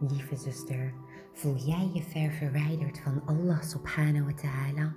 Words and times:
Lieve 0.00 0.36
zuster, 0.36 0.92
voel 1.32 1.56
jij 1.56 1.90
je 1.94 2.02
ver 2.02 2.30
verwijderd 2.30 2.98
van 2.98 3.22
Allah 3.26 3.62
subhanahu 3.62 4.24
wa 4.24 4.32
ta'ala? 4.34 4.92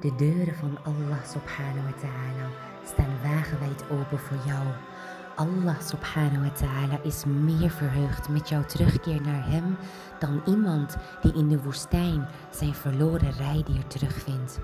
De 0.00 0.14
deuren 0.14 0.54
van 0.54 0.78
Allah 0.84 1.24
subhanahu 1.24 1.82
wa 1.82 1.98
ta'ala 2.00 2.50
staan 2.84 3.22
wagenwijd 3.22 3.90
open 3.90 4.18
voor 4.18 4.36
jou. 4.46 4.66
Allah 5.36 5.80
subhanahu 5.80 6.40
wa 6.40 6.50
ta'ala 6.50 7.02
is 7.02 7.24
meer 7.24 7.70
verheugd 7.70 8.28
met 8.28 8.48
jouw 8.48 8.64
terugkeer 8.64 9.22
naar 9.22 9.48
Hem 9.48 9.76
dan 10.18 10.42
iemand 10.46 10.96
die 11.22 11.34
in 11.34 11.48
de 11.48 11.62
woestijn 11.62 12.28
zijn 12.50 12.74
verloren 12.74 13.32
rijdier 13.32 13.86
terugvindt. 13.86 14.58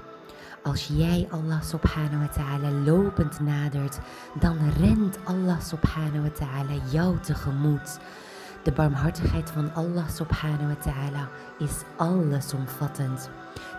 Als 0.63 0.87
jij 0.87 1.29
Allah 1.31 1.63
subhanahu 1.63 2.19
wa 2.19 2.29
ta'ala 2.29 2.71
lopend 2.71 3.41
nadert, 3.41 3.99
dan 4.41 4.59
rent 4.81 5.19
Allah 5.25 5.61
subhanahu 5.61 6.23
wa 6.23 6.31
ta'ala 6.31 6.75
jou 6.91 7.19
tegemoet. 7.21 7.99
De 8.63 8.73
barmhartigheid 8.73 9.51
van 9.51 9.75
Allah 9.75 10.09
subhanahu 10.09 10.67
wa 10.67 10.79
ta'ala 10.83 11.29
is 11.59 11.83
allesomvattend. 11.97 13.31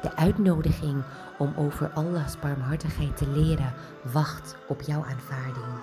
De 0.02 0.16
uitnodiging 0.16 1.04
om 1.38 1.54
over 1.58 1.92
Allahs 1.94 2.40
barmhartigheid 2.40 3.18
te 3.18 3.28
leren 3.28 3.74
wacht 4.14 4.56
op 4.68 4.82
jouw 4.82 5.04
aanvaarding. 5.04 5.74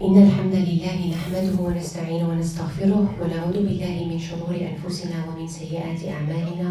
إن 0.00 0.22
الحمد 0.22 0.54
لله 0.54 0.98
نحمده 1.14 1.56
ونستعينه 1.62 2.28
ونستغفره 2.28 3.14
ونعوذ 3.20 3.52
بالله 3.52 3.96
من 4.10 4.18
شرور 4.18 4.54
أنفسنا 4.72 5.24
ومن 5.28 5.48
سيئات 5.48 6.04
أعمالنا 6.04 6.68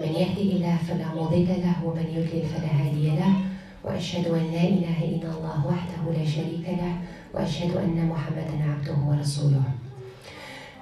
من 0.00 0.08
يهده 0.08 0.48
الله 0.56 0.76
فلا 0.88 1.08
مضل 1.14 1.48
له 1.48 1.84
ومن 1.84 2.06
يضلل 2.16 2.44
فلا 2.48 2.72
هادي 2.80 3.08
له 3.10 3.34
وأشهد 3.84 4.26
أن 4.26 4.44
لا 4.52 4.64
إله 4.64 4.98
إلا 5.04 5.28
الله 5.36 5.66
وحده 5.66 6.02
لا 6.18 6.24
شريك 6.24 6.66
له 6.68 6.94
وأشهد 7.33 7.77
أن 7.77 8.07
محمدا 8.07 8.55
عبده 8.71 8.97
ورسوله 9.07 9.63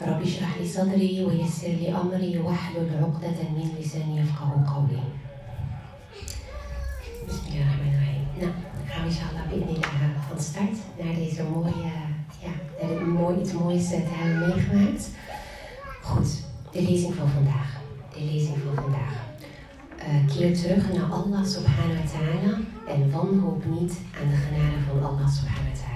رب 0.02 0.22
اشرح 0.22 0.58
لي 0.58 0.68
صدري 0.68 1.26
ويسر 1.26 1.68
لي 1.68 1.96
أمري 1.96 2.38
واحلل 2.40 2.90
عقدة 3.02 3.40
من 3.56 3.76
لساني 3.80 4.20
يفقه 4.20 4.66
قولي 4.76 5.04
بسم 7.28 7.44
الله 7.48 7.62
الرحمن 7.62 7.94
الرحيم 7.94 8.26
Nou, 8.42 8.52
gaan 8.86 9.04
we 9.04 9.08
inshallah 9.10 9.48
bi'idnillah 9.50 9.92
van 10.30 10.40
start 10.40 10.78
naar 11.00 11.16
deze 11.16 11.44
mooie, 11.44 11.92
ja, 12.42 12.54
naar 12.80 12.90
dit 12.90 13.08
mooi, 13.08 13.40
iets 13.40 13.52
moois 13.54 13.88
te 13.90 14.02
hebben 14.06 14.40
meegemaakt. 14.50 15.10
Goed, 16.02 16.44
de 16.72 16.82
lezing 16.82 17.14
van 17.16 17.30
vandaag. 17.30 17.80
De 18.14 18.24
lezing 18.32 18.58
van 18.66 18.84
vandaag. 18.84 19.14
Uh, 20.00 20.36
keer 20.36 20.58
terug 20.58 20.94
naar 20.94 21.10
Allah 21.12 21.46
subhanahu 21.46 21.98
wa 22.00 22.08
ta'ala 22.14 22.54
en 22.88 23.12
wanhoop 23.12 23.66
niet 23.66 23.94
aan 24.22 24.30
de 24.30 24.36
genade 24.36 24.80
van 24.88 25.10
Allah 25.10 25.28
subhanahu 25.30 25.70
wa 25.72 25.80
ta'ala. 25.82 25.89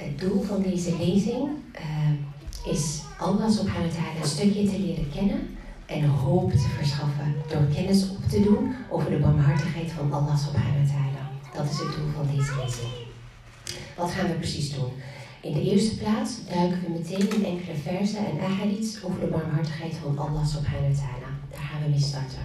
Het 0.00 0.18
doel 0.18 0.42
van 0.42 0.62
deze 0.62 0.96
lezing 0.98 1.48
uh, 1.74 2.72
is 2.72 3.02
Allah 3.18 3.50
subhanahu 3.50 3.90
wa 3.90 4.20
een 4.20 4.28
stukje 4.28 4.64
te 4.64 4.78
leren 4.80 5.10
kennen 5.14 5.40
en 5.86 6.04
hoop 6.04 6.50
te 6.50 6.58
verschaffen 6.58 7.34
door 7.48 7.64
kennis 7.74 8.10
op 8.10 8.28
te 8.28 8.42
doen 8.42 8.74
over 8.90 9.10
de 9.10 9.16
barmhartigheid 9.16 9.90
van 9.92 10.12
Allah 10.12 10.38
subhanahu 10.38 10.86
wa. 10.86 11.24
Dat 11.54 11.70
is 11.70 11.78
het 11.78 11.92
doel 11.96 12.10
van 12.16 12.26
deze 12.36 12.52
lezing. 12.62 12.92
Wat 13.96 14.10
gaan 14.10 14.26
we 14.26 14.32
precies 14.34 14.74
doen? 14.74 14.90
In 15.40 15.52
de 15.52 15.70
eerste 15.70 15.96
plaats 15.96 16.30
duiken 16.54 16.80
we 16.82 16.88
meteen 16.98 17.34
in 17.34 17.44
enkele 17.44 17.76
versen 17.76 18.26
en 18.26 18.40
ahadiths 18.40 19.04
over 19.04 19.20
de 19.20 19.26
barmhartigheid 19.26 19.94
van 19.94 20.18
Allah 20.18 20.46
subhanahu 20.46 20.94
wa. 20.94 21.30
Daar 21.50 21.66
gaan 21.70 21.82
we 21.82 21.88
mee 21.88 22.00
starten. 22.00 22.44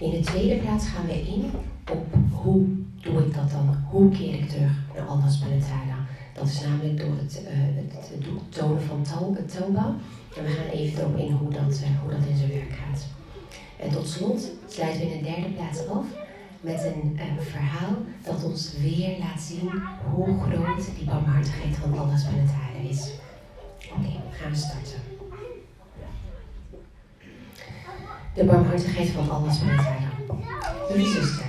In 0.00 0.10
de 0.10 0.20
tweede 0.20 0.56
plaats 0.56 0.88
gaan 0.88 1.06
we 1.06 1.20
in 1.20 1.50
op 1.90 2.06
hoe 2.30 2.66
doe 3.02 3.18
ik 3.24 3.34
dat 3.34 3.50
dan? 3.50 3.76
Hoe 3.90 4.10
keer 4.10 4.34
ik 4.34 4.48
terug 4.48 4.72
naar 4.94 5.06
Allah 5.06 5.30
subhanahu? 5.30 5.97
Dat 6.38 6.48
is 6.48 6.60
namelijk 6.60 6.98
door 7.00 7.16
het, 7.16 7.42
uh, 7.44 7.50
het, 7.94 8.12
tonen 8.48 8.82
van 8.82 9.02
tauba. 9.46 9.94
En 10.36 10.44
we 10.44 10.50
gaan 10.50 10.66
even 10.66 11.02
erop 11.02 11.16
in 11.16 11.32
hoe 11.32 11.50
dat, 11.50 11.80
uh, 11.82 12.00
hoe 12.02 12.10
dat 12.10 12.28
in 12.28 12.36
zijn 12.36 12.50
werk 12.50 12.72
gaat. 12.72 13.06
En 13.76 13.90
tot 13.90 14.08
slot 14.08 14.50
sluiten 14.68 15.00
we 15.00 15.12
in 15.12 15.18
de 15.18 15.30
derde 15.30 15.48
plaats 15.48 15.86
af 15.86 16.04
met 16.60 16.84
een 16.84 17.12
uh, 17.16 17.22
verhaal 17.40 17.94
dat 18.24 18.44
ons 18.44 18.74
weer 18.80 19.18
laat 19.18 19.40
zien 19.40 19.70
hoe 20.14 20.40
groot 20.40 20.84
die 20.96 21.04
barmhartigheid 21.04 21.76
van 21.76 21.98
Allah 21.98 22.18
subhanahu 22.18 22.88
is. 22.88 23.10
Oké, 23.90 24.08
gaan 24.30 24.50
we 24.50 24.56
starten. 24.56 25.00
De 28.34 28.44
barmhartigheid 28.44 29.08
van 29.08 29.30
Allah 29.30 29.52
subhanahu 29.52 30.06
Lieve 30.94 31.20
zuster, 31.20 31.46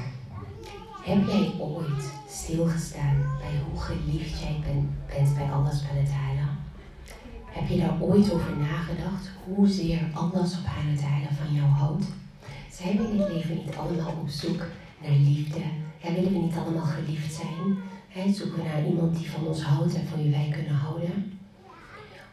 heb 1.02 1.28
jij 1.28 1.54
ooit 1.60 2.19
bij 2.58 3.60
hoe 3.70 3.80
geliefd 3.80 4.40
jij 4.40 4.60
ben, 4.66 4.90
bent 5.08 5.36
bij 5.36 5.52
Allah 5.52 5.74
subhanahu 5.74 6.48
Heb 7.46 7.70
je 7.70 7.78
daar 7.80 8.02
ooit 8.02 8.34
over 8.34 8.58
nagedacht 8.58 9.30
hoezeer 9.44 10.00
Allah 10.14 10.46
subhanahu 10.46 11.36
van 11.44 11.54
jou 11.54 11.68
houdt? 11.68 12.06
Zijn 12.72 12.98
we 12.98 13.10
in 13.12 13.20
het 13.20 13.34
leven 13.34 13.56
niet 13.56 13.76
allemaal 13.76 14.16
op 14.22 14.30
zoek 14.30 14.66
naar 15.02 15.12
liefde? 15.12 15.60
Ja, 15.98 16.14
willen 16.14 16.32
we 16.32 16.38
niet 16.38 16.56
allemaal 16.56 16.86
geliefd 16.86 17.34
zijn? 17.34 17.78
He, 18.08 18.34
zoeken 18.34 18.58
we 18.58 18.64
naar 18.64 18.86
iemand 18.86 19.18
die 19.18 19.32
van 19.32 19.48
ons 19.48 19.62
houdt 19.62 19.96
en 19.96 20.08
van 20.08 20.22
wie 20.22 20.32
wij 20.32 20.50
kunnen 20.52 20.76
houden? 20.76 21.40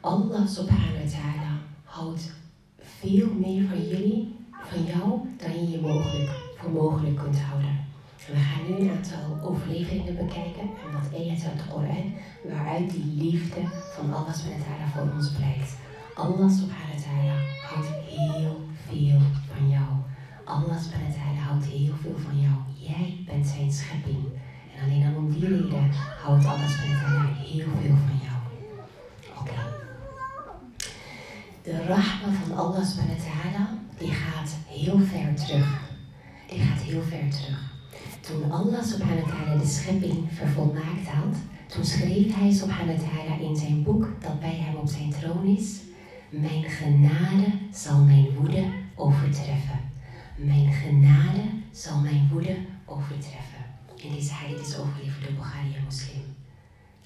Allah 0.00 0.48
subhanahu 0.48 0.92
wa 1.02 1.10
ta'ala 1.10 1.60
houdt 1.84 2.32
veel 2.78 3.28
meer 3.34 3.68
van 3.68 3.88
jullie, 3.88 4.34
van 4.62 4.84
jou, 4.84 5.20
dan 5.36 5.52
je 5.52 5.70
je 5.70 5.80
mogelijk, 5.80 6.30
voor 6.56 6.70
mogelijk 6.70 7.16
kunt 7.16 7.40
houden. 7.40 7.85
We 8.26 8.36
gaan 8.36 8.64
nu 8.68 8.74
een 8.76 8.96
aantal 8.96 9.48
overleveringen 9.50 10.16
bekijken 10.16 10.62
en 10.62 10.92
wat 10.92 11.20
ayat 11.20 11.44
uit 11.44 11.58
de 11.58 11.66
Koran, 11.72 12.14
waaruit 12.44 12.90
die 12.90 13.12
liefde 13.22 13.60
van 13.94 14.14
Allah 14.14 14.34
ta'ala 14.34 14.86
voor 14.92 15.12
ons 15.14 15.30
blijkt. 15.32 15.76
Allah 16.14 16.50
subhanahu 16.50 16.96
wa 16.96 17.02
ta'ala 17.06 17.36
houdt 17.68 17.88
heel 18.08 18.60
veel 18.86 19.20
van 19.52 19.68
jou. 19.68 19.90
Allah 20.44 20.78
subhanahu 20.82 21.12
wa 21.12 21.18
ta'ala 21.18 21.40
houdt 21.48 21.66
heel 21.66 21.94
veel 22.02 22.18
van 22.18 22.40
jou. 22.40 22.56
Jij 22.78 23.24
bent 23.26 23.46
zijn 23.46 23.72
schepping. 23.72 24.24
En 24.74 24.84
alleen 24.84 25.06
al 25.06 25.16
om 25.16 25.30
die 25.30 25.48
reden 25.48 25.90
houdt 26.22 26.44
Allah 26.44 26.68
subhanahu 26.68 27.02
wa 27.02 27.08
ta'ala 27.08 27.34
heel 27.34 27.68
veel 27.80 27.96
van 28.06 28.18
jou. 28.26 28.38
Oké. 29.40 29.60
De 31.62 31.86
rahma 31.86 32.28
van 32.42 32.56
Allah 32.56 32.84
subhanahu 32.84 33.18
wa 33.18 33.24
ta'ala, 33.24 33.78
die 33.98 34.12
gaat 34.12 34.56
heel 34.66 34.98
ver 34.98 35.34
terug. 35.34 35.80
Die 36.48 36.60
gaat 36.60 36.80
heel 36.80 37.02
ver 37.02 37.30
terug. 37.30 37.75
Toen 38.20 38.50
Allah 38.50 38.82
subhanahu 38.84 39.30
wa 39.30 39.56
de 39.58 39.66
schepping 39.66 40.28
vervolmaakt 40.32 41.06
had, 41.06 41.36
toen 41.66 41.84
schreef 41.84 42.34
hij 42.34 42.52
subhanahu 42.52 42.98
wa 43.28 43.34
in 43.40 43.56
zijn 43.56 43.82
boek 43.82 44.08
dat 44.20 44.40
bij 44.40 44.54
hem 44.54 44.74
op 44.74 44.88
zijn 44.88 45.10
troon 45.10 45.46
is, 45.46 45.80
mijn 46.30 46.64
genade 46.64 47.46
zal 47.72 47.98
mijn 47.98 48.34
woede 48.34 48.64
overtreffen. 48.94 49.80
Mijn 50.36 50.72
genade 50.72 51.42
zal 51.72 51.98
mijn 52.00 52.28
woede 52.32 52.56
overtreffen. 52.84 53.64
En 54.04 54.12
deze 54.12 54.32
hadith 54.32 54.66
is 54.66 54.78
overleverd 54.78 55.22
door 55.24 55.32
Bukhari 55.32 55.74
en 55.74 55.84
Muslim. 55.84 56.22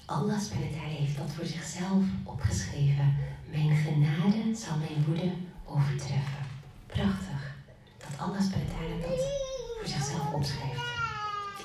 Allah 0.05 0.39
subhanahu 0.39 0.95
heeft 0.99 1.17
dat 1.17 1.31
voor 1.31 1.45
zichzelf 1.45 2.03
opgeschreven. 2.23 3.15
Mijn 3.51 3.75
genade 3.75 4.55
zal 4.55 4.77
mijn 4.77 5.05
woede 5.07 5.31
overtreffen. 5.65 6.45
Prachtig. 6.85 7.55
Dat 7.97 8.17
Allah 8.17 8.41
subhanahu 8.41 9.01
dat 9.01 9.50
voor 9.81 9.89
zichzelf 9.89 10.33
opschrijft. 10.33 10.79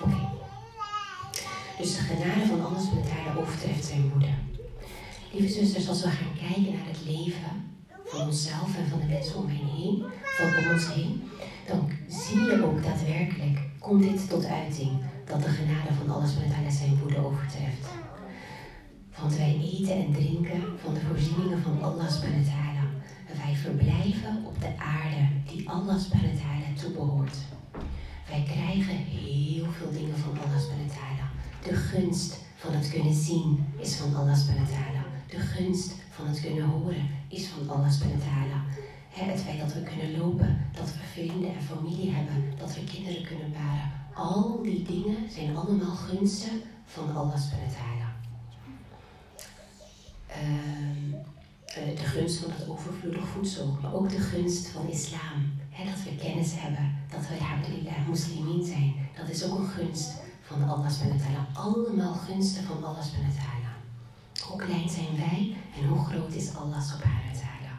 Oké. 0.03 0.29
Dus 1.79 1.97
de 1.97 2.03
genade 2.03 2.47
van 2.47 2.67
Allah 2.67 2.81
subhanahu 2.81 3.39
overtreft 3.39 3.85
zijn 3.85 4.11
woede. 4.11 4.33
Lieve 5.33 5.53
zusters, 5.53 5.89
als 5.89 6.03
we 6.03 6.09
gaan 6.09 6.35
kijken 6.39 6.73
naar 6.73 6.87
het 6.87 7.05
leven 7.05 7.53
van 8.05 8.21
onszelf 8.21 8.77
en 8.77 8.89
van 8.89 9.01
de 9.01 9.07
mensen 9.07 9.37
om, 9.37 9.49
heen, 9.49 10.05
van 10.23 10.73
ons 10.73 10.95
heen, 10.95 11.31
dan 11.67 11.91
zie 12.09 12.41
je 12.41 12.65
ook 12.65 12.83
daadwerkelijk, 12.83 13.59
komt 13.79 14.03
dit 14.03 14.29
tot 14.29 14.45
uiting, 14.45 14.93
dat 15.25 15.43
de 15.43 15.49
genade 15.49 15.93
van 15.99 16.15
alles 16.15 16.31
met 16.35 16.73
zijn 16.73 16.99
woede 16.99 17.25
overtreft. 17.25 17.87
Want 19.21 19.37
wij 19.37 19.61
eten 19.63 19.95
en 19.95 20.13
drinken 20.13 20.63
van 20.83 20.95
de 20.95 21.01
voorzieningen 21.01 21.63
van 21.63 21.83
Allah 21.83 22.07
En 23.29 23.37
wij 23.45 23.55
verblijven 23.55 24.45
op 24.45 24.61
de 24.61 24.73
aarde 24.79 25.29
die 25.51 25.69
Allah 25.69 25.99
subhanahu 25.99 26.75
toebehoort. 26.81 27.37
Wij 28.29 28.43
krijgen 28.43 28.97
heel 28.97 29.71
veel 29.71 29.91
dingen 29.93 30.19
van 30.19 30.31
Allah 30.31 30.61
subhanahu 30.61 31.29
De 31.63 31.75
gunst 31.75 32.39
van 32.57 32.73
het 32.73 32.91
kunnen 32.91 33.15
zien 33.15 33.67
is 33.79 33.95
van 33.95 34.15
Allah 34.15 34.37
subhanahu 34.37 34.67
De 35.29 35.39
gunst 35.39 35.95
van 36.11 36.27
het 36.27 36.41
kunnen 36.41 36.65
horen 36.65 37.09
is 37.29 37.47
van 37.47 37.69
Allah 37.69 37.91
subhanahu 37.91 38.65
Het 39.09 39.41
feit 39.41 39.61
dat 39.61 39.73
we 39.73 39.83
kunnen 39.83 40.19
lopen, 40.19 40.59
dat 40.73 40.93
we 40.93 40.99
vrienden 41.13 41.55
en 41.55 41.63
familie 41.63 42.11
hebben, 42.11 42.53
dat 42.59 42.75
we 42.75 42.85
kinderen 42.85 43.25
kunnen 43.25 43.53
baren. 43.53 43.93
Al 44.15 44.63
die 44.63 44.83
dingen 44.83 45.31
zijn 45.31 45.57
allemaal 45.57 45.97
gunsten 45.97 46.63
van 46.85 47.17
Allah 47.17 47.39
subhanahu 47.39 48.15
uh, 50.31 51.36
de 51.85 52.05
gunst 52.05 52.39
van 52.39 52.51
het 52.51 52.69
overvloedig 52.69 53.27
voedsel, 53.27 53.79
maar 53.83 53.95
ook 53.95 54.11
de 54.11 54.21
gunst 54.21 54.69
van 54.69 54.89
islam. 54.89 55.55
dat 55.85 56.03
we 56.05 56.17
kennis 56.17 56.53
hebben, 56.55 56.99
dat 57.11 57.29
we 57.29 57.35
alhamdulillah 57.39 58.09
moslimin 58.09 58.65
zijn. 58.65 58.95
Dat 59.17 59.29
is 59.29 59.45
ook 59.45 59.59
een 59.59 59.67
gunst 59.67 60.13
van 60.41 60.69
Allah 60.69 60.91
subhanahu 60.91 61.47
Allemaal 61.53 62.15
gunsten 62.15 62.65
van 62.65 62.85
Allah 62.85 63.03
subhanahu 63.03 63.77
Hoe 64.41 64.59
klein 64.59 64.89
zijn 64.89 65.17
wij 65.17 65.57
en 65.81 65.89
hoe 65.89 66.05
groot 66.05 66.33
is 66.35 66.55
Allah 66.55 66.83
subhanahu 66.83 67.27
wa 67.33 67.39
ta'ala. 67.41 67.75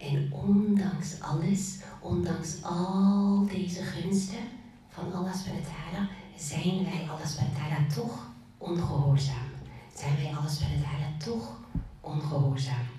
En 0.00 0.32
ondanks 0.32 1.20
alles, 1.20 1.78
ondanks 2.00 2.62
al 2.62 3.46
deze 3.46 3.82
gunsten 3.82 4.44
van 4.88 5.12
Allah 5.12 5.34
subhanahu 5.34 6.08
zijn 6.36 6.84
wij 6.84 7.06
Allah 7.10 7.26
subhanahu 7.26 7.94
toch 7.94 8.28
ongehoorzaam. 8.58 9.48
Zijn 9.94 10.16
wij 10.16 10.32
Allah 10.36 10.50
subhanahu 10.50 11.18
toch 11.18 11.56
ongehoorzaam. 12.00 12.93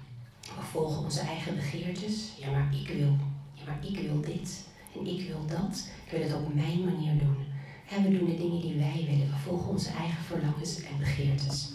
We 0.45 0.63
volgen 0.71 1.03
onze 1.03 1.19
eigen 1.19 1.56
begeertes. 1.56 2.31
Ja, 2.38 2.51
maar 2.51 2.74
ik 2.74 2.88
wil. 2.88 3.18
Ja, 3.53 3.63
maar 3.65 3.80
ik 3.81 4.00
wil 4.00 4.21
dit. 4.21 4.68
En 4.95 5.07
ik 5.07 5.27
wil 5.27 5.45
dat. 5.45 5.88
Ik 6.06 6.12
wil 6.12 6.21
het 6.21 6.33
op 6.33 6.53
mijn 6.53 6.83
manier 6.83 7.18
doen. 7.18 7.38
En 7.89 8.03
we 8.03 8.18
doen 8.18 8.30
de 8.30 8.38
dingen 8.38 8.62
die 8.62 8.77
wij 8.77 9.06
willen. 9.09 9.30
We 9.30 9.38
volgen 9.44 9.69
onze 9.69 9.89
eigen 9.89 10.24
verlangens 10.24 10.81
en 10.81 10.97
begeertes. 11.00 11.69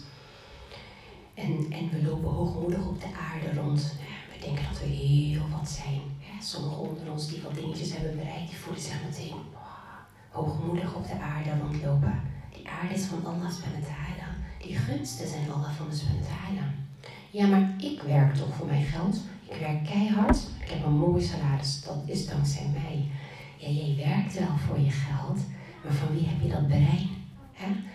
En, 1.33 1.65
en 1.69 1.89
we 1.89 2.03
lopen 2.03 2.29
hoogmoedig 2.29 2.87
op 2.87 3.01
de 3.01 3.07
aarde 3.31 3.61
rond. 3.61 3.95
We 4.33 4.45
denken 4.45 4.63
dat 4.71 4.79
we 4.79 4.85
heel 4.85 5.49
wat 5.49 5.69
zijn. 5.69 6.01
Sommigen 6.41 6.77
onder 6.77 7.11
ons 7.11 7.27
die 7.27 7.41
wat 7.41 7.55
dingetjes 7.55 7.93
hebben 7.93 8.15
bereikt, 8.15 8.49
die 8.49 8.57
voelen 8.57 8.81
zich 8.81 9.03
meteen 9.05 9.39
hoogmoedig 10.31 10.95
op 10.95 11.07
de 11.07 11.19
aarde 11.19 11.49
rondlopen. 11.61 12.21
Die 12.53 12.69
aarde 12.69 12.93
is 12.93 13.03
van 13.03 13.25
Allah 13.25 13.51
subhanahu 13.51 13.83
Die 14.57 14.75
gunsten 14.77 15.27
zijn 15.27 15.51
Allah 15.51 15.71
van 15.71 15.89
de 15.89 15.95
subhanahu 15.95 16.80
Ja, 17.31 17.47
maar 17.47 17.73
ik 17.77 18.01
werk 18.01 18.35
toch 18.35 18.55
voor 18.55 18.67
mijn 18.67 18.85
geld. 18.85 19.15
Ik 19.47 19.59
werk 19.59 19.83
keihard. 19.83 20.37
Ik 20.59 20.69
heb 20.69 20.85
een 20.85 20.97
mooi 20.97 21.23
salaris. 21.23 21.81
Dat 21.81 21.97
is 22.05 22.27
dankzij 22.27 22.65
mij. 22.73 23.05
Ja, 23.57 23.69
jij 23.69 24.05
werkt 24.05 24.39
wel 24.39 24.57
voor 24.67 24.79
je 24.79 24.91
geld. 24.91 25.39
Maar 25.83 25.93
van 25.93 26.15
wie 26.15 26.27
heb 26.27 26.41
je 26.41 26.49
dat 26.49 26.67
brein? 26.67 27.09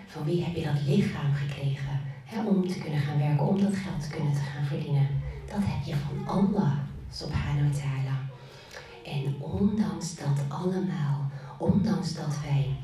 Van 0.06 0.25
wie 0.25 0.44
heb 0.44 0.56
je 0.56 0.65
dat 0.65 0.83
lichaam 0.87 1.35
gekregen? 1.35 2.00
Om 2.47 2.69
te 2.69 2.79
kunnen 2.79 3.00
gaan 3.00 3.19
werken, 3.19 3.47
om 3.47 3.61
dat 3.61 3.77
geld 3.77 4.03
te 4.03 4.09
kunnen 4.09 4.33
te 4.33 4.41
gaan 4.41 4.65
verdienen. 4.65 5.09
Dat 5.47 5.61
heb 5.61 5.85
je 5.85 5.94
van 5.97 6.27
Allah, 6.29 6.73
subhanahu 7.11 7.71
wa 7.71 7.79
ta'ala. 7.79 8.17
En 9.05 9.35
ondanks 9.41 10.17
dat 10.17 10.39
allemaal, 10.49 11.31
ondanks 11.59 12.15
dat 12.15 12.41
wij 12.43 12.77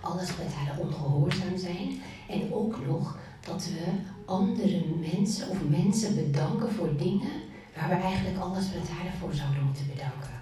alles 0.00 0.36
met 0.36 0.54
haar 0.54 0.78
ongehoorzaam 0.78 1.56
zijn 1.56 2.00
en 2.28 2.52
ook 2.52 2.86
nog 2.86 3.18
dat 3.40 3.64
we 3.66 3.92
andere 4.28 4.84
mensen 5.00 5.48
of 5.48 5.68
mensen 5.68 6.14
bedanken 6.14 6.72
voor 6.72 6.96
dingen 6.96 7.40
waar 7.76 7.88
we 7.88 7.94
eigenlijk 7.94 8.38
alles 8.38 8.64
met 8.74 8.88
haar 8.88 9.12
voor 9.20 9.34
zouden 9.34 9.64
moeten 9.64 9.86
bedanken. 9.86 10.40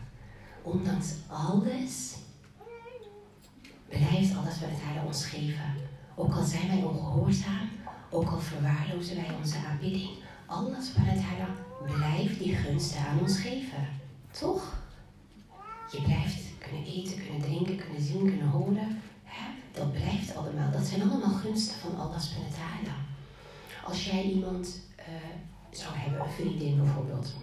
Ondanks 0.63 1.15
alles 1.29 2.15
blijft 3.89 4.37
alles 4.37 4.61
met 4.61 4.81
haar 4.83 5.05
ons 5.05 5.27
geven. 5.27 5.75
Ook 6.15 6.35
al 6.35 6.45
zijn 6.45 6.69
wij 6.69 6.83
ongehoorzaam, 6.83 7.69
ook 8.11 8.31
al 8.31 8.41
verwaarlozen 8.41 9.17
wij 9.17 9.35
onze 9.43 9.57
aanbidding, 9.71 10.11
alles 10.47 10.89
van 10.89 11.03
het 11.05 11.21
Heilige 11.23 11.65
blijft 11.99 12.39
die 12.39 12.55
gunsten 12.55 13.01
aan 13.01 13.21
ons 13.21 13.39
geven. 13.39 13.89
Toch? 14.31 14.75
Je 15.93 16.03
blijft 16.03 16.43
kunnen 16.59 16.85
eten, 16.87 17.17
kunnen 17.25 17.43
drinken, 17.43 17.77
kunnen 17.77 18.03
zien, 18.03 18.27
kunnen 18.27 18.49
horen. 18.49 19.01
Dat 19.73 19.93
blijft 19.93 20.37
allemaal. 20.37 20.71
Dat 20.73 20.87
zijn 20.87 21.11
allemaal 21.11 21.35
gunsten 21.35 21.79
van 21.79 21.99
Allah 21.99 22.21
subhanahu 22.21 22.85
wa 22.85 23.16
Als 23.87 24.05
jij 24.05 24.23
iemand 24.23 24.81
uh, 24.99 25.05
zou 25.71 25.95
hebben, 25.97 26.21
een 26.21 26.33
vriendin 26.33 26.77
bijvoorbeeld, 26.77 27.35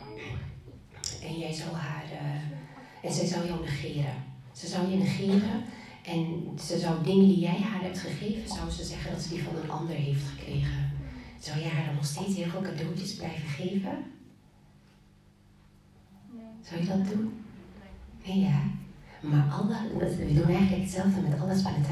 en 1.22 1.40
jij 1.40 1.54
zou 1.54 1.76
haar, 1.76 2.06
uh, 2.12 3.06
en 3.08 3.14
zij 3.14 3.26
zou 3.26 3.46
jou 3.48 3.62
negeren. 3.62 4.14
Ze 4.52 4.68
zou 4.68 4.90
je 4.90 4.98
negeren 4.98 5.64
en 6.04 6.50
ze 6.60 6.80
zou 6.80 7.04
dingen 7.04 7.28
die 7.28 7.40
jij 7.40 7.60
haar 7.60 7.82
hebt 7.82 8.00
gegeven, 8.00 8.56
zou 8.56 8.70
ze 8.70 8.84
zeggen 8.84 9.12
dat 9.12 9.22
ze 9.22 9.30
die 9.30 9.44
van 9.44 9.56
een 9.56 9.72
ander 9.72 9.96
heeft 9.96 10.26
gekregen. 10.28 10.92
Zou 11.40 11.60
jij 11.60 11.70
haar 11.70 11.86
dan 11.86 11.96
nog 11.96 12.06
steeds 12.06 12.36
heel 12.36 12.50
veel 12.50 12.62
cadeautjes 12.62 13.16
blijven 13.16 13.50
geven? 13.50 14.04
Zou 16.62 16.82
je 16.82 16.88
dat 16.88 17.08
doen? 17.08 17.44
Nee, 18.26 18.40
ja. 18.40 18.62
Maar 19.22 19.52
Allah, 19.52 19.82
we 20.00 20.34
doen 20.34 20.56
eigenlijk 20.56 20.82
hetzelfde 20.82 21.22
met 21.22 21.40
alles 21.40 21.62
van 21.62 21.74
het 21.74 21.88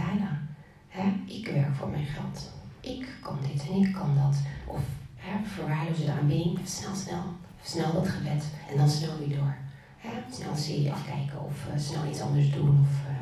He? 0.88 1.12
Ik 1.26 1.48
werk 1.48 1.76
voor 1.76 1.90
mijn 1.90 2.06
geld. 2.06 2.52
Ik 2.82 3.08
kan 3.22 3.38
dit 3.52 3.68
en 3.70 3.76
ik 3.76 3.94
kan 3.94 4.16
dat. 4.16 4.36
Of 4.66 4.82
hè, 5.16 5.46
verwaarlozen 5.46 6.06
de 6.06 6.12
aanbidding. 6.12 6.60
Snel, 6.66 6.96
snel. 6.96 7.24
Snel 7.64 7.94
dat 7.94 8.10
gebed. 8.10 8.44
En 8.70 8.78
dan 8.78 8.90
snel 8.90 9.18
weer 9.18 9.38
door. 9.38 9.56
He? 9.98 10.10
Snel 10.32 10.56
serie 10.56 10.92
afkijken. 10.92 11.44
Of 11.46 11.68
uh, 11.68 11.80
snel 11.80 12.06
iets 12.10 12.22
anders 12.22 12.52
doen. 12.52 12.70
Of 12.70 13.10
uh, 13.10 13.16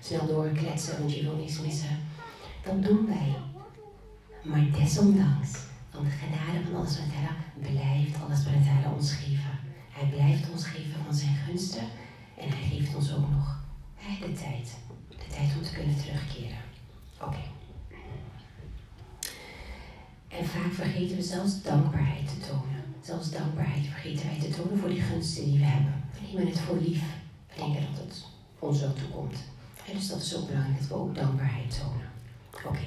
snel 0.00 0.26
doorkletsen, 0.26 0.98
want 0.98 1.14
je 1.14 1.22
wil 1.22 1.36
niets 1.36 1.60
missen. 1.60 1.98
Dat 2.64 2.82
doen 2.82 3.06
wij. 3.06 3.36
Maar 4.42 4.70
desondanks, 4.70 5.50
van 5.90 6.04
de 6.04 6.10
genade 6.10 6.64
van 6.64 6.74
alles 6.74 6.98
wat 6.98 7.06
blijft 7.60 8.22
alles 8.22 8.44
wat 8.44 8.94
ons 8.94 9.12
geven. 9.12 9.58
Hij 9.90 10.08
blijft 10.08 10.50
ons 10.50 10.66
geven 10.66 11.04
van 11.04 11.14
zijn 11.14 11.36
gunsten 11.46 11.84
en 12.38 12.48
hij 12.48 12.68
geeft 12.70 12.94
ons 12.94 13.12
ook 13.12 13.30
nog 13.30 13.60
de 14.20 14.32
tijd. 14.32 14.76
De 15.08 15.34
tijd 15.34 15.56
om 15.56 15.62
te 15.62 15.72
kunnen 15.72 15.96
terugkeren. 15.96 16.58
Oké. 17.20 17.51
En 20.38 20.46
vaak 20.46 20.72
vergeten 20.72 21.16
we 21.16 21.22
zelfs 21.22 21.62
dankbaarheid 21.62 22.28
te 22.28 22.46
tonen. 22.48 22.84
Zelfs 23.02 23.30
dankbaarheid 23.30 23.86
vergeten 23.86 24.26
wij 24.26 24.38
te 24.38 24.48
tonen 24.48 24.78
voor 24.78 24.88
die 24.88 25.00
gunsten 25.00 25.44
die 25.44 25.58
we 25.58 25.64
hebben. 25.64 25.94
We 26.12 26.20
nemen 26.26 26.46
het 26.52 26.60
voor 26.60 26.76
lief. 26.76 27.02
We 27.48 27.54
denken 27.56 27.82
dat 27.82 28.04
het 28.04 28.24
ons 28.58 28.78
zo 28.78 28.92
toekomt. 28.92 29.36
En 29.86 29.96
dus 29.96 30.08
dat 30.08 30.22
is 30.22 30.36
ook 30.36 30.46
belangrijk 30.46 30.78
dat 30.78 30.88
we 30.88 30.94
ook 30.94 31.14
dankbaarheid 31.14 31.78
tonen. 31.78 32.10
Oké. 32.66 32.86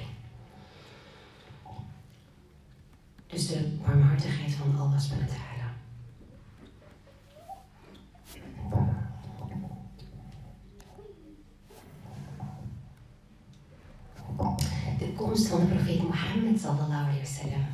Dus 3.26 3.46
de 3.46 3.78
barmhartigheid 3.86 4.52
van 4.52 4.78
Allah 4.78 5.00
subhanahu 5.00 5.30
wa 5.30 5.36
ta'ala. 5.36 5.74
De 14.98 15.12
komst 15.36 15.50
van 15.50 15.60
de 15.60 15.74
profeet 15.74 16.02
Mohammed 16.02 16.60
sallallahu 16.60 17.04
alayhi 17.06 17.20
wasallam. 17.20 17.64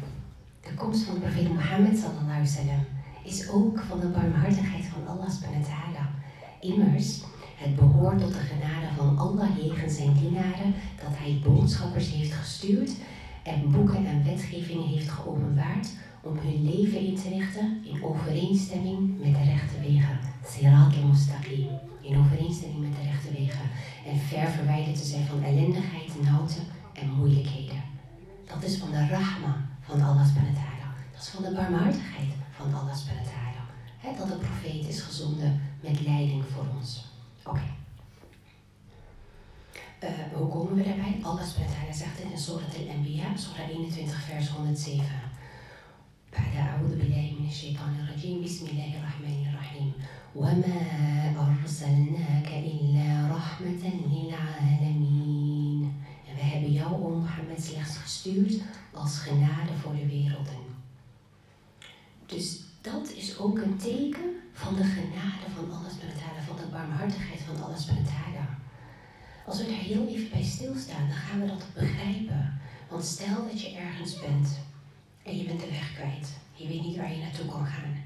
De 0.60 0.74
komst 0.74 1.04
van 1.04 1.14
de 1.14 1.20
profeet 1.20 1.48
Mohammed 1.48 1.98
sallallahu 1.98 2.24
alayhi 2.24 2.48
wasallam 2.50 2.84
is 3.24 3.48
ook 3.48 3.80
van 3.88 4.00
de 4.00 4.06
barmhartigheid 4.06 4.84
van 4.84 5.06
Allah 5.06 5.30
subhanahu 5.30 5.62
wa 5.62 5.68
ta'ala. 5.68 6.04
Immers, 6.60 7.20
het 7.56 7.76
behoort 7.76 8.18
tot 8.18 8.32
de 8.32 8.44
genade 8.52 8.88
van 8.96 9.18
Allah 9.18 9.48
jegens 9.62 9.96
zijn 9.96 10.14
dienaren 10.20 10.74
dat 11.02 11.14
hij 11.20 11.40
boodschappers 11.44 12.10
heeft 12.10 12.32
gestuurd 12.32 12.90
en 13.42 13.70
boeken 13.70 14.06
en 14.06 14.24
wetgevingen 14.24 14.88
heeft 14.88 15.10
geopenbaard 15.10 15.88
om 16.22 16.38
hun 16.38 16.64
leven 16.70 17.00
in 17.06 17.16
te 17.16 17.28
richten 17.28 17.82
in 17.84 18.04
overeenstemming 18.04 18.98
met 19.18 19.34
de 19.34 19.44
rechte 19.44 19.78
wegen. 19.80 20.18
Sirat 20.46 20.94
al-Mustaqim. 20.96 21.66
In 22.00 22.18
overeenstemming 22.18 22.80
met 22.80 22.96
de 22.96 23.08
rechte 23.10 23.30
wegen. 23.32 23.66
En 24.06 24.18
ver 24.18 24.48
verwijderd 24.48 24.96
te 24.96 25.04
zijn 25.04 25.26
van 25.26 25.42
ellendigheid, 25.42 26.10
nouten 26.22 26.71
en 27.01 27.09
moeilijkheden. 27.09 27.83
Dat 28.45 28.63
is 28.63 28.77
van 28.77 28.91
de 28.91 29.07
rahma 29.07 29.69
van 29.81 30.01
Allah 30.01 30.25
subhanahu 30.27 30.55
Dat 31.11 31.21
is 31.21 31.29
van 31.29 31.43
de 31.43 31.51
barmhartigheid 31.51 32.33
van 32.51 32.73
Allah 32.73 32.95
subhanahu 32.95 34.17
Dat 34.17 34.27
de 34.27 34.35
profeet 34.35 34.87
is 34.87 35.01
gezonden 35.01 35.61
met 35.81 36.01
leiding 36.01 36.43
voor 36.53 36.65
ons. 36.77 37.05
Oké. 37.43 37.75
Uh, 40.03 40.09
hoe 40.33 40.47
komen 40.47 40.75
we 40.75 40.83
daarbij? 40.83 41.19
Allah 41.21 41.45
subhanahu 41.45 41.93
zegt 41.93 42.17
het 42.17 42.31
in 42.31 42.37
Surat 42.37 42.75
al-Anbiya, 42.77 43.35
Surah 43.35 43.69
21, 43.69 44.21
vers 44.21 44.49
107. 44.49 45.05
بعد 46.33 46.55
أعوذ 46.55 46.97
بالله 46.99 47.33
من 47.39 47.47
الشيطان 47.47 47.93
الرجيم 47.99 48.43
بسم 48.43 48.65
الله 48.67 48.91
الرحمن 48.99 49.47
الرحيم 49.49 49.91
وما 50.35 50.77
أرسلناك 51.63 52.47
إلا 52.47 53.35
رحمة 53.35 53.83
للعالمين 54.13 55.60
En 55.60 55.60
we 56.42 56.48
hebben 56.48 56.72
jou, 56.72 56.92
o 56.92 57.08
Mohammed, 57.08 57.64
slechts 57.64 57.96
gestuurd 57.96 58.60
als 58.92 59.18
genade 59.18 59.72
voor 59.80 59.94
de 59.94 60.06
werelden. 60.06 60.62
Dus 62.26 62.60
dat 62.80 63.10
is 63.10 63.38
ook 63.38 63.58
een 63.58 63.76
teken 63.76 64.30
van 64.52 64.74
de 64.74 64.84
genade 64.84 65.46
van 65.54 65.68
met 65.68 66.44
van 66.46 66.56
de 66.56 66.66
barmhartigheid 66.70 67.40
van 67.40 67.54
met 67.54 68.10
als 69.46 69.58
we 69.58 69.66
er 69.66 69.72
heel 69.72 70.06
even 70.06 70.30
bij 70.30 70.42
stilstaan, 70.42 71.08
dan 71.08 71.16
gaan 71.16 71.40
we 71.40 71.46
dat 71.46 71.64
begrijpen. 71.74 72.60
Want 72.90 73.04
stel 73.04 73.46
dat 73.46 73.60
je 73.60 73.76
ergens 73.76 74.20
bent 74.20 74.58
en 75.22 75.36
je 75.36 75.44
bent 75.44 75.60
de 75.60 75.70
weg 75.70 75.94
kwijt. 75.94 76.28
Je 76.52 76.68
weet 76.68 76.82
niet 76.82 76.96
waar 76.96 77.12
je 77.12 77.22
naartoe 77.22 77.46
kan 77.46 77.66
gaan. 77.66 78.02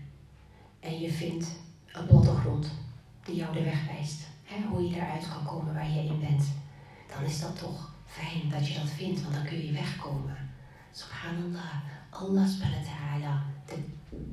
En 0.81 1.01
je 1.01 1.13
vindt 1.13 1.47
een 1.93 2.37
grond 2.37 2.71
die 3.25 3.35
jou 3.35 3.53
de 3.53 3.63
weg 3.63 3.87
wijst. 3.87 4.21
Hè, 4.45 4.67
hoe 4.67 4.89
je 4.89 4.97
eruit 4.97 5.29
kan 5.29 5.45
komen 5.45 5.75
waar 5.75 5.91
je 5.91 6.05
in 6.05 6.21
bent. 6.21 6.45
Dan 7.15 7.25
is 7.25 7.41
dat 7.41 7.59
toch 7.59 7.96
fijn 8.07 8.51
dat 8.51 8.69
je 8.69 8.75
dat 8.75 8.91
vindt, 8.91 9.23
want 9.23 9.35
dan 9.35 9.45
kun 9.45 9.67
je 9.67 9.73
wegkomen. 9.73 10.37
Subhanallah, 10.93 11.73
Allah 12.11 12.49
subhanahu 12.49 12.85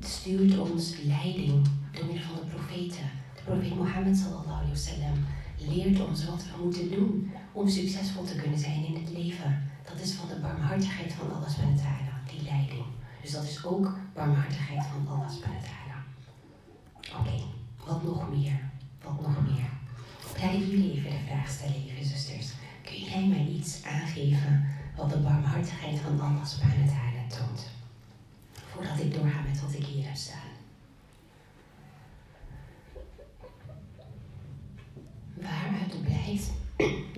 stuurt 0.00 0.58
ons 0.58 0.94
leiding 1.02 1.68
door 1.92 2.06
middel 2.06 2.24
van 2.24 2.36
de 2.36 2.54
profeten. 2.54 3.10
De 3.34 3.42
profeet 3.44 3.76
Mohammed 3.76 4.16
sallallahu 4.16 4.60
alaihi 4.60 4.70
wasallam 4.70 5.24
leert 5.58 6.06
ons 6.06 6.24
wat 6.24 6.44
we 6.44 6.64
moeten 6.64 6.90
doen 6.90 7.32
om 7.52 7.68
succesvol 7.68 8.24
te 8.24 8.36
kunnen 8.36 8.58
zijn 8.58 8.84
in 8.84 8.94
het 8.94 9.10
leven. 9.10 9.70
Dat 9.84 10.00
is 10.00 10.12
van 10.12 10.28
de 10.28 10.40
barmhartigheid 10.40 11.12
van 11.12 11.28
met 11.28 11.80
het 11.80 12.30
die 12.30 12.42
leiding. 12.42 12.84
Dus 13.22 13.30
dat 13.30 13.44
is 13.44 13.64
ook 13.64 13.96
barmhartigheid 14.14 14.84
van 14.86 15.08
Allah 15.08 15.30
subhanahu. 15.30 15.64
Oké, 17.18 17.42
wat 17.86 18.02
nog 18.02 18.30
meer? 18.30 18.60
Wat 19.02 19.20
nog 19.20 19.42
meer? 19.42 19.68
Blijven 20.32 20.70
jullie 20.70 20.92
even 20.92 21.10
de 21.10 21.24
vraag 21.26 21.48
stellen, 21.48 22.04
zusters. 22.04 22.53
Kun 22.94 23.02
jij 23.02 23.26
mij 23.26 23.46
iets 23.46 23.84
aangeven 23.84 24.66
wat 24.96 25.10
de 25.10 25.18
barmhartigheid 25.18 25.98
van 25.98 26.20
Allah 26.20 26.46
subhanahu 26.46 26.86
wa 26.86 26.92
ta'ala 26.92 27.26
toont? 27.28 27.70
Voordat 28.52 28.98
ik 28.98 29.14
doorga 29.14 29.40
met 29.40 29.60
wat 29.60 29.74
ik 29.74 29.84
hier 29.84 30.06
heb 30.06 30.16
staan. 30.16 30.52
Waaruit 35.34 36.02
blijkt 36.02 36.50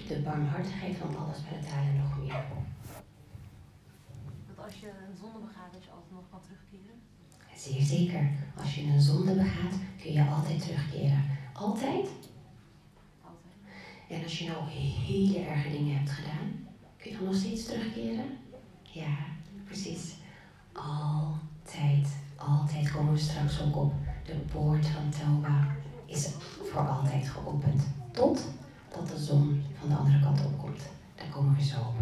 de 0.08 0.20
barmhartigheid 0.24 0.96
van 0.96 1.16
Allah 1.16 1.34
subhanahu 1.34 1.98
nog 1.98 2.18
meer? 2.18 2.44
Dat 4.46 4.64
als 4.64 4.74
je 4.80 4.88
een 4.88 5.16
zonde 5.20 5.38
begaat, 5.38 5.72
dat 5.72 5.84
je 5.84 5.90
altijd 5.90 6.12
nog 6.12 6.28
kan 6.30 6.40
terugkeren. 6.40 6.96
Zeer 7.56 7.82
zeker. 7.82 8.30
Als 8.60 8.74
je 8.74 8.82
een 8.82 9.00
zonde 9.00 9.34
begaat, 9.34 9.74
kun 10.02 10.12
je 10.12 10.24
altijd 10.24 10.60
terugkeren. 10.60 11.24
Altijd? 11.52 12.08
En 14.08 14.22
als 14.22 14.38
je 14.38 14.46
nou 14.48 14.68
hele 14.70 15.38
erge 15.38 15.70
dingen 15.70 15.96
hebt 15.96 16.10
gedaan, 16.10 16.66
kun 16.96 17.10
je 17.10 17.16
dan 17.16 17.26
nog 17.26 17.34
steeds 17.34 17.64
terugkeren? 17.64 18.38
Ja, 18.82 19.16
precies. 19.64 20.14
Altijd, 20.72 22.08
altijd 22.36 22.92
komen 22.92 23.12
we 23.12 23.18
straks 23.18 23.60
ook 23.60 23.76
op. 23.76 23.92
De 24.24 24.32
poort 24.32 24.86
van 24.86 25.10
Tauba 25.10 25.76
is 26.06 26.28
voor 26.70 26.88
altijd 26.88 27.28
geopend. 27.28 27.82
Tot 28.12 28.44
dat 28.90 29.08
de 29.08 29.18
zon 29.24 29.62
van 29.78 29.88
de 29.88 29.94
andere 29.94 30.20
kant 30.20 30.44
opkomt. 30.44 30.82
Daar 31.14 31.28
komen 31.28 31.54
we 31.54 31.64
zo 31.64 31.78
op. 31.78 31.94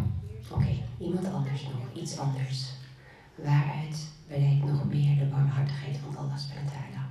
Oké, 0.51 0.71
iemand 0.99 1.27
anders 1.27 1.63
nog, 1.63 2.03
iets 2.03 2.19
anders. 2.19 2.71
Waaruit 3.35 4.09
blijkt 4.27 4.65
nog 4.65 4.85
meer 4.85 5.19
de 5.19 5.25
barmhartigheid 5.25 5.97
van 5.97 6.17
Allah 6.17 6.39
subhanahu 6.39 6.67
wa 6.67 6.81
ta'ala? 6.81 7.09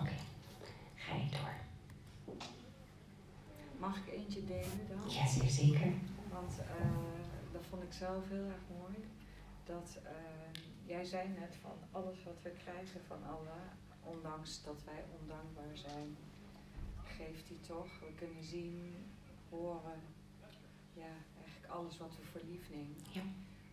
Oké, 0.00 0.12
ga 1.10 1.36
door. 1.36 1.54
Mag 3.78 3.96
ik 3.96 4.12
eentje 4.12 4.44
delen 4.44 4.88
dan? 4.88 5.10
Ja, 5.10 5.26
zeer 5.26 5.50
zeker. 5.50 5.92
Want 6.32 6.58
eh, 6.58 7.52
dat 7.52 7.66
vond 7.68 7.82
ik 7.82 7.92
zelf 7.92 8.28
heel 8.28 8.44
erg 8.44 8.64
mooi. 8.78 8.94
Dat 9.64 9.98
eh, 10.04 10.12
jij 10.84 11.04
zei 11.04 11.28
net 11.28 11.56
van 11.62 11.76
alles 11.90 12.24
wat 12.24 12.42
we 12.42 12.50
krijgen 12.50 13.00
van 13.06 13.24
Allah, 13.24 13.66
ondanks 14.02 14.62
dat 14.62 14.84
wij 14.84 15.04
ondankbaar 15.20 15.76
zijn, 15.76 16.16
geeft 17.04 17.48
hij 17.48 17.58
toch. 17.66 18.00
We 18.00 18.14
kunnen 18.14 18.44
zien, 18.44 18.94
horen, 19.48 20.00
ja, 20.92 21.12
eigenlijk 21.42 21.72
alles 21.72 21.98
wat 21.98 22.16
we 22.16 22.22
voor 22.22 22.40
lief 22.50 22.70
nemen. 22.70 22.96
Ja. 23.12 23.22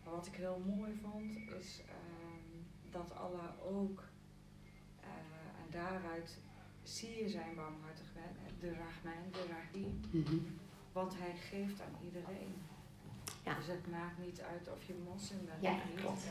Maar 0.04 0.14
wat 0.14 0.26
ik 0.26 0.34
heel 0.34 0.62
mooi 0.66 0.98
vond, 1.02 1.50
is 1.60 1.80
ehm, 1.80 2.90
dat 2.90 3.16
Allah 3.16 3.50
ook, 3.66 4.02
eh, 5.00 5.08
en 5.62 5.70
daaruit 5.70 6.38
zie 6.88 7.22
je 7.22 7.28
zijn 7.28 7.54
barmhartigheid, 7.54 8.34
de 8.60 8.68
Rahman, 8.70 9.22
de 9.32 9.44
Rahim. 9.54 10.00
Mhm. 10.10 10.36
Want 10.92 11.12
hij 11.18 11.36
geeft 11.36 11.80
aan 11.80 11.96
iedereen. 12.04 12.54
Ja. 13.44 13.54
Dus 13.54 13.66
het 13.66 13.90
maakt 13.90 14.18
niet 14.18 14.40
uit 14.40 14.68
of 14.72 14.86
je 14.86 14.94
moslim 15.08 15.44
bent 15.44 15.62
Ja, 15.62 15.72
of 15.74 15.84
niet. 15.88 15.94
klopt. 16.00 16.24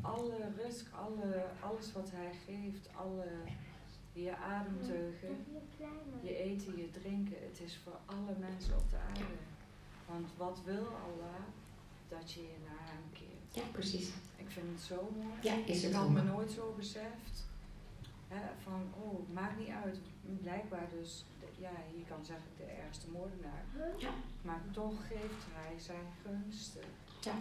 Alle 0.00 0.36
rust, 0.56 0.86
alle, 0.92 1.44
alles 1.60 1.92
wat 1.92 2.10
hij 2.12 2.32
geeft, 2.46 2.88
alle 2.96 3.26
je 4.12 4.36
ademteugen, 4.36 5.44
je 6.22 6.36
eten, 6.36 6.76
je 6.76 6.90
drinken, 6.90 7.36
het 7.50 7.60
is 7.60 7.78
voor 7.84 7.96
alle 8.06 8.34
mensen 8.38 8.76
op 8.76 8.90
de 8.90 8.96
aarde. 8.96 9.34
Want 10.08 10.28
wat 10.36 10.60
wil 10.64 10.86
Allah? 10.86 11.40
Dat 12.08 12.32
je 12.32 12.40
je 12.42 12.56
naar 12.68 12.78
hem 12.88 13.02
keert. 13.12 13.64
Ja, 13.64 13.70
precies. 13.72 14.08
Ik 14.36 14.50
vind 14.50 14.66
het 14.72 14.80
zo 14.80 15.10
mooi. 15.16 15.34
Ja, 15.42 15.54
is 15.66 15.76
Ik 15.78 15.82
het 15.82 15.94
had 15.94 16.04
ook. 16.04 16.10
me 16.12 16.22
nooit 16.22 16.50
zo 16.50 16.74
beseft. 16.76 17.45
Hè, 18.28 18.40
van, 18.64 18.80
oh, 19.02 19.34
maakt 19.34 19.58
niet 19.58 19.74
uit. 19.84 19.98
Blijkbaar 20.42 20.86
dus, 20.98 21.24
de- 21.40 21.52
ja, 21.66 21.74
je 21.98 22.04
kan 22.10 22.24
zeggen 22.24 22.50
de 22.56 22.68
ergste 22.84 23.06
moordenaar. 23.16 23.62
Ja. 23.96 24.08
Maar 24.42 24.60
toch 24.70 24.94
geeft 25.08 25.42
hij 25.58 25.74
zijn 25.88 26.06
gunsten. 26.22 26.86
Ja. 27.28 27.32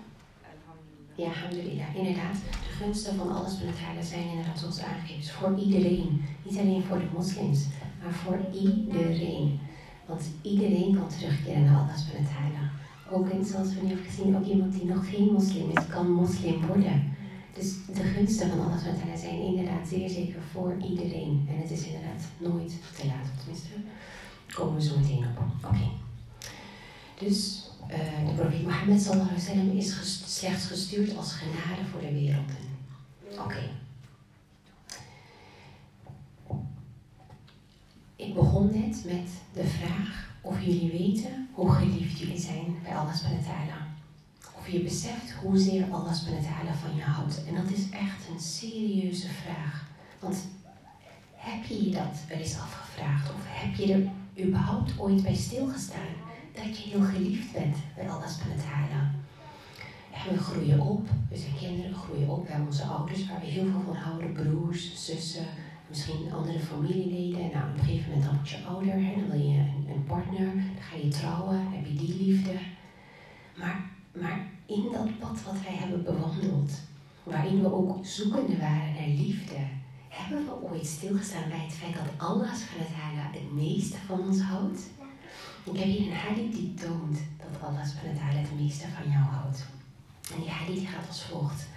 Alhamdulillah. 0.53 1.17
Ja, 1.23 1.29
alhamdulillah. 1.35 1.95
Inderdaad, 1.95 2.35
de 2.67 2.73
gunsten 2.79 3.15
van 3.15 3.31
alles 3.35 3.57
subhanahu 3.57 4.03
zijn 4.05 4.27
inderdaad 4.29 4.59
zoals 4.59 4.81
aangegeven. 4.83 5.33
Voor 5.33 5.57
iedereen. 5.59 6.25
Niet 6.43 6.57
alleen 6.57 6.83
voor 6.83 6.99
de 6.99 7.09
moslims, 7.13 7.67
maar 8.03 8.13
voor 8.13 8.39
iedereen. 8.53 9.59
Want 10.05 10.29
iedereen 10.41 10.95
kan 10.95 11.07
terugkeren 11.07 11.63
naar 11.63 11.79
Allah 11.79 11.97
subhanahu 11.97 12.65
Ook 13.11 13.29
in, 13.29 13.45
zoals 13.45 13.73
we 13.73 13.81
nu 13.81 13.87
hebben 13.87 14.05
gezien, 14.05 14.35
ook 14.37 14.45
iemand 14.45 14.73
die 14.73 14.85
nog 14.85 15.09
geen 15.09 15.31
moslim 15.31 15.69
is, 15.69 15.87
kan 15.87 16.11
moslim 16.11 16.65
worden. 16.67 17.14
Dus 17.57 17.73
de 17.93 18.03
gunsten 18.03 18.49
van 18.49 18.59
Allah 18.59 18.77
zijn 19.15 19.41
inderdaad 19.41 19.87
zeer 19.87 20.09
zeker 20.09 20.41
voor 20.51 20.75
iedereen. 20.89 21.47
En 21.49 21.57
het 21.57 21.71
is 21.71 21.85
inderdaad 21.85 22.21
nooit 22.37 22.73
te 22.97 23.05
laat. 23.07 23.27
Tenminste, 23.37 23.67
komen 24.53 24.75
we 24.75 24.81
zo 24.81 24.97
meteen 24.99 25.25
op. 25.37 25.65
Oké. 25.65 25.89
Dus 27.19 27.69
eh, 27.87 28.27
de 28.27 28.33
profeet 28.35 28.63
Mohammed 28.63 29.01
sallallahu 29.01 29.29
alaihi 29.29 29.47
wasallam 29.47 29.77
is 29.77 30.11
slechts 30.37 30.65
gestuurd 30.65 31.17
als 31.17 31.33
genade 31.33 31.85
voor 31.91 32.01
de 32.01 32.13
werelden. 32.13 32.55
Oké. 33.39 33.69
Ik 38.15 38.33
begon 38.33 38.65
net 38.65 39.03
met 39.05 39.29
de 39.53 39.67
vraag 39.67 40.29
of 40.41 40.61
jullie 40.61 40.91
weten 40.91 41.49
hoe 41.53 41.71
geliefd 41.71 42.19
jullie 42.19 42.39
zijn 42.39 42.75
bij 42.83 42.95
Allah 42.95 43.15
subhanahu 43.15 43.67
wa. 43.67 43.94
Of 44.65 44.71
je 44.71 44.79
beseft 44.79 45.31
hoezeer 45.41 45.83
Allah 45.91 46.13
ta'ala 46.13 46.73
van 46.73 46.95
je 46.95 47.01
houdt. 47.01 47.45
En 47.47 47.55
dat 47.55 47.71
is 47.71 47.89
echt 47.89 48.27
een 48.33 48.39
serieuze 48.39 49.27
vraag. 49.27 49.85
Want 50.19 50.37
heb 51.35 51.63
je 51.65 51.83
je 51.83 51.89
dat 51.89 52.17
wel 52.27 52.37
eens 52.37 52.59
afgevraagd? 52.59 53.29
Of 53.29 53.41
heb 53.45 53.75
je 53.75 53.93
er 53.93 54.09
überhaupt 54.45 54.99
ooit 54.99 55.23
bij 55.23 55.35
stilgestaan? 55.35 56.23
dat 56.55 56.77
je 56.77 56.89
heel 56.89 57.01
geliefd 57.01 57.53
bent 57.53 57.77
bij 57.95 58.09
Allah 58.09 58.27
ta'ala. 58.27 59.11
En 60.11 60.33
we 60.33 60.37
groeien 60.37 60.79
op, 60.79 61.07
we 61.29 61.37
zijn 61.37 61.55
kinderen, 61.59 61.91
we 61.91 61.97
groeien 61.97 62.29
op 62.29 62.47
bij 62.47 62.59
onze 62.67 62.83
ouders 62.83 63.27
waar 63.27 63.39
we 63.39 63.45
heel 63.45 63.65
veel 63.71 63.81
van 63.85 63.95
houden. 63.95 64.33
Broers, 64.33 65.05
zussen, 65.05 65.45
misschien 65.89 66.33
andere 66.33 66.59
familieleden. 66.59 67.51
Nou, 67.53 67.69
op 67.69 67.77
een 67.77 67.83
gegeven 67.83 68.09
moment 68.09 68.25
dan 68.25 68.35
word 68.35 68.49
je 68.49 68.63
ouder, 68.67 69.15
dan 69.15 69.29
wil 69.29 69.39
je 69.39 69.57
een, 69.57 70.03
partner, 70.07 70.45
dan 70.45 70.83
ga 70.89 70.95
je 70.95 71.07
trouwen, 71.07 71.71
heb 71.71 71.85
je 71.85 71.93
die 71.93 72.25
liefde. 72.25 72.53
Maar, 73.55 73.89
maar 74.13 74.45
in 74.65 74.89
dat 74.91 75.19
pad 75.19 75.43
wat 75.43 75.61
wij 75.63 75.75
hebben 75.75 76.03
bewandeld, 76.03 76.71
waarin 77.23 77.61
we 77.61 77.73
ook 77.73 78.05
zoekende 78.05 78.57
waren 78.57 78.93
naar 78.93 79.07
liefde, 79.07 79.57
hebben 80.09 80.45
we 80.45 80.69
ooit 80.71 80.85
stilgestaan 80.85 81.49
bij 81.49 81.59
het 81.59 81.73
feit 81.73 81.93
dat 81.93 82.27
Allah 82.27 82.53
subhanahu 82.53 83.37
het 83.37 83.53
meeste 83.53 83.97
van 84.07 84.19
ons 84.21 84.41
houdt? 84.41 84.81
Ik 85.63 85.77
heb 85.77 85.87
hier 85.87 86.07
een 86.07 86.17
hadith 86.17 86.53
die 86.53 86.73
toont 86.73 87.17
dat 87.37 87.61
Allah 87.61 87.85
subhanahu 87.85 88.37
het 88.37 88.59
meeste 88.59 88.87
van 88.87 89.11
jou 89.11 89.23
houdt. 89.23 89.65
En 90.33 90.39
die 90.41 90.49
hadith 90.49 90.87
gaat 90.87 91.07
als 91.07 91.23
volgt. 91.23 91.67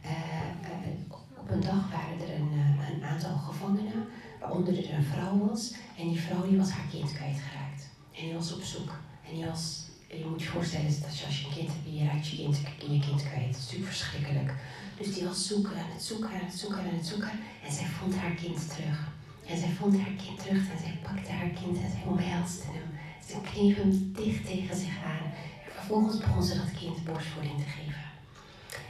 Eh, 0.00 0.10
eh, 0.10 1.38
op 1.38 1.50
een 1.50 1.60
dag 1.60 1.90
waren 1.90 2.20
er 2.20 2.34
een, 2.34 2.50
eh, 2.52 2.88
een 2.88 3.04
aantal 3.04 3.36
gevangenen, 3.36 4.06
waaronder 4.40 4.78
er 4.78 4.94
een 4.94 5.04
vrouw 5.04 5.38
was. 5.38 5.74
En 5.98 6.08
die 6.08 6.20
vrouw 6.20 6.48
die 6.48 6.58
was 6.58 6.70
haar 6.70 6.86
kind 6.90 7.12
kwijtgeraakt. 7.12 7.88
En 8.16 8.22
die 8.24 8.34
was 8.34 8.54
op 8.54 8.62
zoek. 8.62 8.90
En 9.28 9.34
die 9.34 9.44
was, 9.44 9.89
je 10.18 10.26
moet 10.30 10.42
je 10.42 10.48
voorstellen 10.48 10.86
dat 10.86 11.04
als 11.26 11.40
je 11.40 11.46
een 11.46 11.54
kind 11.54 11.68
hebt, 11.68 11.98
je 11.98 12.04
raakt 12.04 12.28
je 12.28 12.36
kind, 12.36 12.56
je 12.78 13.06
kind 13.06 13.22
kwijt. 13.28 13.52
Dat 13.52 13.60
is 13.60 13.64
natuurlijk 13.64 13.92
verschrikkelijk. 13.92 14.54
Dus 14.98 15.14
die 15.14 15.24
was 15.24 15.46
zoeken, 15.46 15.76
aan 15.76 15.92
het 15.96 16.02
zoeken, 16.02 16.28
aan 16.28 16.46
het 16.50 16.58
zoeken, 16.58 16.78
aan 16.78 16.98
het 17.00 17.06
zoeken. 17.06 17.30
En 17.66 17.72
zij 17.72 17.86
vond 17.86 18.14
haar 18.16 18.34
kind 18.34 18.68
terug. 18.74 18.98
En 19.46 19.58
zij 19.58 19.72
vond 19.78 19.94
haar 20.00 20.16
kind 20.24 20.38
terug 20.42 20.70
en 20.72 20.78
zij 20.78 20.98
pakte 21.02 21.32
haar 21.32 21.48
kind 21.60 21.76
en 21.84 21.90
zij 21.90 22.02
omhelste 22.06 22.66
hem. 22.66 22.88
Ze 23.28 23.36
kneep 23.50 23.76
hem 23.76 24.12
dicht 24.12 24.46
tegen 24.46 24.76
zich 24.76 24.96
aan. 25.04 25.26
En 25.64 25.72
vervolgens 25.76 26.18
begon 26.18 26.42
ze 26.42 26.54
dat 26.54 26.78
kind 26.80 27.04
borstvoeding 27.04 27.58
te 27.58 27.70
geven. 27.76 28.04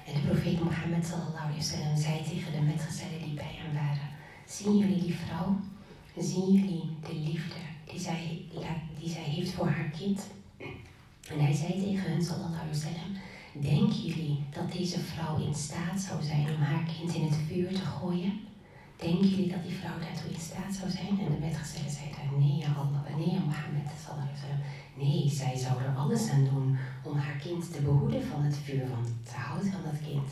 En 0.06 0.12
de 0.14 0.20
profeet 0.28 0.60
Mohammed 0.64 1.06
sallallahu 1.06 1.60
zei 2.04 2.22
tegen 2.30 2.52
de 2.52 2.60
metgezellen 2.60 3.22
die 3.24 3.34
bij 3.34 3.54
hem 3.60 3.72
waren. 3.74 4.08
Zien 4.46 4.78
jullie 4.78 5.02
die 5.02 5.14
vrouw? 5.14 5.60
Zien 6.18 6.52
jullie 6.52 6.96
de 7.08 7.14
liefde 7.14 7.60
die 7.90 8.00
zij, 8.00 8.44
die 8.98 9.10
zij 9.10 9.22
heeft 9.22 9.52
voor 9.52 9.68
haar 9.68 9.90
kind? 9.98 10.20
En 11.32 11.40
hij 11.44 11.54
zei 11.54 11.72
tegen 11.72 12.10
hen 12.12 12.24
sallallahu 12.24 12.62
alaihi 12.62 12.76
wasallam. 12.78 13.10
Denken 13.52 14.00
jullie 14.06 14.44
dat 14.50 14.72
deze 14.72 15.00
vrouw 15.00 15.36
in 15.46 15.54
staat 15.54 16.00
zou 16.00 16.22
zijn 16.22 16.46
om 16.54 16.62
haar 16.62 16.84
kind 16.94 17.14
in 17.14 17.24
het 17.24 17.38
vuur 17.46 17.68
te 17.68 17.86
gooien? 17.96 18.32
Denken 18.96 19.28
jullie 19.28 19.52
dat 19.54 19.62
die 19.62 19.78
vrouw 19.80 19.98
daartoe 19.98 20.30
in 20.30 20.40
staat 20.40 20.72
zou 20.78 20.90
zijn? 20.90 21.14
En 21.20 21.32
de 21.32 21.40
metgezellen 21.46 21.90
zeiden, 21.90 22.38
nee 22.38 22.64
Allah, 22.78 23.02
nee 23.16 23.38
Mohammed 23.48 23.88
sallallahu 23.90 24.28
alaihi 24.28 24.40
wasallam. 24.40 24.62
Nee, 25.02 25.28
zij 25.40 25.56
zou 25.64 25.74
er 25.82 25.94
alles 26.02 26.30
aan 26.30 26.44
doen 26.44 26.78
om 27.02 27.16
haar 27.16 27.38
kind 27.46 27.72
te 27.72 27.80
behoeden 27.82 28.22
van 28.26 28.42
het 28.42 28.56
vuur, 28.64 28.86
van 28.94 29.04
te 29.22 29.36
houden 29.36 29.72
van 29.72 29.82
dat 29.88 30.00
kind. 30.08 30.30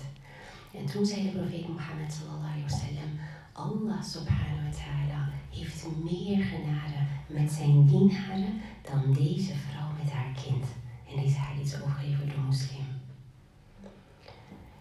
En 0.78 0.86
toen 0.86 1.06
zei 1.06 1.22
de 1.22 1.36
profeet 1.38 1.68
Mohammed 1.68 2.12
sallallahu 2.12 2.52
alaihi 2.52 2.68
wasallam, 2.70 3.12
Allah 3.52 4.02
subhanahu 4.02 4.62
wa 4.64 4.72
ta'ala 4.82 5.22
heeft 5.50 5.86
meer 6.04 6.44
genade 6.44 7.00
met 7.26 7.50
zijn 7.52 7.86
dienaren 7.86 8.60
dan 8.90 9.12
deze 9.12 9.54
vrouw 9.66 9.90
met 10.02 10.12
haar 10.12 10.32
kind. 10.44 10.64
En 11.10 11.22
deze 11.22 11.38
hadith 11.38 11.66
is 11.66 11.82
overgeleverd 11.82 12.30
door 12.30 12.44
moslim. 12.44 12.86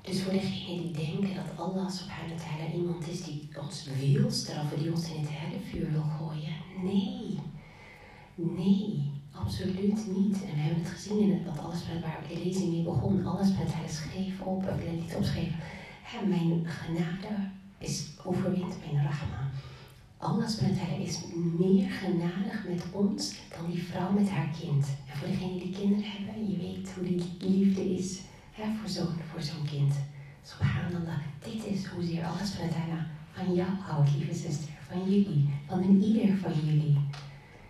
Dus 0.01 0.21
voor 0.21 0.33
degenen 0.33 0.83
die 0.83 0.91
denken 0.91 1.35
dat 1.35 1.65
Allah 1.65 1.89
subhanahu 1.89 2.37
wa 2.37 2.43
ta'ala 2.43 2.71
iemand 2.73 3.07
is 3.07 3.23
die 3.23 3.49
ons 3.61 3.89
wil 3.99 4.31
straffen, 4.31 4.79
die 4.79 4.91
ons 4.91 5.09
in 5.11 5.19
het 5.19 5.29
hellevuur 5.31 5.91
wil 5.91 6.03
gooien. 6.17 6.55
Nee. 6.83 7.39
Nee, 8.35 9.11
absoluut 9.31 10.07
niet. 10.17 10.43
En 10.43 10.53
we 10.53 10.61
hebben 10.61 10.83
het 10.83 10.91
gezien 10.91 11.19
in 11.19 11.33
het, 11.33 11.45
wat 11.45 11.59
alles 11.65 11.87
met 11.93 12.01
waar 12.01 12.23
de 12.27 12.43
lezing 12.43 12.71
mee 12.71 12.83
begon. 12.83 13.25
Alles 13.25 13.47
met 13.47 13.73
hij 13.73 13.89
schreef 13.89 14.41
op, 14.41 14.63
ik 14.63 14.83
wil 14.83 14.93
niet 14.93 15.15
opschreven. 15.15 15.59
Mijn 16.27 16.65
genade 16.65 17.49
is 17.77 18.07
overwint 18.23 18.75
mijn 18.79 19.03
rahma. 19.03 19.51
Allah 20.19 20.47
is 20.99 21.17
meer 21.57 21.89
genadig 21.89 22.65
met 22.67 22.83
ons 22.91 23.35
dan 23.57 23.71
die 23.71 23.83
vrouw 23.83 24.11
met 24.11 24.29
haar 24.29 24.49
kind. 24.59 24.85
En 25.09 25.17
voor 25.17 25.27
degenen 25.27 25.59
die 25.59 25.71
kinderen 25.71 26.11
hebben, 26.11 26.51
je 26.51 26.57
weet 26.57 26.91
hoe 26.91 27.03
die 27.03 27.49
liefde 27.49 27.95
is 27.95 28.19
hè, 28.51 28.63
voor 28.79 28.89
zo'n 28.89 29.15
voor 29.31 29.41
zo'n 29.41 29.65
kind. 29.65 29.93
Subhanallah, 30.43 31.19
dit 31.43 31.65
is 31.65 31.85
hoezeer 31.85 32.21
met 32.61 32.73
hij 32.73 33.05
van 33.31 33.53
jou 33.53 33.69
houdt, 33.69 34.15
lieve 34.15 34.33
zuster. 34.33 34.73
Van 34.87 35.03
jullie, 35.11 35.49
van 35.67 35.83
een 35.83 36.03
ieder 36.03 36.37
van 36.37 36.53
jullie. 36.65 36.97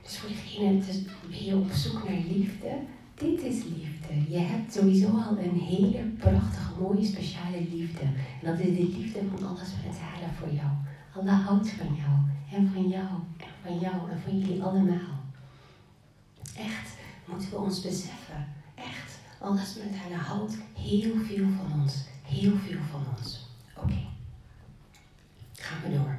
Dus 0.03 0.17
voor 0.17 0.29
degene, 0.29 0.81
ben 1.29 1.45
je 1.45 1.55
op 1.55 1.71
zoek 1.71 2.09
naar 2.09 2.23
liefde? 2.29 2.71
Dit 3.15 3.41
is 3.41 3.63
liefde. 3.63 4.31
Je 4.33 4.37
hebt 4.37 4.73
sowieso 4.73 5.07
al 5.07 5.37
een 5.37 5.59
hele 5.59 6.03
prachtige, 6.03 6.79
mooie, 6.79 7.05
speciale 7.05 7.61
liefde. 7.71 8.01
En 8.41 8.43
dat 8.43 8.59
is 8.59 8.65
de 8.65 8.97
liefde 8.97 9.19
van 9.35 9.57
het 9.59 9.99
halen 9.99 10.33
voor 10.39 10.53
jou. 10.53 10.71
Allah 11.16 11.46
houdt 11.46 11.70
van 11.70 11.94
jou. 11.94 12.18
En 12.52 12.72
van 12.72 12.88
jou. 12.88 13.08
En 13.36 13.52
van 13.62 13.78
jou. 13.78 14.10
En 14.10 14.20
van 14.24 14.38
jullie 14.38 14.62
allemaal. 14.62 15.20
Echt 16.56 16.96
moeten 17.24 17.50
we 17.50 17.56
ons 17.56 17.80
beseffen. 17.80 18.48
Echt. 18.74 19.20
Alles 19.40 19.76
met 19.76 19.98
haar 19.98 20.20
houdt 20.20 20.56
heel 20.74 21.16
veel 21.26 21.46
van 21.56 21.80
ons. 21.80 21.94
Heel 22.22 22.56
veel 22.56 22.80
van 22.90 23.04
ons. 23.18 23.46
Oké. 23.76 24.06
Gaan 25.52 25.82
we 25.82 25.90
door. 25.90 26.18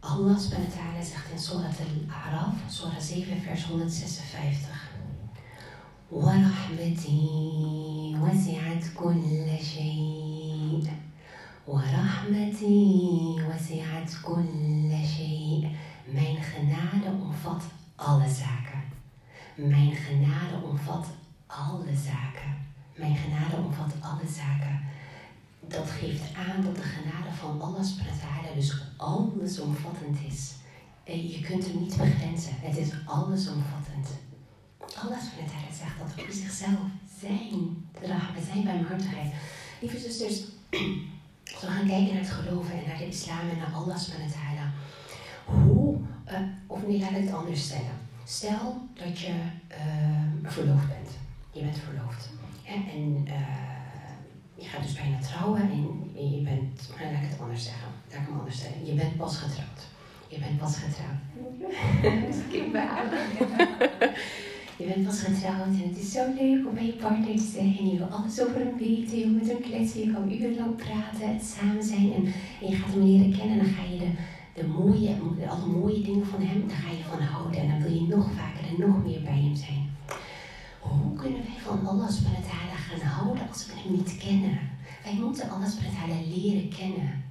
Allah 0.00 0.38
subhanahu 0.38 1.02
zegt 1.02 1.30
in 1.32 1.38
Surat 1.38 1.78
al-A'raf, 1.80 2.54
Surah 2.68 3.00
7, 3.00 3.40
vers 3.42 3.64
156. 3.64 4.94
ورحمتي 6.10 7.20
وسعت 8.22 8.84
كل 8.94 9.58
شيء 9.74 10.29
ورحمتي 11.66 13.36
وسعت 13.48 14.10
كل 14.22 14.90
شيء 15.16 15.76
Mijn 16.06 16.36
genade 16.36 17.10
omvat 17.22 17.62
alle 17.96 18.28
zaken. 18.28 18.82
Mijn 19.54 19.92
genade 19.92 20.64
omvat 20.64 21.06
alle 21.46 21.96
zaken. 22.04 22.50
Mijn 22.96 23.16
genade 23.16 23.56
omvat 23.56 23.92
alle 24.00 24.28
zaken 24.28 24.80
dat 25.68 25.90
geeft 25.90 26.34
aan 26.34 26.62
dat 26.62 26.76
de 26.76 26.82
genade 26.82 27.34
van 27.34 27.60
Allah 27.60 27.84
subhanahu 27.84 28.54
dus 28.54 28.74
allesomvattend 28.96 30.18
is. 30.28 30.54
En 31.04 31.28
je 31.28 31.40
kunt 31.40 31.66
hem 31.66 31.78
niet 31.78 31.96
begrenzen. 31.96 32.52
Het 32.60 32.76
is 32.76 32.90
allesomvattend. 33.06 34.08
Allah 34.78 35.20
subhanahu 35.20 35.74
zegt 35.78 35.98
dat 35.98 36.26
we 36.26 36.32
zichzelf 36.32 36.88
zijn. 37.20 37.88
We 38.34 38.42
zijn 38.52 38.64
barmhartigheid. 38.64 39.32
Lieve 39.80 39.98
zusters, 39.98 40.42
als 41.53 41.61
we 41.61 41.67
gaan 41.67 41.87
kijken 41.87 42.13
naar 42.13 42.23
het 42.23 42.31
geloven 42.31 42.73
en 42.73 42.83
naar 42.87 42.97
de 42.97 43.07
islam 43.07 43.39
en 43.39 43.57
naar 43.57 43.73
Allah 43.73 43.97
subhanahu 43.97 44.69
Hoe, 45.45 45.99
uh, 46.31 46.37
of 46.67 46.87
nee, 46.87 46.99
laat 46.99 47.11
ik 47.11 47.23
het 47.23 47.33
anders 47.33 47.63
stellen. 47.63 47.97
Stel 48.23 48.87
dat 48.93 49.19
je 49.19 49.33
uh, 49.71 50.51
verloofd 50.51 50.87
bent. 50.87 51.09
Je 51.51 51.61
bent 51.61 51.77
verloofd. 51.77 52.29
En, 52.65 52.85
en 52.89 53.25
uh, 53.27 53.33
je 54.55 54.65
gaat 54.67 54.83
dus 54.83 54.93
bijna 54.93 55.19
trouwen 55.19 55.61
en 55.61 56.31
je 56.31 56.41
bent, 56.41 56.89
nou, 56.99 57.11
laat 57.13 57.23
ik 57.23 57.29
het 57.29 57.39
anders 57.39 57.63
zeggen, 57.63 57.87
laat 58.09 58.21
ik 58.21 58.27
hem 58.27 58.37
anders 58.39 58.59
zeggen. 58.59 58.85
Je 58.85 58.93
bent 58.93 59.17
pas 59.17 59.37
getrouwd. 59.37 59.87
Je 60.27 60.39
bent 60.39 60.57
pas 60.57 60.77
getrouwd. 60.77 61.19
je 64.81 64.87
bent 64.87 65.05
pas 65.05 65.21
getrouwd 65.21 65.67
en 65.67 65.89
het 65.89 65.97
is 65.97 66.11
zo 66.11 66.23
leuk 66.39 66.67
om 66.67 66.73
bij 66.73 66.85
je 66.85 66.93
partner 66.93 67.35
te 67.35 67.51
zijn 67.53 67.77
en 67.79 67.89
je 67.89 67.97
wil 67.97 68.07
alles 68.07 68.41
over 68.41 68.55
hem 68.55 68.77
weten, 68.77 69.17
je 69.17 69.25
wil 69.25 69.33
met 69.33 69.47
hem 69.47 69.61
kletsen, 69.61 69.99
je 69.99 70.13
kan 70.13 70.31
urenlang 70.31 70.75
praten, 70.75 71.41
samen 71.41 71.83
zijn 71.83 72.13
en, 72.13 72.23
je 72.67 72.75
gaat 72.75 72.93
hem 72.93 73.03
leren 73.03 73.37
kennen 73.37 73.59
en 73.59 73.65
dan 73.65 73.73
ga 73.73 73.83
je 73.83 73.99
de, 74.53 74.67
mooie, 74.67 75.15
alle 75.47 75.65
mooie 75.65 76.01
dingen 76.01 76.25
van 76.25 76.41
hem, 76.41 76.67
daar 76.67 76.77
ga 76.77 76.91
je 76.91 77.03
van 77.03 77.21
houden 77.21 77.61
en 77.61 77.69
dan 77.69 77.81
wil 77.81 77.93
je 77.93 78.07
nog 78.07 78.31
vaker 78.31 78.63
en 78.69 78.87
nog 78.87 79.03
meer 79.03 79.21
bij 79.21 79.41
hem 79.45 79.55
zijn. 79.55 79.89
Hoe 80.79 81.13
kunnen 81.13 81.41
wij 81.41 81.59
van 81.59 81.87
Allah 81.87 82.09
subhanahu 82.09 82.75
gaan 82.89 83.07
houden 83.07 83.47
als 83.47 83.65
we 83.65 83.73
hem 83.75 83.91
niet 83.91 84.17
kennen? 84.17 84.59
Wij 85.03 85.13
moeten 85.13 85.49
Allah 85.49 85.69
subhanahu 85.69 86.23
leren 86.35 86.69
kennen. 86.69 87.23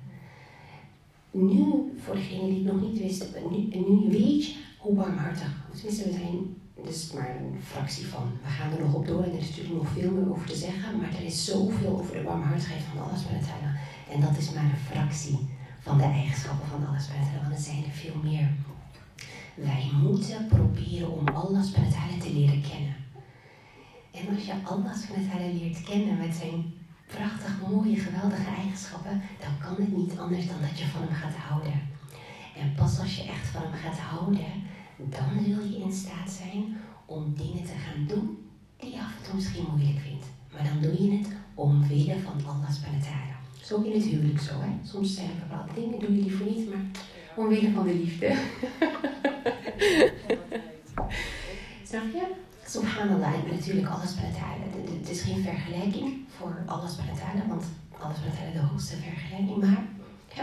Nu, 1.31 1.93
voor 2.05 2.15
degenen 2.15 2.47
die 2.47 2.65
het 2.65 2.73
nog 2.73 2.83
niet 2.83 2.99
wisten, 3.01 3.29
nu, 3.51 3.79
nu 3.89 4.11
weet 4.11 4.47
je 4.47 4.55
hoe 4.79 4.95
barmhartig. 4.95 5.69
Tenminste, 5.75 6.05
we 6.05 6.13
zijn 6.13 6.60
dus 6.85 7.13
maar 7.13 7.37
een 7.37 7.61
fractie 7.63 8.07
van. 8.07 8.33
We 8.45 8.51
gaan 8.51 8.73
er 8.73 8.81
nog 8.81 8.95
op 8.95 9.07
door 9.07 9.23
en 9.23 9.33
er 9.33 9.39
is 9.39 9.49
natuurlijk 9.49 9.83
nog 9.83 9.93
veel 9.93 10.11
meer 10.11 10.31
over 10.31 10.47
te 10.47 10.57
zeggen, 10.57 10.97
maar 11.01 11.15
er 11.15 11.25
is 11.25 11.45
zoveel 11.45 11.99
over 11.99 12.17
de 12.17 12.23
barmhartigheid 12.23 12.83
van 12.83 13.03
Allah 13.03 13.19
subhanahu 13.19 13.79
En 14.11 14.21
dat 14.21 14.37
is 14.39 14.53
maar 14.53 14.65
een 14.65 14.87
fractie 14.91 15.39
van 15.81 15.99
de 15.99 16.05
eigenschappen 16.05 16.69
van 16.69 16.87
Allah 16.87 17.01
wa 17.01 17.41
want 17.43 17.55
er 17.55 17.63
zijn 17.63 17.85
er 17.85 17.91
veel 17.91 18.21
meer. 18.23 18.49
Wij 19.55 19.91
moeten 20.03 20.47
proberen 20.47 21.11
om 21.19 21.29
Allah 21.29 21.63
subhanahu 21.65 22.19
te 22.19 22.33
leren 22.33 22.63
kennen. 22.71 22.97
En 24.11 24.35
als 24.35 24.45
je 24.45 24.55
Allah 24.65 24.95
subhanahu 24.95 25.53
leert 25.59 25.83
kennen 25.83 26.19
met 26.19 26.35
zijn 26.35 26.73
prachtig, 27.07 27.61
mooie, 27.69 27.97
geweldige 27.97 28.51
eigenschappen, 28.57 29.23
dan 29.41 29.59
kan 29.59 29.85
het 29.85 29.97
niet 29.97 30.19
anders 30.19 30.47
dan 30.47 30.61
dat 30.61 30.79
je 30.79 30.87
van 30.87 31.03
hem 31.03 31.15
gaat 31.15 31.37
houden. 31.49 31.89
En 32.57 32.75
pas 32.75 32.99
als 32.99 33.17
je 33.17 33.23
echt 33.23 33.47
van 33.47 33.63
hem 33.63 33.73
gaat 33.73 33.99
houden, 33.99 34.53
dan 35.09 35.45
zul 35.45 35.65
je 35.65 35.79
in 35.79 35.93
staat 35.93 36.31
zijn 36.31 36.77
om 37.07 37.35
dingen 37.37 37.65
te 37.65 37.73
gaan 37.85 38.07
doen 38.07 38.39
die 38.77 38.91
je 38.91 38.99
af 38.99 39.17
en 39.17 39.25
toe 39.25 39.35
misschien 39.35 39.67
moeilijk 39.71 39.99
vindt. 39.99 40.27
Maar 40.53 40.65
dan 40.65 40.81
doe 40.83 41.03
je 41.03 41.19
het 41.19 41.29
omwille 41.55 42.19
van 42.19 42.47
Allah 42.47 42.71
subhanahu 42.71 43.03
Zo 43.63 43.83
in 43.83 43.93
het 43.93 44.03
huwelijk 44.03 44.41
zo, 44.41 44.53
hè. 44.61 44.89
Soms 44.89 45.15
zijn 45.15 45.29
er 45.29 45.47
bepaalde 45.49 45.73
dingen, 45.75 45.99
doe 45.99 46.17
je 46.17 46.23
liever 46.23 46.47
niet, 46.47 46.69
maar 46.69 46.85
omwille 47.37 47.73
van 47.73 47.87
de 47.87 47.95
liefde. 47.95 48.27
Snap 51.91 52.13
je? 52.13 52.27
Subhanallah, 52.67 53.35
en 53.35 53.55
natuurlijk 53.55 53.89
alles 53.89 54.15
bij 54.15 54.25
het 55.01 55.11
is 55.11 55.21
geen 55.21 55.43
vergelijking 55.43 56.25
voor 56.29 56.63
bij 56.97 57.07
het 57.07 57.47
want 57.49 57.65
bij 58.21 58.31
het 58.33 58.55
de 58.55 58.61
hoogste 58.61 58.97
vergelijking, 58.97 59.57
maar 59.57 59.85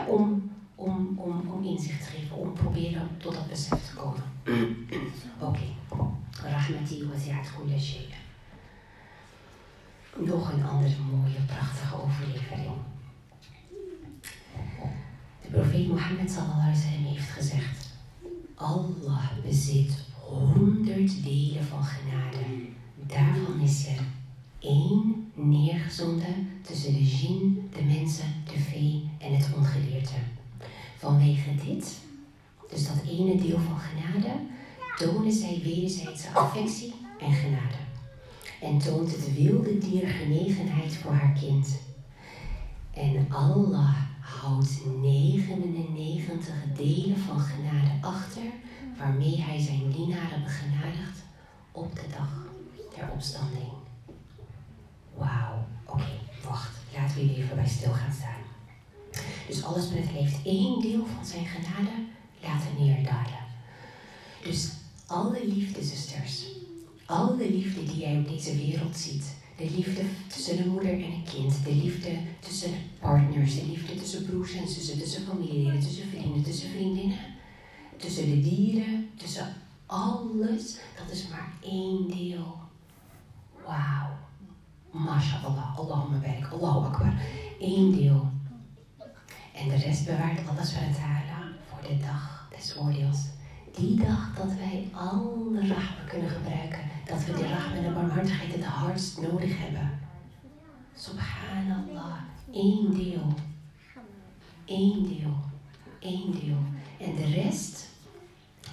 om, 0.07 0.51
om, 0.77 1.19
om, 1.19 1.49
om 1.51 1.63
inzicht 1.63 2.03
te 2.03 2.09
geven, 2.09 2.37
om 2.37 2.53
proberen 2.53 3.09
tot 3.17 3.33
dat 3.33 3.47
besef 3.47 3.89
te 3.89 3.95
komen. 3.95 4.23
Oké. 5.47 5.65
Rahmati 6.43 7.07
wasi'at 7.07 7.51
kulla 7.55 7.79
shay. 7.79 8.07
Nog 10.17 10.53
een 10.53 10.65
andere 10.65 11.01
mooie, 11.11 11.39
prachtige 11.45 12.01
overlevering. 12.03 12.75
De 15.41 15.47
profeet 15.51 15.87
Mohammed 15.87 16.31
sallallahu 16.31 16.71
alaihi 16.71 17.07
heeft 17.07 17.29
gezegd: 17.29 17.89
Allah 18.55 19.29
bezit 19.43 20.05
honderd 20.13 21.23
delen 21.23 21.63
van 21.63 21.83
genade. 21.83 22.45
Daarvan 22.95 23.59
is 23.59 23.87
er 23.87 24.03
één 24.59 25.31
neergezonden 25.33 26.49
tussen 26.61 26.93
de 26.93 27.05
jin, 27.05 27.69
de 27.73 27.83
mensen, 27.83 28.33
de 28.43 28.59
vee 28.59 29.09
en 29.17 29.35
het 29.35 29.53
ongeleerde. 29.55 30.36
Vanwege 30.97 31.55
dit, 31.65 31.97
dus 32.69 32.87
dat 32.87 33.03
ene 33.07 33.41
deel 33.41 33.59
van 33.59 33.79
genade, 33.79 34.33
tonen 34.97 35.31
zij 35.31 35.61
wederzijdse 35.63 36.29
affectie 36.33 36.93
en 37.19 37.33
genade. 37.33 37.77
En 38.61 38.77
toont 38.77 39.11
het 39.11 39.33
wilde 39.33 39.77
dier 39.77 40.07
genegenheid 40.07 40.95
voor 40.95 41.11
haar 41.11 41.33
kind. 41.39 41.79
En 42.93 43.25
Allah 43.29 43.95
houdt 44.19 44.79
99 45.01 46.53
delen 46.75 47.17
van 47.17 47.39
genade 47.39 47.91
achter 48.01 48.41
waarmee 48.97 49.41
hij 49.41 49.59
zijn 49.59 49.91
dienaren 49.91 50.43
begenadigt 50.43 51.23
op 51.71 51.95
de 51.95 52.07
dag 52.17 52.45
der 52.95 53.09
opstanding. 53.11 53.71
Wauw, 55.13 55.65
oké, 55.85 56.19
wacht, 56.43 56.77
laten 56.95 57.15
we 57.15 57.21
hier 57.21 57.43
even 57.43 57.55
bij 57.55 57.67
stil 57.67 57.91
gaan 57.91 58.13
staan. 58.13 58.36
Dus 59.47 59.63
alles 59.63 59.89
heeft 59.91 60.35
één 60.43 60.81
deel 60.81 61.05
van 61.15 61.25
zijn 61.25 61.45
genade 61.45 61.91
laten 62.41 62.85
neerdalen. 62.85 63.45
Dus 64.43 64.71
alle 65.05 65.47
liefde, 65.47 65.83
zusters, 65.83 66.45
alle 67.05 67.49
liefde 67.49 67.83
die 67.83 67.97
jij 67.97 68.17
op 68.17 68.27
deze 68.27 68.55
wereld 68.55 68.97
ziet, 68.97 69.35
de 69.57 69.71
liefde 69.75 70.01
tussen 70.27 70.59
een 70.59 70.69
moeder 70.69 70.91
en 70.91 71.11
een 71.11 71.23
kind, 71.23 71.63
de 71.63 71.75
liefde 71.75 72.17
tussen 72.39 72.71
partners, 72.99 73.55
de 73.55 73.65
liefde 73.65 73.95
tussen 73.95 74.25
broers 74.25 74.53
en 74.53 74.67
zussen, 74.67 74.99
tussen 74.99 75.25
familieleden, 75.25 75.79
tussen 75.79 76.09
vrienden, 76.09 76.43
tussen 76.43 76.69
vriendinnen, 76.69 77.19
tussen 77.97 78.29
de 78.29 78.41
dieren, 78.41 79.09
tussen 79.15 79.53
alles, 79.85 80.77
dat 80.97 81.11
is 81.11 81.27
maar 81.27 81.53
één 81.61 82.07
deel. 82.07 82.55
Wauw. 83.65 84.17
MashaAllah, 84.91 85.77
Allahumma 85.79 86.17
barik, 86.17 86.47
Allahu 86.51 86.85
Akbar. 86.85 87.13
Eén 87.59 87.91
deel. 87.91 88.31
En 89.59 89.69
de 89.69 89.75
rest 89.75 90.05
bewaart 90.05 90.47
Allah 90.47 90.65
voor 91.69 91.89
de 91.89 91.97
dag 91.97 92.49
des 92.55 92.77
oordeels. 92.77 93.19
Die 93.75 93.99
dag 93.99 94.35
dat 94.35 94.53
wij 94.53 94.89
alle 94.91 95.67
rahma 95.67 96.03
kunnen 96.07 96.29
gebruiken. 96.29 96.79
Dat 97.05 97.25
we 97.25 97.33
de 97.33 97.47
rahma 97.47 97.75
en 97.75 97.83
de 97.83 97.89
barmhartigheid 97.89 98.53
het 98.53 98.63
hardst 98.63 99.21
nodig 99.21 99.57
hebben. 99.57 99.99
Subhanallah. 100.95 102.17
Eén 102.51 102.93
deel. 102.93 103.33
Eén 104.65 105.03
deel. 105.03 105.35
Eén 105.99 106.31
deel. 106.31 106.57
En 107.07 107.15
de 107.15 107.25
rest 107.25 107.87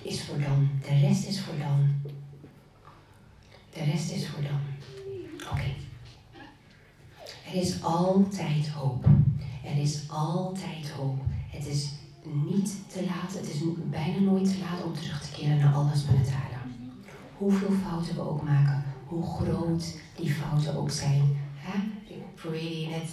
is 0.02 0.24
voor 0.24 0.38
dan. 0.38 0.70
De 0.80 0.98
rest 0.98 1.26
is 1.26 1.40
voor 1.40 1.58
dan. 1.58 2.02
De 3.72 3.84
rest 3.84 4.10
is 4.10 4.28
voor 4.28 4.42
dan. 4.42 4.60
Oké. 5.52 5.74
Er 7.46 7.54
is 7.54 7.82
altijd 7.82 8.68
hoop. 8.68 9.06
Er 9.64 9.78
is 9.78 10.10
altijd 10.10 10.90
hoop. 10.90 11.18
Het 11.48 11.66
is 11.66 11.90
niet 12.22 12.74
te 12.86 13.04
laat, 13.04 13.32
het 13.32 13.48
is 13.54 13.60
bijna 13.90 14.18
nooit 14.18 14.44
te 14.44 14.58
laat 14.58 14.84
om 14.84 14.94
terug 14.94 15.22
te 15.22 15.36
keren 15.36 15.58
naar 15.58 15.72
wa 15.72 15.90
ta'ala. 16.04 16.62
Hoeveel 17.36 17.70
fouten 17.86 18.14
we 18.14 18.28
ook 18.28 18.42
maken, 18.42 18.84
hoe 19.06 19.26
groot 19.26 19.98
die 20.16 20.30
fouten 20.30 20.76
ook 20.76 20.90
zijn. 20.90 21.36
Hè? 21.54 21.78
Ik 22.14 22.34
probeer 22.34 22.88
net. 22.88 23.08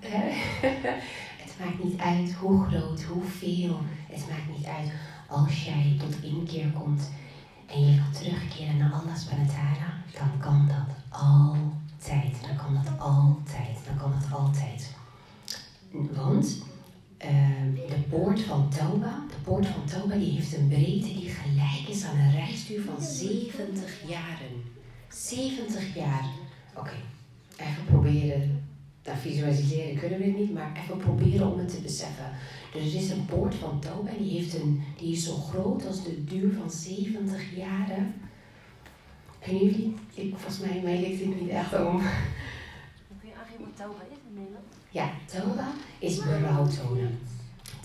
het 1.42 1.54
maakt 1.58 1.84
niet 1.84 2.00
uit 2.00 2.34
hoe 2.34 2.64
groot, 2.64 3.02
hoeveel. 3.02 3.80
Het 4.08 4.24
maakt 4.28 4.58
niet 4.58 4.66
uit 4.66 4.92
als 5.28 5.64
jij 5.64 5.96
tot 5.98 6.22
inkeer 6.22 6.70
komt 6.70 7.10
en 7.66 7.86
je 7.86 7.94
wilt 7.94 8.14
terugkeren 8.14 8.76
naar 8.76 8.92
Allah 8.92 9.16
subhanahu 9.16 9.46
wa 9.46 9.54
ta'ala, 9.54 9.92
dan 10.12 10.38
kan 10.40 10.66
dat 10.66 11.18
altijd. 11.20 12.40
Dan 12.46 12.56
kan 12.56 12.74
dat 12.74 12.98
altijd. 12.98 13.78
Dan 13.86 13.96
kan 13.96 14.12
dat 14.20 14.38
altijd. 14.38 14.94
Want 16.26 16.62
ehm, 17.16 17.74
de 17.74 18.00
poort 18.08 18.40
van 18.40 18.68
Tauba, 18.68 19.24
de 19.28 19.40
poort 19.44 19.66
van 19.66 20.18
die 20.18 20.30
heeft 20.30 20.56
een 20.56 20.68
breedte 20.68 21.14
die 21.14 21.28
gelijk 21.28 21.88
is 21.88 22.04
aan 22.04 22.18
een 22.18 22.32
reisduur 22.32 22.82
van 22.82 23.02
70 23.02 24.08
jaren. 24.08 24.62
70 25.08 25.94
jaar. 25.94 26.24
Oké, 26.76 26.94
even 27.56 27.84
proberen. 27.84 28.64
Dat 29.02 29.16
visualiseren 29.18 29.98
kunnen 29.98 30.18
we 30.18 30.26
niet, 30.26 30.52
maar 30.52 30.80
even 30.84 30.96
proberen 30.96 31.52
om 31.52 31.58
het 31.58 31.68
te 31.68 31.80
beseffen. 31.80 32.30
Dus 32.72 32.94
er 32.94 33.00
is 33.00 33.10
een 33.10 33.26
poort 33.26 33.54
van 33.54 33.80
Tauba, 33.80 34.10
die, 34.18 34.38
heeft 34.38 34.54
een, 34.54 34.82
die 34.98 35.12
is 35.12 35.24
zo 35.24 35.34
groot 35.34 35.86
als 35.86 36.04
de 36.04 36.24
duur 36.24 36.52
van 36.52 36.70
70 36.70 37.56
jaren. 37.56 38.14
En 39.38 39.56
jullie, 39.56 39.94
ik, 40.14 40.34
volgens 40.36 40.58
mij, 40.58 40.80
mij 40.84 41.00
ligt 41.00 41.18
dit 41.18 41.40
niet 41.40 41.50
echt 41.50 41.72
om. 41.72 41.98
Kun 43.20 43.28
je 43.28 43.34
aangeven 43.34 43.64
wat 43.64 43.76
Tauba 43.76 44.02
is 44.10 44.18
in 44.28 44.34
Nederland? 44.34 44.75
Ja, 44.96 45.10
Tauba 45.26 45.72
is 45.98 46.16
berouw 46.16 46.66
tonen. 46.66 47.18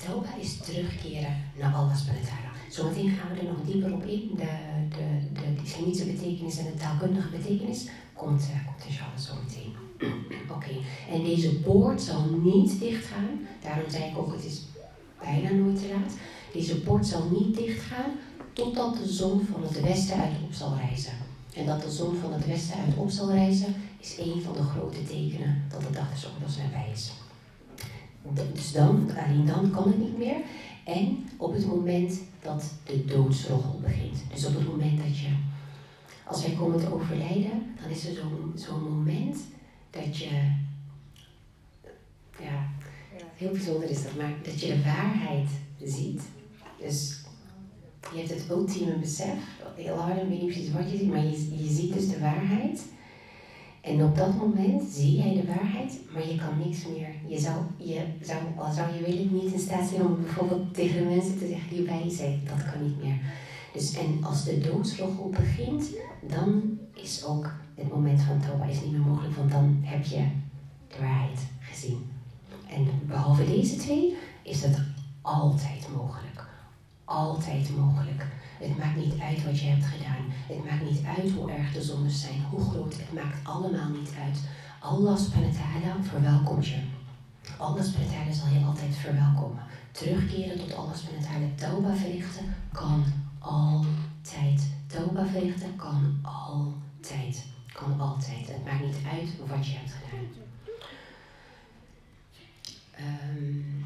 Tauba 0.06 0.36
is 0.40 0.58
terugkeren 0.58 1.36
naar 1.60 1.74
Allah 1.74 1.96
subhanahu 1.96 2.26
wa 2.26 2.30
ta'ala. 2.30 2.52
Zometeen 2.70 3.10
gaan 3.10 3.34
we 3.34 3.40
er 3.40 3.46
nog 3.46 3.66
dieper 3.66 3.94
op 3.94 4.04
in. 4.04 4.32
De, 4.36 4.52
de, 4.90 5.06
de, 5.34 5.96
de 5.98 6.06
betekenis 6.06 6.58
en 6.58 6.66
de 6.66 6.74
taalkundige 6.80 7.30
betekenis 7.30 7.88
komt, 8.14 8.42
uh, 8.42 8.68
komt 8.68 9.22
zo 9.22 9.34
meteen. 9.44 9.74
Oké, 10.56 10.72
en 11.10 11.24
deze 11.24 11.56
poort 11.56 12.02
zal 12.02 12.26
niet 12.44 12.80
dichtgaan. 12.80 13.40
Daarom 13.64 13.90
zei 13.90 14.04
ik 14.04 14.18
ook, 14.18 14.34
het 14.34 14.46
is 14.46 14.62
bijna 15.20 15.50
nooit 15.50 15.80
te 15.80 15.88
laat. 15.88 16.14
Deze 16.54 16.82
poort 16.82 17.08
zal 17.08 17.30
niet 17.40 17.58
dichtgaan 17.58 18.12
totdat 18.54 18.98
de 18.98 19.08
zon 19.08 19.48
van 19.52 19.64
het 19.64 19.82
westen 19.82 20.16
uit 20.16 20.36
op 20.44 20.54
zal 20.54 20.76
reizen. 20.76 21.14
En 21.56 21.66
dat 21.66 21.82
de 21.82 21.92
zon 21.92 22.16
van 22.22 22.34
het 22.34 22.48
westen 22.48 22.80
uit 22.80 22.98
op 22.98 23.10
zal 23.10 23.32
reizen, 23.32 23.76
is 24.02 24.18
een 24.18 24.42
van 24.42 24.54
de 24.54 24.64
grote 24.64 25.04
tekenen 25.04 25.64
dat 25.70 25.82
de 25.82 25.90
dag 25.92 26.10
des 26.12 26.28
oordeels 26.28 26.58
nabij 26.58 26.90
is. 26.94 27.12
Dus 28.54 28.72
dan, 28.72 29.12
alleen 29.18 29.46
dan 29.46 29.72
kan 29.72 29.88
het 29.88 29.98
niet 29.98 30.18
meer. 30.18 30.38
En 30.86 31.30
op 31.38 31.54
het 31.54 31.66
moment 31.66 32.20
dat 32.42 32.74
de 32.86 33.06
doodsroggel 33.06 33.80
begint. 33.84 34.18
Dus 34.34 34.46
op 34.46 34.54
het 34.54 34.68
moment 34.68 34.98
dat 34.98 35.18
je, 35.18 35.28
als 36.26 36.42
wij 36.42 36.56
komen 36.56 36.80
te 36.80 36.94
overlijden, 36.94 37.76
dan 37.82 37.90
is 37.90 38.08
er 38.08 38.14
zo'n 38.16 38.52
zo'n 38.56 38.84
moment 38.84 39.38
dat 39.90 40.18
je, 40.18 40.30
ja, 42.40 42.70
heel 43.36 43.52
bijzonder 43.52 43.90
is 43.90 44.04
dat, 44.04 44.16
maar 44.16 44.34
dat 44.44 44.60
je 44.60 44.68
de 44.68 44.84
waarheid 44.84 45.50
ziet. 45.84 46.22
Dus 46.80 47.22
je 48.14 48.18
hebt 48.18 48.30
het 48.30 48.50
ultieme 48.50 48.94
besef, 48.94 49.38
heel 49.76 49.96
hard, 49.96 50.22
ik 50.22 50.28
weet 50.28 50.42
niet 50.42 50.52
precies 50.52 50.72
wat 50.72 50.92
je 50.92 50.98
ziet, 50.98 51.10
maar 51.10 51.24
je, 51.24 51.64
je 51.64 51.70
ziet 51.70 51.94
dus 51.94 52.10
de 52.10 52.20
waarheid. 52.20 52.82
En 53.82 54.04
op 54.04 54.16
dat 54.16 54.38
moment 54.38 54.84
zie 54.90 55.16
jij 55.16 55.34
de 55.34 55.48
waarheid, 55.48 56.00
maar 56.14 56.28
je 56.28 56.36
kan 56.36 56.58
niks 56.66 56.88
meer. 56.88 57.10
Je 57.28 57.40
zou, 57.40 57.56
je 57.78 58.04
zou, 58.22 58.40
al 58.58 58.74
zou 58.74 58.94
je 58.94 59.04
willen 59.04 59.34
niet 59.34 59.54
in 59.54 59.60
staat 59.60 59.90
zijn 59.90 60.06
om 60.06 60.22
bijvoorbeeld 60.22 60.74
tegen 60.74 60.98
de 60.98 61.10
mensen 61.16 61.38
te 61.38 61.48
zeggen 61.48 61.70
die 61.70 61.84
je 61.84 62.16
zijn. 62.16 62.42
Dat 62.46 62.72
kan 62.72 62.84
niet 62.84 63.04
meer. 63.04 63.18
Dus, 63.74 63.98
en 63.98 64.24
als 64.24 64.44
de 64.44 64.60
doodsroggel 64.60 65.30
begint, 65.30 65.90
dan 66.28 66.78
is 66.94 67.26
ook 67.26 67.54
het 67.76 67.90
moment 67.90 68.22
van 68.22 68.40
Toba 68.40 68.66
is 68.66 68.82
niet 68.82 68.92
meer 68.92 69.02
mogelijk, 69.02 69.36
want 69.36 69.52
dan 69.52 69.80
heb 69.82 70.06
je 70.06 70.26
de 70.88 71.00
waarheid 71.00 71.40
gezien. 71.60 72.10
En 72.70 72.88
behalve 73.08 73.46
deze 73.46 73.76
twee 73.76 74.16
is 74.44 74.64
het 74.64 74.82
altijd 75.22 75.88
mogelijk. 75.96 76.48
Altijd 77.06 77.78
mogelijk. 77.78 78.28
Het 78.62 78.78
maakt 78.78 78.96
niet 78.96 79.20
uit 79.20 79.44
wat 79.46 79.60
je 79.60 79.66
hebt 79.66 79.86
gedaan. 79.86 80.24
Het 80.48 80.66
maakt 80.66 80.90
niet 80.90 81.06
uit 81.18 81.32
hoe 81.32 81.52
erg 81.52 81.74
de 81.74 81.82
zondes 81.82 82.22
zijn, 82.22 82.44
hoe 82.50 82.62
groot. 82.70 82.98
Het 82.98 83.14
maakt 83.14 83.48
allemaal 83.48 83.90
niet 83.90 84.12
uit. 84.26 84.38
Allah 84.80 85.18
subhanahu 85.18 85.54
wa 85.84 86.04
verwelkomt 86.04 86.68
je. 86.68 86.80
Allah 87.58 87.84
subhanahu 87.84 88.34
zal 88.34 88.48
je 88.48 88.66
altijd 88.66 88.96
verwelkomen. 88.96 89.64
Terugkeren 89.92 90.58
tot 90.58 90.76
Allah 90.76 90.96
subhanahu 90.96 91.24
wa 91.24 91.32
ta'ala. 91.32 91.48
Tauba 91.56 91.96
verrichten 91.96 92.56
kan 92.72 93.04
altijd. 93.40 94.62
Tauba 94.88 95.26
verrichten 95.26 95.76
kan 95.76 96.20
altijd. 96.22 97.46
Kan 97.74 98.00
altijd. 98.00 98.48
Het 98.48 98.66
maakt 98.66 98.86
niet 98.86 98.98
uit 99.12 99.30
wat 99.48 99.66
je 99.66 99.78
hebt 99.78 99.92
gedaan. 99.92 100.28
Um, 103.00 103.86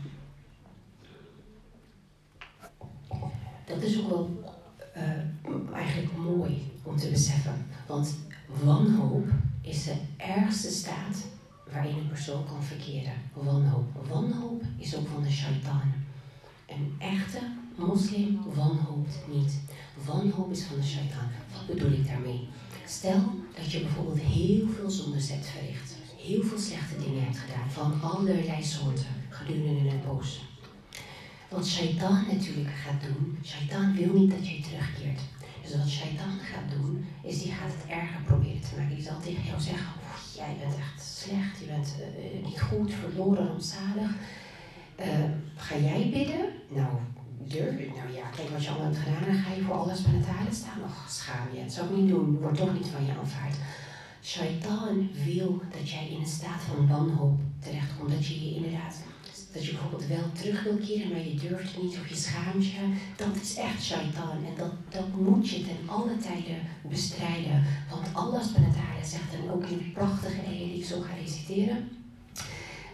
dat 3.65 3.81
is 3.81 3.99
ook 3.99 4.09
wel 4.09 4.54
uh, 4.97 5.73
eigenlijk 5.73 6.17
mooi 6.17 6.71
om 6.83 6.97
te 6.97 7.09
beseffen. 7.09 7.65
Want 7.87 8.15
wanhoop 8.63 9.27
is 9.61 9.83
de 9.83 9.95
ergste 10.17 10.69
staat 10.69 11.25
waarin 11.71 11.97
een 11.97 12.07
persoon 12.07 12.45
kan 12.45 12.63
verkeren. 12.63 13.13
Wanhoop. 13.33 14.07
Wanhoop 14.09 14.63
is 14.77 14.95
ook 14.95 15.07
van 15.07 15.23
de 15.23 15.31
shaitaan. 15.31 15.93
Een 16.67 16.95
echte 16.99 17.39
moslim 17.75 18.39
wanhoopt 18.55 19.19
niet. 19.31 19.59
Wanhoop 20.05 20.51
is 20.51 20.63
van 20.63 20.75
de 20.75 20.85
shaitaan. 20.85 21.29
Wat 21.51 21.75
bedoel 21.75 21.91
ik 21.91 22.07
daarmee? 22.07 22.47
Stel 22.85 23.21
dat 23.55 23.71
je 23.71 23.79
bijvoorbeeld 23.79 24.19
heel 24.19 24.67
veel 24.67 25.13
hebt 25.13 25.45
verricht. 25.45 25.95
Heel 26.17 26.43
veel 26.43 26.59
slechte 26.59 26.97
dingen 26.97 27.23
hebt 27.23 27.37
gedaan. 27.37 27.71
Van 27.71 28.01
allerlei 28.01 28.63
soorten. 28.63 29.05
Gedurende 29.29 29.89
een 29.89 30.01
poos. 30.01 30.41
Wat 31.55 31.67
shaitaan 31.67 32.25
natuurlijk 32.27 32.75
gaat 32.85 33.01
doen, 33.01 33.37
shaitaan 33.43 33.95
wil 33.95 34.13
niet 34.13 34.31
dat 34.31 34.47
je 34.47 34.61
terugkeert. 34.61 35.21
Dus 35.63 35.77
wat 35.77 35.89
shaitaan 35.89 36.37
gaat 36.51 36.69
doen, 36.75 37.05
is 37.23 37.41
die 37.41 37.51
gaat 37.51 37.71
het 37.77 37.91
erger 37.99 38.21
proberen 38.25 38.61
te 38.61 38.75
maken. 38.77 38.95
Die 38.95 39.03
zal 39.03 39.19
tegen 39.19 39.43
jou 39.43 39.61
zeggen, 39.61 39.93
jij 40.35 40.55
bent 40.59 40.75
echt 40.85 41.03
slecht, 41.21 41.59
je 41.59 41.65
bent 41.65 41.89
uh, 41.99 42.45
niet 42.45 42.61
goed, 42.61 42.93
verloren, 42.93 43.47
rampzalig. 43.47 44.11
Uh, 44.99 45.29
ga 45.55 45.75
jij 45.77 46.09
bidden? 46.13 46.45
Nou, 46.67 46.93
durf 47.37 47.77
ik. 47.85 47.95
Nou 47.95 48.11
ja, 48.19 48.25
kijk 48.35 48.49
wat 48.49 48.63
je 48.63 48.69
allemaal 48.69 48.91
hebt 48.91 49.03
gedaan, 49.03 49.25
dan 49.25 49.43
ga 49.43 49.53
je 49.53 49.61
voor 49.61 49.75
alles 49.75 50.01
bij 50.01 50.13
het 50.13 50.27
halen 50.27 50.55
staan. 50.55 50.83
Och, 50.83 51.05
schaam 51.09 51.47
je, 51.53 51.61
dat 51.63 51.73
zou 51.73 51.89
ik 51.89 51.95
niet 51.97 52.09
doen, 52.09 52.39
wordt 52.41 52.57
toch 52.57 52.73
niet 52.73 52.87
van 52.95 53.05
je 53.05 53.13
aanvaard. 53.19 53.55
Shaitaan 54.23 55.09
wil 55.25 55.61
dat 55.71 55.89
jij 55.89 56.07
in 56.07 56.19
een 56.19 56.35
staat 56.39 56.61
van 56.61 56.87
wanhoop 56.87 57.39
terechtkomt, 57.59 58.11
dat 58.11 58.25
je 58.27 58.45
je 58.45 58.55
inderdaad 58.55 58.95
dat 59.55 59.65
je 59.65 59.71
bijvoorbeeld 59.71 60.07
wel 60.07 60.31
terug 60.39 60.63
wil 60.63 60.77
keren, 60.87 61.11
maar 61.11 61.27
je 61.27 61.35
durft 61.35 61.81
niet 61.81 61.97
of 61.99 62.07
je 62.07 62.15
schaamt 62.15 62.65
je. 62.65 62.83
Dat 63.15 63.35
is 63.41 63.55
echt 63.55 63.83
shaitan. 63.83 64.37
En 64.49 64.55
dat, 64.57 64.73
dat 64.89 65.07
moet 65.15 65.49
je 65.49 65.65
ten 65.65 65.81
alle 65.85 66.17
tijden 66.17 66.59
bestrijden. 66.89 67.63
Want 67.89 68.07
Allah 68.13 68.43
zegt 69.03 69.31
dan 69.31 69.53
ook 69.53 69.65
in 69.65 69.91
prachtige 69.93 70.41
eeuw 70.45 70.67
die 70.67 70.77
ik 70.77 70.85
zo 70.85 71.01
ga 71.01 71.13
reciteren. 71.23 71.89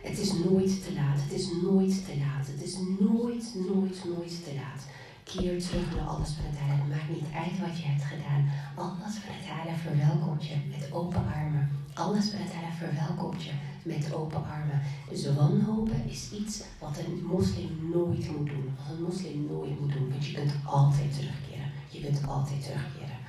Het 0.02 0.18
is 0.20 0.34
nooit 0.34 0.84
te 0.86 0.94
laat. 0.94 1.20
Het 1.22 1.40
is 1.40 1.48
nooit 1.64 2.06
te 2.06 2.16
laat. 2.18 2.48
Het 2.48 2.64
is 2.68 2.76
nooit, 3.00 3.46
nooit, 3.70 3.98
nooit 4.06 4.44
te 4.44 4.54
laat. 4.62 4.82
Keer 5.24 5.62
terug 5.62 5.96
naar 5.96 6.08
Allah 6.08 6.26
subhanahu 6.26 6.82
Het 6.82 6.90
maakt 6.90 7.10
niet 7.10 7.30
uit 7.44 7.60
wat 7.60 7.80
je 7.80 7.86
hebt 7.86 8.04
gedaan. 8.14 8.44
Allah 8.76 9.10
subhanahu 9.16 9.80
verwelkomt 9.88 10.48
je 10.48 10.56
met 10.70 10.92
open 10.92 11.26
armen. 11.36 11.70
Allah 11.94 12.22
subhanahu 12.22 12.74
verwelkomt 12.78 13.44
je 13.44 13.52
met 13.84 14.14
open 14.14 14.44
armen. 14.46 14.82
Dus 15.10 15.34
wanhopen 15.34 16.10
is 16.10 16.32
iets 16.32 16.64
wat 16.80 16.98
een 16.98 17.24
moslim 17.26 17.90
nooit 17.94 18.38
moet 18.38 18.48
doen. 18.48 18.76
Wat 18.78 18.98
een 18.98 19.04
moslim 19.04 19.48
nooit 19.50 19.80
moet 19.80 19.94
doen, 19.94 20.10
want 20.10 20.26
je 20.26 20.34
kunt 20.34 20.54
altijd 20.66 21.14
terugkeren. 21.14 21.72
Je 21.90 22.00
kunt 22.00 22.28
altijd 22.28 22.64
terugkeren. 22.64 23.20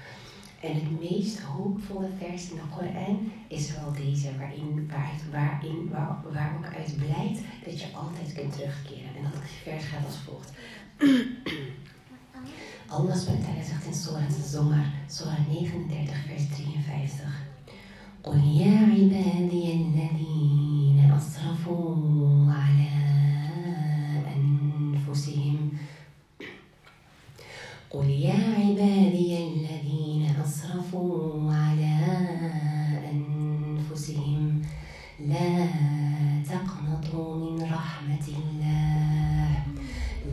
En 0.60 0.74
het 0.74 1.00
meest 1.00 1.40
hoopvolle 1.40 2.08
vers 2.18 2.50
in 2.50 2.56
de 2.56 2.62
Koran 2.76 3.32
is 3.48 3.74
wel 3.74 3.92
deze, 3.92 4.38
waarin, 4.38 4.90
waarin, 5.30 5.88
waar, 6.32 6.54
ook 6.56 6.74
uit 6.76 6.96
blijkt 6.96 7.40
dat 7.64 7.80
je 7.80 7.86
altijd 7.92 8.32
kunt 8.32 8.52
terugkeren. 8.52 9.16
En 9.16 9.22
dat 9.22 9.40
vers 9.62 9.84
gaat 9.84 10.04
als 10.04 10.16
volgt. 10.16 10.52
Allah 12.86 13.16
zegt 13.16 13.84
in 13.84 13.94
Surah 13.94 14.30
Zomar, 14.44 14.84
Surah 15.08 15.48
39, 15.48 16.16
vers 16.26 16.46
53. 16.48 17.41
قل 18.24 18.38
يا 18.38 18.78
عبادي 18.78 19.72
الذين 19.72 21.10
أسرفوا 21.16 22.52
على 22.52 22.92
أنفسهم. 24.36 25.70
قل 27.90 28.10
يا 28.10 28.42
عبادي 28.58 29.32
الذين 29.48 30.26
أسرفوا 30.44 31.52
على 31.52 31.94
أنفسهم. 33.12 34.62
لا 35.20 35.66
تقنطوا 36.50 37.34
من 37.36 37.62
رحمة 37.62 38.26
الله. 38.38 39.50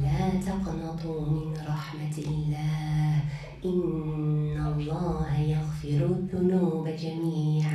لا 0.01 0.29
تقنطوا 0.29 1.21
من 1.21 1.53
رحمة 1.67 2.15
الله. 2.27 3.23
إن 3.65 4.55
الله 4.67 5.39
يغفر 5.39 6.05
الذنوب 6.05 6.87
جميعا. 6.87 7.68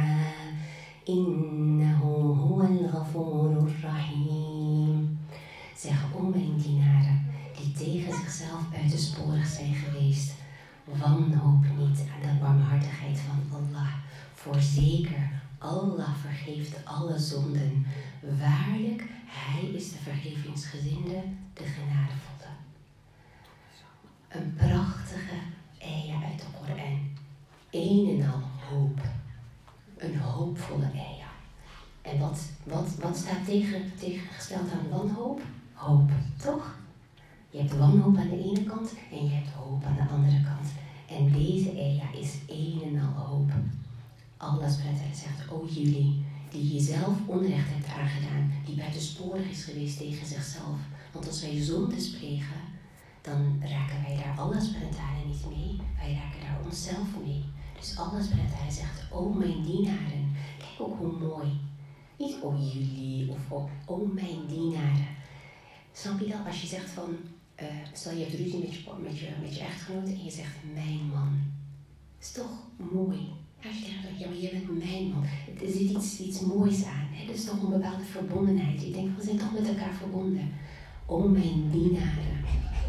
Zeg, 5.84 6.14
o 6.14 6.20
mijn 6.20 6.56
dienaren, 6.56 7.26
die 7.56 7.72
tegen 7.72 8.14
zichzelf 8.14 8.70
buitensporig 8.70 9.46
zijn 9.46 9.74
geweest, 9.74 10.32
wanhoop 10.84 11.64
niet 11.78 11.98
aan 11.98 12.20
de 12.20 12.38
barmhartigheid 12.40 13.18
van 13.18 13.58
Allah. 13.58 13.92
Voorzeker, 14.34 15.30
Allah 15.58 16.14
vergeeft 16.20 16.84
alle 16.84 17.18
zonden. 17.18 17.86
Waarlijk, 18.20 19.04
Hij 19.26 19.68
is 19.68 19.92
de 19.92 19.98
vergevingsgezinde, 19.98 21.22
de 21.52 21.64
genadevolle. 21.64 22.50
Een 24.28 24.54
prachtige 24.54 25.36
eia 25.78 26.22
uit 26.22 26.38
de 26.38 26.46
Koran. 26.58 27.10
Een 27.70 28.20
en 28.20 28.30
al 28.30 28.42
hoop. 28.68 29.00
Een 29.96 30.18
hoopvolle 30.18 30.90
eia. 30.94 31.30
En 32.02 32.18
wat, 32.18 32.40
wat, 32.62 32.94
wat 33.00 33.16
staat 33.16 33.44
tegen, 33.44 33.92
tegengesteld 33.98 34.72
aan 34.72 34.88
wanhoop? 34.90 35.40
Hoop, 35.74 36.10
toch? 36.36 36.76
Je 37.50 37.58
hebt 37.58 37.76
wanhoop 37.76 38.16
aan 38.16 38.28
de 38.28 38.42
ene 38.44 38.62
kant 38.62 38.94
en 39.10 39.24
je 39.24 39.30
hebt 39.30 39.50
hoop 39.50 39.84
aan 39.84 39.96
de 39.96 40.12
andere 40.14 40.42
kant. 40.42 40.68
En 41.08 41.32
deze 41.32 41.70
eia 41.70 42.12
is 42.12 42.38
een 42.48 42.82
en 42.84 43.00
al 43.00 43.24
hoop. 43.24 43.50
Allah 44.36 44.70
zegt, 44.70 45.50
o 45.50 45.66
jullie 45.70 46.24
die 46.50 46.74
jezelf 46.74 47.16
onrecht 47.26 47.68
hebt 47.70 47.98
aangedaan, 47.98 48.52
die 48.64 48.76
buitensporig 48.76 49.50
is 49.50 49.64
geweest 49.64 49.98
tegen 49.98 50.26
zichzelf. 50.26 50.78
Want 51.12 51.26
als 51.26 51.40
wij 51.40 51.62
zondes 51.62 52.10
plegen, 52.10 52.60
dan 53.22 53.60
raken 53.60 54.02
wij 54.02 54.16
daar 54.16 54.62
subhanahu 54.62 55.26
niet 55.26 55.46
mee. 55.48 55.80
Wij 55.96 56.14
raken 56.14 56.40
daar 56.40 56.60
onszelf 56.64 57.08
mee. 57.24 57.44
Dus 57.78 57.88
subhanahu 57.88 58.70
zegt, 58.70 59.12
o 59.12 59.28
mijn 59.28 59.62
dienaren, 59.62 60.32
kijk 60.58 60.76
ook 60.78 60.98
hoe 60.98 61.18
mooi. 61.18 61.60
Niet 62.18 62.36
o 62.42 62.54
jullie 62.56 63.30
of 63.30 63.68
o 63.86 64.10
mijn 64.14 64.46
dienaren. 64.48 65.22
Snap 65.96 66.20
je 66.20 66.26
dat? 66.26 66.46
Als 66.46 66.60
je 66.60 66.66
zegt 66.66 66.90
van, 66.90 67.10
uh, 67.62 67.66
stel 67.92 68.12
je 68.12 68.24
hebt 68.24 68.34
ruzie 68.34 68.58
met 68.58 68.74
je, 68.74 68.80
met, 69.02 69.18
je, 69.18 69.28
met 69.42 69.54
je 69.56 69.60
echtgenoot 69.60 70.06
en 70.06 70.24
je 70.24 70.30
zegt 70.30 70.56
mijn 70.74 71.08
man. 71.12 71.40
is 72.20 72.32
toch 72.32 72.52
mooi. 72.92 73.18
Als 73.66 73.78
je 73.78 73.84
zegt, 73.84 74.18
ja 74.18 74.28
maar 74.28 74.38
je 74.38 74.50
bent 74.50 74.84
mijn 74.84 75.08
man. 75.08 75.24
Er 75.62 75.70
zit 75.72 75.90
iets, 75.90 76.20
iets 76.20 76.40
moois 76.40 76.84
aan. 76.84 77.08
Hè? 77.10 77.24
Er 77.28 77.34
is 77.34 77.44
toch 77.44 77.62
een 77.62 77.70
bepaalde 77.70 78.04
verbondenheid. 78.04 78.82
Je 78.82 78.90
denkt, 78.90 79.16
we 79.16 79.24
zijn 79.24 79.38
toch 79.38 79.52
met 79.52 79.68
elkaar 79.68 79.94
verbonden. 79.94 80.52
O 81.06 81.28
mijn 81.28 81.70
dienaren. 81.70 82.44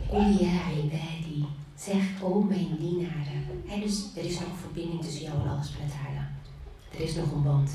O 0.10 0.20
ja 0.20 0.72
ibadi. 0.84 1.46
Zeg, 1.76 2.24
o 2.24 2.42
mijn 2.42 2.78
dienaren. 2.80 3.44
Dus 3.82 4.16
er 4.16 4.24
is 4.24 4.40
nog 4.40 4.50
een 4.50 4.58
verbinding 4.58 5.02
tussen 5.04 5.24
jou 5.24 5.42
en 5.42 5.50
alles 5.50 5.72
haar. 5.94 6.32
Er 6.94 7.02
is 7.02 7.16
nog 7.16 7.32
een 7.32 7.44
band. 7.44 7.72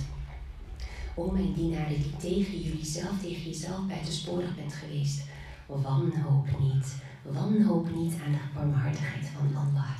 O 1.14 1.30
mijn 1.30 1.52
dienaren 1.52 2.02
die 2.02 2.16
tegen 2.16 2.60
jullie 2.60 2.84
zelf, 2.84 3.20
tegen 3.20 3.42
jezelf 3.42 3.86
buitensporig 3.86 4.56
bent 4.56 4.72
geweest. 4.72 5.22
Wanhoop 5.66 6.46
niet. 6.60 6.94
Wanhoop 7.22 7.94
niet 7.94 8.14
aan 8.24 8.32
de 8.32 8.38
barmhartigheid 8.54 9.26
van 9.26 9.56
Allah. 9.56 9.90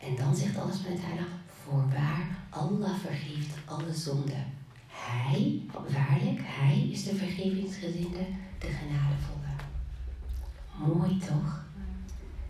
En 0.00 0.16
dan 0.16 0.36
zegt 0.36 0.58
alles 0.58 0.82
met 0.88 1.02
haar, 1.02 1.26
voorwaar, 1.62 2.26
Allah 2.50 2.98
vergeeft 2.98 3.56
alle 3.64 3.94
zonden. 3.94 4.44
Hij, 4.88 5.62
waarlijk, 5.72 6.40
hij 6.42 6.88
is 6.90 7.04
de 7.04 7.14
vergevingsgezinde, 7.14 8.26
de 8.58 8.68
genadevolle. 8.68 9.52
Mooi 10.94 11.18
toch? 11.18 11.64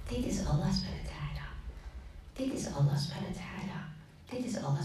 Dit 0.08 0.24
is 0.24 0.46
Allah 0.46 0.70
Dit 2.32 2.52
is 2.52 2.66
Allah 2.66 2.96
Dit 4.30 4.44
is 4.44 4.56
Allah 4.56 4.80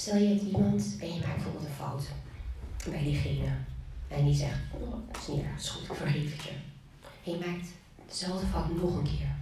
Stel 0.00 0.16
je 0.16 0.28
hebt 0.28 0.42
iemand 0.42 0.96
en 1.00 1.14
je 1.14 1.20
maakt 1.20 1.34
bijvoorbeeld 1.34 1.64
een 1.64 1.70
fout 1.70 2.08
bij 2.90 3.02
diegene. 3.02 3.48
En 4.08 4.24
die 4.24 4.34
zegt, 4.34 4.58
oh, 4.70 4.90
dat 4.90 5.22
is 5.22 5.28
niet 5.28 5.42
erg, 5.42 5.58
is 5.58 5.68
goed, 5.68 5.82
ik 5.82 5.94
vergeef 5.94 6.32
het 6.32 6.42
je. 6.42 6.50
En 7.24 7.32
je 7.32 7.46
maakt 7.46 7.68
dezelfde 8.08 8.46
fout 8.46 8.74
nog 8.74 8.96
een 8.96 9.04
keer. 9.04 9.34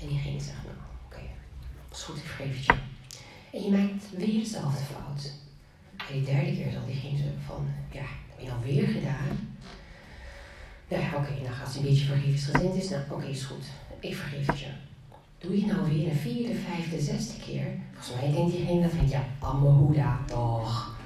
En 0.00 0.08
diegene 0.08 0.40
zegt, 0.40 0.62
nou 0.64 0.76
oké, 1.04 1.16
okay, 1.16 1.30
is 1.92 2.02
goed, 2.02 2.16
ik 2.16 2.22
vergeef 2.22 2.56
het 2.56 2.64
je. 2.64 2.72
En 3.52 3.62
je 3.62 3.70
maakt 3.70 4.10
weer 4.16 4.40
dezelfde 4.40 4.84
fout. 4.84 5.32
En 6.08 6.12
die 6.12 6.24
derde 6.24 6.54
keer 6.54 6.72
zal 6.72 6.86
diegene 6.86 7.16
zeggen 7.16 7.42
van, 7.46 7.68
ja, 7.92 8.00
dat 8.00 8.36
heb 8.36 8.40
je 8.40 8.52
alweer 8.52 8.88
gedaan. 8.88 9.56
Nou 10.88 11.02
ja, 11.02 11.16
oké, 11.16 11.42
dan 11.42 11.52
gaat 11.52 11.72
ze 11.72 11.78
een 11.78 11.84
beetje 11.84 12.06
vergevensgezind 12.06 12.74
is. 12.74 12.88
Nou, 12.88 13.02
oké, 13.10 13.26
is 13.26 13.44
goed. 13.44 13.64
Ik 14.00 14.16
vergeef 14.16 14.46
het 14.46 14.58
je. 14.58 14.85
Doe 15.38 15.60
je 15.60 15.66
nou 15.66 15.90
weer 15.90 16.10
een 16.10 16.16
vierde, 16.16 16.54
vijfde, 16.54 17.00
zesde 17.00 17.40
keer? 17.40 17.66
Volgens 17.92 18.20
mij 18.20 18.32
denkt 18.32 18.52
diegene 18.52 18.88
van, 18.88 19.08
ja, 19.08 19.24
Ammehoeda, 19.38 20.20
toch. 20.26 20.96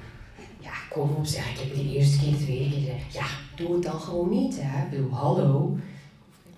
Ja, 0.59 0.73
kom 0.89 1.09
op 1.09 1.25
zeg, 1.25 1.51
ik 1.51 1.57
heb 1.57 1.67
het 1.67 1.75
de 1.75 1.97
eerste 1.97 2.19
keer, 2.19 2.31
de 2.31 2.37
tweede 2.37 2.69
keer. 2.75 2.95
Ja, 3.11 3.25
doe 3.55 3.73
het 3.73 3.83
dan 3.83 3.99
gewoon 3.99 4.29
niet, 4.29 4.59
hè. 4.61 4.97
Ik 4.97 5.11
hallo. 5.11 5.77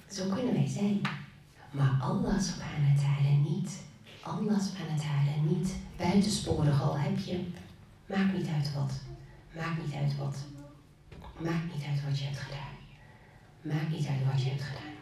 Zo 0.10 0.30
kunnen 0.34 0.54
wij 0.54 0.68
zijn. 0.68 1.02
Maar 1.72 1.98
Allah 2.02 2.40
subhanahu 2.40 2.96
wa 2.96 3.02
ta'ala 3.02 3.36
niet. 3.50 3.82
Allah 4.22 4.60
subhanahu 4.60 4.98
wa 4.98 5.04
ta'ala 5.04 5.50
niet. 5.50 5.76
Buitensporig 5.98 6.82
al 6.82 6.98
heb 6.98 7.18
je. 7.20 7.40
Maakt 8.06 8.34
niet 8.38 8.48
uit 8.48 8.74
wat. 8.74 8.92
Maakt 9.56 9.86
niet 9.86 9.96
uit 9.96 10.18
wat. 10.18 10.38
Maakt 11.38 11.74
niet 11.74 11.84
uit 11.90 12.04
wat 12.06 12.20
je 12.20 12.26
hebt 12.26 12.38
gedaan. 12.38 12.76
Maakt 13.62 13.90
niet 13.90 14.08
uit 14.08 14.26
wat 14.32 14.44
je 14.44 14.50
hebt 14.50 14.62
gedaan. 14.62 14.93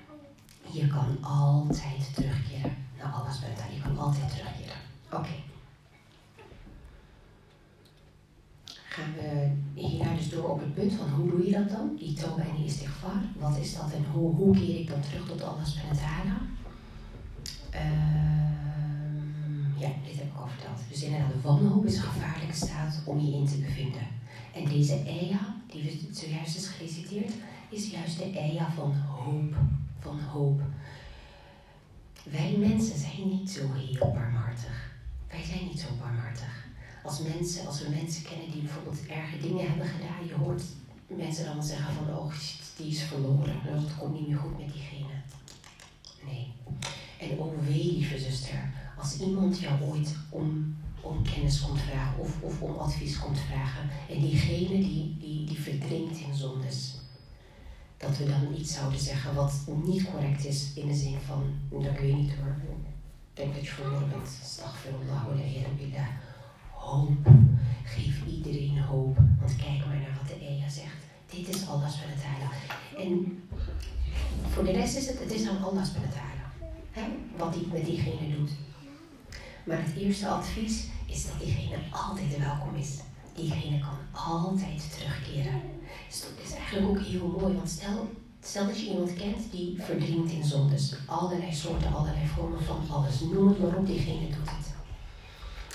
Je 0.71 0.87
kan 0.87 1.23
altijd 1.23 2.13
terugkeren 2.13 2.75
naar 2.97 3.11
alles 3.11 3.39
buiten. 3.39 3.73
Je 3.73 3.81
kan 3.81 3.97
altijd 3.97 4.29
terugkeren. 4.29 4.75
Oké. 5.11 5.35
Gaan 8.65 9.13
we 9.13 9.51
hierna 9.73 10.15
dus 10.15 10.29
door 10.29 10.49
op 10.49 10.59
het 10.59 10.73
punt 10.73 10.93
van 10.93 11.09
hoe 11.09 11.29
doe 11.29 11.45
je 11.45 11.51
dat 11.51 11.69
dan? 11.69 11.95
Die 11.97 12.13
toba 12.13 12.43
en 12.43 12.63
die. 12.63 12.79
Wat 13.39 13.57
is 13.57 13.75
dat 13.75 13.91
en 13.91 14.05
hoe, 14.11 14.35
hoe 14.35 14.55
keer 14.55 14.79
ik 14.79 14.87
dan 14.87 15.01
terug 15.01 15.27
tot 15.27 15.39
het 15.39 15.99
hara? 15.99 16.37
Ehm, 17.69 19.79
ja, 19.79 19.89
dit 20.05 20.15
heb 20.15 20.25
ik 20.25 20.39
al 20.39 20.47
verteld. 20.47 20.79
Dus 20.89 21.03
inderdaad, 21.03 21.41
wanhoop 21.41 21.85
is 21.85 21.95
een 21.95 22.03
gevaarlijke 22.03 22.55
staat 22.55 23.01
om 23.05 23.19
je 23.19 23.31
in 23.31 23.45
te 23.45 23.57
bevinden. 23.57 24.07
En 24.53 24.65
deze 24.65 25.03
eia, 25.05 25.55
die 25.71 25.83
we 25.83 26.07
zojuist 26.11 26.57
is 26.57 26.67
gereciteerd, 26.67 27.33
is 27.69 27.89
juist 27.89 28.17
de 28.17 28.31
eia 28.31 28.71
van 28.71 28.93
hoop. 28.93 29.53
Van 30.01 30.19
hoop. 30.19 30.61
Wij 32.23 32.55
mensen 32.57 32.99
zijn 32.99 33.29
niet 33.29 33.51
zo 33.51 33.73
heel 33.73 34.11
barmhartig. 34.13 34.91
Wij 35.27 35.43
zijn 35.43 35.65
niet 35.65 35.79
zo 35.79 35.87
barmhartig. 35.99 36.65
Als 37.03 37.19
mensen, 37.19 37.67
als 37.67 37.81
we 37.81 37.89
mensen 37.89 38.23
kennen 38.23 38.51
die 38.51 38.61
bijvoorbeeld 38.61 39.05
erge 39.05 39.37
dingen 39.37 39.69
hebben 39.69 39.87
gedaan, 39.87 40.27
je 40.27 40.33
hoort 40.33 40.63
mensen 41.07 41.45
dan 41.45 41.63
zeggen 41.63 41.93
van 41.93 42.17
oh, 42.17 42.33
die 42.77 42.87
is 42.87 43.01
verloren. 43.01 43.61
Het 43.61 43.97
komt 43.97 44.13
niet 44.19 44.27
meer 44.27 44.37
goed 44.37 44.57
met 44.57 44.73
diegene. 44.73 45.13
Nee. 46.25 46.53
En 47.19 47.37
oh 47.37 47.65
wee, 47.65 47.91
lieve 47.93 48.19
zuster, 48.19 48.71
als 48.97 49.19
iemand 49.19 49.59
jou 49.59 49.81
ooit 49.81 50.15
om, 50.29 50.75
om 51.01 51.23
kennis 51.23 51.61
komt 51.61 51.79
vragen 51.79 52.19
of, 52.19 52.41
of 52.41 52.61
om 52.61 52.75
advies 52.75 53.19
komt 53.19 53.39
vragen 53.39 53.89
en 54.09 54.21
diegene 54.21 54.67
die, 54.67 55.17
die, 55.19 55.45
die 55.45 55.59
verdrinkt 55.59 56.19
in 56.19 56.35
zondes, 56.35 57.00
dat 58.01 58.17
we 58.17 58.25
dan 58.25 58.53
iets 58.57 58.73
zouden 58.73 58.99
zeggen 58.99 59.35
wat 59.35 59.53
niet 59.83 60.11
correct 60.11 60.45
is 60.45 60.73
in 60.75 60.87
de 60.87 60.95
zin 60.95 61.17
van, 61.25 61.43
dat 61.69 61.91
ik 61.91 61.99
weet 61.99 62.15
niet 62.15 62.33
hoor, 62.33 62.55
ik 63.29 63.37
denk 63.37 63.53
dat 63.53 63.65
je 63.65 63.71
verloren 63.71 64.09
bent, 64.09 64.39
astaghfirullah 64.43 65.25
wa 65.25 65.33
billah. 65.77 66.07
Hoop, 66.71 67.27
geef 67.83 68.25
iedereen 68.27 68.79
hoop, 68.79 69.15
want 69.39 69.55
kijk 69.55 69.85
maar 69.85 69.95
naar 69.95 70.17
wat 70.19 70.27
de 70.27 70.45
Eja 70.45 70.69
zegt. 70.69 71.01
Dit 71.25 71.55
is 71.55 71.67
Allah 71.67 71.89
subhanahu 71.89 72.55
En 72.97 73.43
voor 74.49 74.63
de 74.63 74.71
rest 74.71 74.95
is 74.97 75.07
het, 75.07 75.19
het 75.19 75.31
is 75.31 75.47
aan 75.47 75.63
Allah 75.63 75.85
subhanahu 75.85 76.19
Hè? 76.91 77.01
Wat 77.37 77.55
hij 77.55 77.65
met 77.71 77.85
diegene 77.85 78.35
doet. 78.37 78.51
Maar 79.63 79.83
het 79.83 79.95
eerste 79.95 80.27
advies 80.27 80.87
is 81.05 81.25
dat 81.25 81.39
diegene 81.39 81.77
altijd 81.91 82.37
welkom 82.37 82.75
is. 82.75 82.97
Diegene 83.35 83.79
kan 83.79 84.21
altijd 84.23 84.97
terugkeren. 84.97 85.61
Dat 86.19 86.45
is 86.45 86.53
eigenlijk 86.53 86.87
ook 86.89 87.05
heel 87.05 87.27
mooi, 87.39 87.55
want 87.55 87.69
stel, 87.69 88.09
stel 88.41 88.65
dat 88.65 88.79
je 88.79 88.89
iemand 88.89 89.13
kent 89.13 89.51
die 89.51 89.75
verdrinkt 89.79 90.31
in 90.31 90.43
zondes. 90.43 90.95
Allerlei 91.05 91.53
soorten, 91.53 91.93
allerlei 91.93 92.27
vormen 92.27 92.63
van 92.63 92.85
alles. 92.89 93.19
Noem 93.19 93.47
het 93.47 93.59
maar 93.59 93.75
op, 93.75 93.85
diegene 93.85 94.29
doet 94.29 94.49
het. 94.49 94.73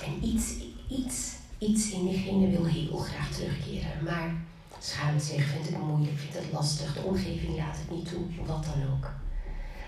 En 0.04 0.28
iets, 0.28 0.54
iets, 0.88 1.32
iets 1.58 1.90
in 1.90 2.08
diegene 2.08 2.50
wil 2.50 2.64
heel 2.64 2.98
graag 2.98 3.32
terugkeren, 3.32 4.04
maar 4.04 4.34
schaamt 4.78 5.22
zich, 5.22 5.46
vindt 5.46 5.68
het 5.68 5.78
moeilijk, 5.78 6.18
vindt 6.18 6.36
het 6.36 6.52
lastig, 6.52 6.94
de 6.94 7.00
omgeving 7.00 7.56
laat 7.56 7.76
het 7.78 7.90
niet 7.90 8.08
toe, 8.08 8.46
wat 8.46 8.64
dan 8.64 8.92
ook. 8.92 9.10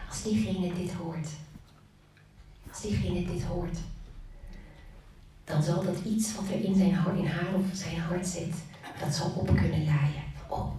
Als 0.09 0.23
diegene 0.23 0.75
dit 0.75 0.93
hoort, 0.93 1.29
als 2.71 2.81
diegene 2.81 3.25
dit 3.25 3.43
hoort, 3.43 3.79
dan 5.45 5.63
zal 5.63 5.85
dat 5.85 6.05
iets 6.05 6.35
wat 6.35 6.45
er 6.49 6.65
in, 6.65 6.75
zijn, 6.75 7.17
in 7.17 7.27
haar 7.27 7.55
of 7.55 7.65
zijn 7.73 7.99
hart 7.99 8.27
zit, 8.27 8.55
dat 9.01 9.15
zal 9.15 9.31
op 9.37 9.47
kunnen 9.47 9.85
laaien. 9.85 10.28
Oh, 10.49 10.73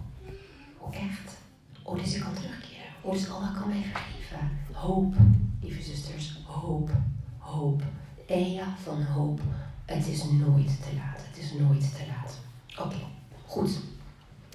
oh 0.78 0.94
echt? 0.94 1.36
Oh, 1.82 1.98
dus 1.98 2.14
ik 2.14 2.20
kan 2.20 2.34
terugkeren. 2.34 2.86
Oh, 3.00 3.12
dus 3.12 3.30
Allah 3.30 3.60
kan 3.60 3.68
mij 3.68 3.82
vergeven. 3.82 4.50
Hoop, 4.72 5.14
lieve 5.60 5.82
zusters, 5.82 6.38
hoop, 6.46 6.90
hoop. 7.38 7.82
Van 8.82 9.02
hoop. 9.02 9.40
Het 9.84 10.06
is 10.06 10.24
nooit 10.24 10.66
te 10.66 10.96
laat. 10.96 11.20
Het 11.30 11.38
is 11.38 11.52
nooit 11.52 11.80
te 11.80 12.02
laat. 12.06 12.38
Oké, 12.86 12.96
goed. 13.46 13.78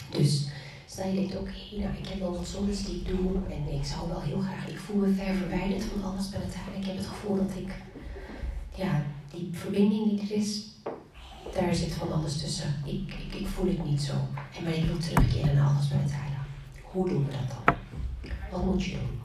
Dus 0.10 0.48
stel 0.86 1.08
je 1.08 1.16
denkt, 1.16 1.38
oké, 1.38 1.52
nou 1.80 1.98
ik 1.98 2.08
heb 2.08 2.20
wel 2.20 2.36
wat 2.38 2.48
zondes 2.48 2.86
die 2.86 2.96
ik 2.96 3.08
doe 3.08 3.32
en 3.50 3.74
ik 3.74 3.86
zou 3.86 4.08
wel 4.08 4.22
heel 4.22 4.40
graag, 4.40 4.68
ik 4.68 4.80
voel 4.80 4.96
me 4.96 5.14
ver 5.14 5.36
verwijderd 5.36 5.84
van 5.84 6.04
alles 6.04 6.30
bij 6.30 6.40
het 6.40 6.56
Ik 6.80 6.86
heb 6.86 6.98
het 6.98 7.06
gevoel 7.06 7.36
dat 7.36 7.56
ik, 7.58 7.74
ja, 8.76 9.04
die 9.32 9.50
verbinding 9.52 10.10
die 10.10 10.22
er 10.22 10.32
is, 10.32 10.68
daar 11.56 11.76
zit 11.76 11.94
van 11.94 12.12
alles 12.12 12.38
tussen. 12.38 12.76
Ik, 12.86 13.14
ik, 13.14 13.34
ik 13.34 13.48
voel 13.48 13.68
het 13.68 13.86
niet 13.86 14.02
zo. 14.02 14.14
En 14.58 14.64
maar 14.64 14.74
ik 14.74 14.86
wil 14.86 14.98
terugkeren 14.98 15.56
naar 15.56 15.68
alles 15.68 15.88
bij 15.88 15.98
het 15.98 16.14
Hoe 16.84 17.10
doen 17.10 17.26
we 17.26 17.32
dat 17.32 17.66
dan? 17.66 17.76
Wat 18.52 18.66
moet 18.66 18.84
je 18.84 18.92
doen? 18.92 19.22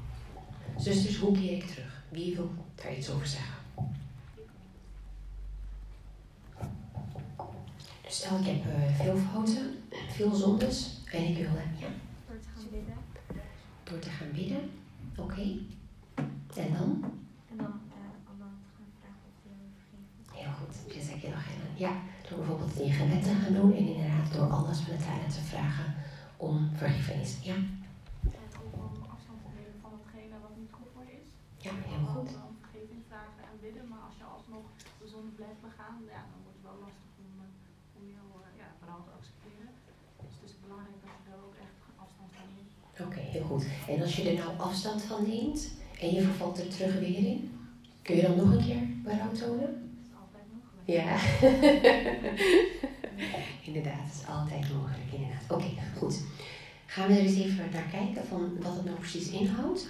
Zusters, 0.77 1.17
hoe 1.19 1.39
keer 1.39 1.53
ik 1.53 1.67
terug? 1.67 2.03
Wie 2.09 2.35
wil 2.35 2.51
daar 2.75 2.97
iets 2.97 3.11
over 3.11 3.27
zeggen? 3.27 3.55
Dus 8.03 8.17
stel 8.17 8.39
ik 8.39 8.47
heb 8.47 8.67
uh, 8.67 9.01
veel 9.01 9.17
fouten, 9.17 9.79
veel 10.09 10.35
zondes 10.35 11.01
en 11.13 11.23
ik 11.23 11.37
wil, 11.37 11.45
ja. 11.79 11.87
Door 12.29 12.39
te 12.39 12.49
gaan 12.55 12.71
bidden. 12.71 12.95
Door 13.85 13.99
te 13.99 14.11
gaan 14.11 14.33
bidden, 14.33 14.71
oké. 15.17 15.43
En 16.57 16.73
dan? 16.73 17.05
En 17.51 17.57
dan 17.57 17.81
uh, 17.89 18.31
Allah 18.31 18.53
te 18.63 18.71
gaan 18.77 18.91
vragen 19.01 19.23
of 19.27 19.35
vergeeft. 19.43 20.43
Heel 20.43 20.53
goed, 20.53 20.95
je 20.95 21.03
zegt 21.03 21.21
je 21.23 21.29
nog 21.29 21.45
helemaal. 21.45 21.77
Ja, 21.77 22.03
door 22.31 22.39
bijvoorbeeld 22.39 22.79
in 22.87 22.93
gebed 23.01 23.23
te 23.29 23.35
gaan 23.41 23.55
doen 23.59 23.73
en 23.81 23.87
inderdaad 23.95 24.29
door 24.35 24.49
alles 24.59 24.79
van 24.85 24.97
tijden 25.07 25.33
te 25.37 25.45
vragen 25.53 25.89
om 26.49 26.55
vergiffenis. 26.83 27.31
Ja? 27.51 27.59
En 28.39 28.49
ook 28.63 28.75
om 28.85 28.95
afstand 29.15 29.39
te 29.45 29.51
nemen 29.59 29.79
van 29.85 29.93
hetgene 29.99 30.37
wat 30.45 30.55
niet 30.61 30.73
goed 30.79 30.91
voor 30.95 31.05
je 31.11 31.17
is. 31.23 31.31
Ja, 31.67 31.73
heel 31.93 32.07
goed. 32.15 32.31
Vergeving 32.65 33.03
vragen 33.11 33.43
en 33.51 33.57
bidden, 33.65 33.85
maar 33.91 34.03
als 34.09 34.17
je 34.21 34.27
alsnog 34.37 34.67
de 35.01 35.07
zonde 35.13 35.33
blijft 35.41 35.63
begaan, 35.69 35.97
ja, 36.15 36.21
dan 36.31 36.41
wordt 36.45 36.59
het 36.59 36.67
wel 36.71 36.79
lastig 36.85 37.11
om, 37.25 37.31
uh, 37.45 37.49
om 37.99 38.05
jou 38.17 38.27
uh, 38.39 38.47
ja, 38.61 38.69
vooral 38.81 39.03
te 39.07 39.13
accepteren. 39.19 39.71
Dus 40.23 40.35
het 40.39 40.45
is 40.49 40.55
belangrijk 40.65 40.99
dat 41.05 41.15
je 41.19 41.25
daar 41.29 41.43
ook 41.49 41.57
echt 41.67 41.77
afstand 42.05 42.31
van 42.39 42.49
neemt. 42.55 42.73
Oké, 43.07 43.21
heel 43.35 43.47
goed. 43.51 43.65
En 43.93 43.99
als 44.05 44.15
je 44.17 44.23
er 44.31 44.39
nou 44.43 44.53
afstand 44.69 45.01
van 45.11 45.23
neemt 45.33 45.61
en 46.05 46.09
je 46.15 46.21
vervalt 46.29 46.57
er 46.63 46.71
terug 46.75 46.95
weer 47.05 47.23
in, 47.33 47.39
kun 48.07 48.15
je 48.19 48.27
dan 48.29 48.37
nog 48.43 48.51
een 48.55 48.67
keer 48.69 48.83
berouw 49.09 49.33
tonen? 49.43 49.73
Dat 49.89 50.05
is 50.07 50.13
altijd 50.23 50.47
mogelijk. 50.55 50.80
Ja. 50.91 51.17
inderdaad, 53.69 54.05
het 54.07 54.15
is 54.15 54.27
altijd 54.29 54.73
mogelijk, 54.75 55.13
inderdaad. 55.13 55.45
Oké, 55.49 55.71
goed. 55.99 56.21
Gaan 56.87 57.09
we 57.09 57.15
er 57.15 57.21
eens 57.21 57.37
even 57.37 57.69
naar 57.73 57.91
kijken 57.91 58.27
van 58.29 58.53
wat 58.63 58.75
het 58.75 58.85
nou 58.85 58.99
precies 58.99 59.29
inhoudt. 59.29 59.89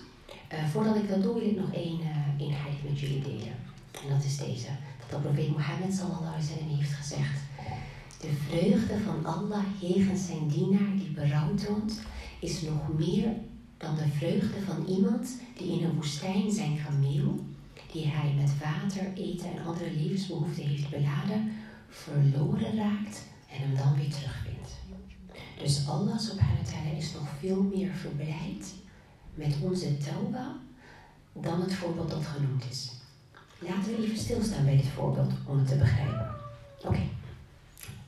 Uh, 0.53 0.69
voordat 0.69 0.97
ik 0.97 1.09
dat 1.09 1.23
doe, 1.23 1.35
wil 1.35 1.49
ik 1.49 1.57
nog 1.57 1.73
één 1.73 2.01
uh, 2.01 2.47
inheid 2.47 2.85
met 2.89 3.01
jullie 3.01 3.23
delen. 3.23 3.57
En 4.03 4.09
dat 4.09 4.25
is 4.25 4.37
deze. 4.37 4.69
Dat 4.99 5.23
de 5.23 5.29
profeet 5.29 5.51
Mohammed 5.51 5.95
sallallahu 5.95 6.27
alaihi 6.27 6.47
wasallam 6.47 6.77
heeft 6.79 6.93
gezegd. 6.93 7.39
De 8.21 8.33
vreugde 8.49 8.99
van 8.99 9.27
Allah 9.35 9.65
jegens 9.81 10.27
zijn 10.27 10.49
dienaar 10.49 10.97
die 10.97 11.11
berouw 11.11 11.55
toont, 11.55 12.01
is 12.41 12.63
nog 12.63 12.99
meer 12.99 13.29
dan 13.77 13.97
de 13.97 14.09
vreugde 14.17 14.61
van 14.67 14.87
iemand 14.87 15.41
die 15.57 15.73
in 15.73 15.85
een 15.85 15.95
woestijn 15.95 16.51
zijn 16.51 16.79
kameel, 16.85 17.45
die 17.93 18.07
hij 18.07 18.35
met 18.37 18.59
water, 18.59 19.13
eten 19.15 19.53
en 19.53 19.65
andere 19.65 19.91
levensbehoeften 19.91 20.65
heeft 20.65 20.91
beladen, 20.91 21.53
verloren 21.89 22.77
raakt 22.77 23.25
en 23.53 23.61
hem 23.61 23.77
dan 23.77 23.95
weer 23.95 24.11
terugvindt. 24.11 24.71
Dus 25.59 25.89
Allah 25.89 26.19
subhanahu 26.19 26.63
wa 26.65 26.71
ta'ala 26.71 26.97
is 26.97 27.13
nog 27.13 27.29
veel 27.41 27.63
meer 27.63 27.93
verblijd 27.93 28.75
met 29.35 29.57
onze 29.63 29.97
tauba 29.97 30.57
dan 31.33 31.61
het 31.61 31.75
voorbeeld 31.75 32.11
dat 32.11 32.27
genoemd 32.27 32.65
is. 32.71 32.91
Laten 33.59 33.97
we 33.97 34.05
even 34.05 34.19
stilstaan 34.19 34.65
bij 34.65 34.77
dit 34.77 34.89
voorbeeld 34.89 35.33
om 35.47 35.59
het 35.59 35.69
te 35.69 35.77
begrijpen. 35.77 36.31
Oké. 36.85 37.01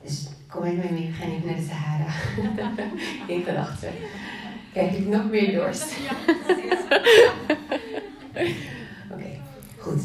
Dus 0.02 0.28
kom 0.48 0.62
met 0.62 0.76
mij 0.76 0.92
mee, 0.92 1.06
we 1.06 1.12
gaan 1.12 1.30
even 1.30 1.46
naar 1.46 1.56
de 1.56 1.66
Sahara. 1.66 2.12
In 3.34 3.42
gedachten. 3.42 3.92
Krijg 4.72 4.96
ik 4.96 5.06
nog 5.06 5.30
meer 5.30 5.52
dorst? 5.52 5.96
Oké, 9.12 9.40
goed. 9.82 10.02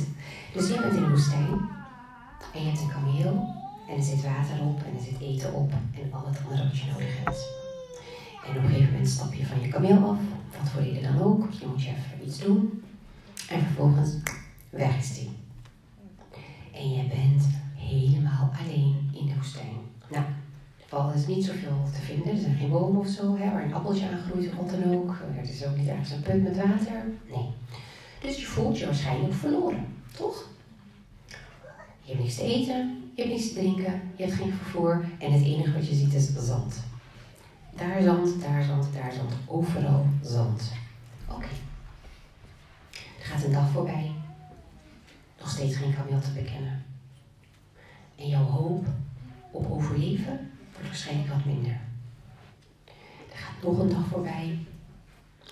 Dus 0.54 0.68
je 0.68 0.80
bent 0.82 0.94
in 0.94 1.04
de 1.04 1.10
woestijn 1.10 1.50
en 2.54 2.62
je 2.62 2.68
hebt 2.70 2.82
een 2.82 2.88
kameel 2.88 3.56
en 3.90 3.98
er 3.98 4.04
zit 4.04 4.24
water 4.24 4.62
op 4.62 4.80
en 4.84 4.96
er 4.96 5.04
zit 5.04 5.20
eten 5.20 5.54
op 5.54 5.72
en 5.72 6.14
al 6.14 6.26
het 6.28 6.42
andere 6.44 6.64
wat 6.64 6.80
je 6.80 6.92
nodig 6.92 7.24
hebt. 7.24 7.48
En 8.46 8.58
op 8.58 8.64
een 8.64 8.70
gegeven 8.70 8.92
moment 8.92 9.10
stap 9.10 9.34
je 9.34 9.46
van 9.46 9.62
je 9.62 9.68
kameel 9.68 10.10
af, 10.10 10.20
wat 10.60 10.70
voor 10.70 10.82
reden 10.82 11.04
dan 11.04 11.22
ook, 11.22 11.52
je 11.60 11.68
moet 11.68 11.84
je 11.84 11.90
even 11.90 12.28
iets 12.28 12.40
doen. 12.40 12.84
En 13.50 13.62
vervolgens 13.62 14.16
weg 14.70 15.14
die. 15.14 15.30
En 16.74 16.90
je 16.90 17.04
bent 17.08 17.44
helemaal 17.76 18.52
alleen 18.62 19.10
in 19.14 19.26
de 19.26 19.36
woestijn. 19.36 19.78
Nou, 20.10 21.10
er 21.10 21.16
is 21.16 21.28
niet 21.28 21.46
zoveel 21.46 21.90
te 21.94 22.02
vinden. 22.02 22.34
Er 22.34 22.40
zijn 22.40 22.56
geen 22.56 22.70
bomen 22.70 23.00
of 23.00 23.08
zo, 23.08 23.38
hè, 23.38 23.52
waar 23.52 23.64
een 23.64 23.74
appeltje 23.74 24.10
aan 24.10 24.20
groeit 24.30 24.48
of 24.48 24.56
wat 24.56 24.70
dan 24.70 24.94
ook. 24.94 25.16
Er 25.38 25.50
is 25.50 25.66
ook 25.66 25.78
niet 25.78 25.88
ergens 25.88 26.12
een 26.12 26.22
put 26.22 26.44
met 26.44 26.56
water. 26.56 27.04
Nee. 27.30 27.50
Dus 28.22 28.40
je 28.40 28.46
voelt 28.46 28.80
je 28.80 28.86
waarschijnlijk 28.86 29.34
verloren, 29.34 29.86
toch? 30.16 30.50
Je 32.02 32.14
hebt 32.14 32.20
niks 32.20 32.36
te 32.36 32.44
eten, 32.44 33.12
je 33.16 33.22
hebt 33.22 33.34
niks 33.34 33.48
te 33.48 33.54
drinken, 33.54 34.02
je 34.16 34.24
hebt 34.24 34.36
geen 34.36 34.54
vervoer 34.54 35.06
en 35.20 35.32
het 35.32 35.44
enige 35.44 35.74
wat 35.74 35.88
je 35.88 35.96
ziet 35.96 36.14
is 36.14 36.34
zand. 36.36 36.84
Daar 37.76 38.02
zand, 38.02 38.42
daar 38.42 38.64
zand, 38.64 38.94
daar 38.94 39.12
zand, 39.12 39.32
overal 39.46 40.06
zand. 40.24 40.72
Oké. 41.30 41.48
Er 43.20 43.26
gaat 43.26 43.44
een 43.44 43.52
dag 43.52 43.70
voorbij, 43.70 44.12
nog 45.40 45.50
steeds 45.50 45.76
geen 45.76 45.96
kameel 45.96 46.20
te 46.20 46.32
bekennen. 46.32 46.86
En 48.16 48.28
jouw 48.28 48.44
hoop 48.44 48.86
op 49.52 49.72
overleven 49.72 50.52
wordt 50.72 50.88
waarschijnlijk 50.88 51.30
wat 51.30 51.46
minder. 51.46 51.80
Er 53.32 53.38
gaat 53.38 53.64
nog 53.64 53.80
een 53.80 53.90
dag 53.90 54.08
voorbij, 54.08 54.60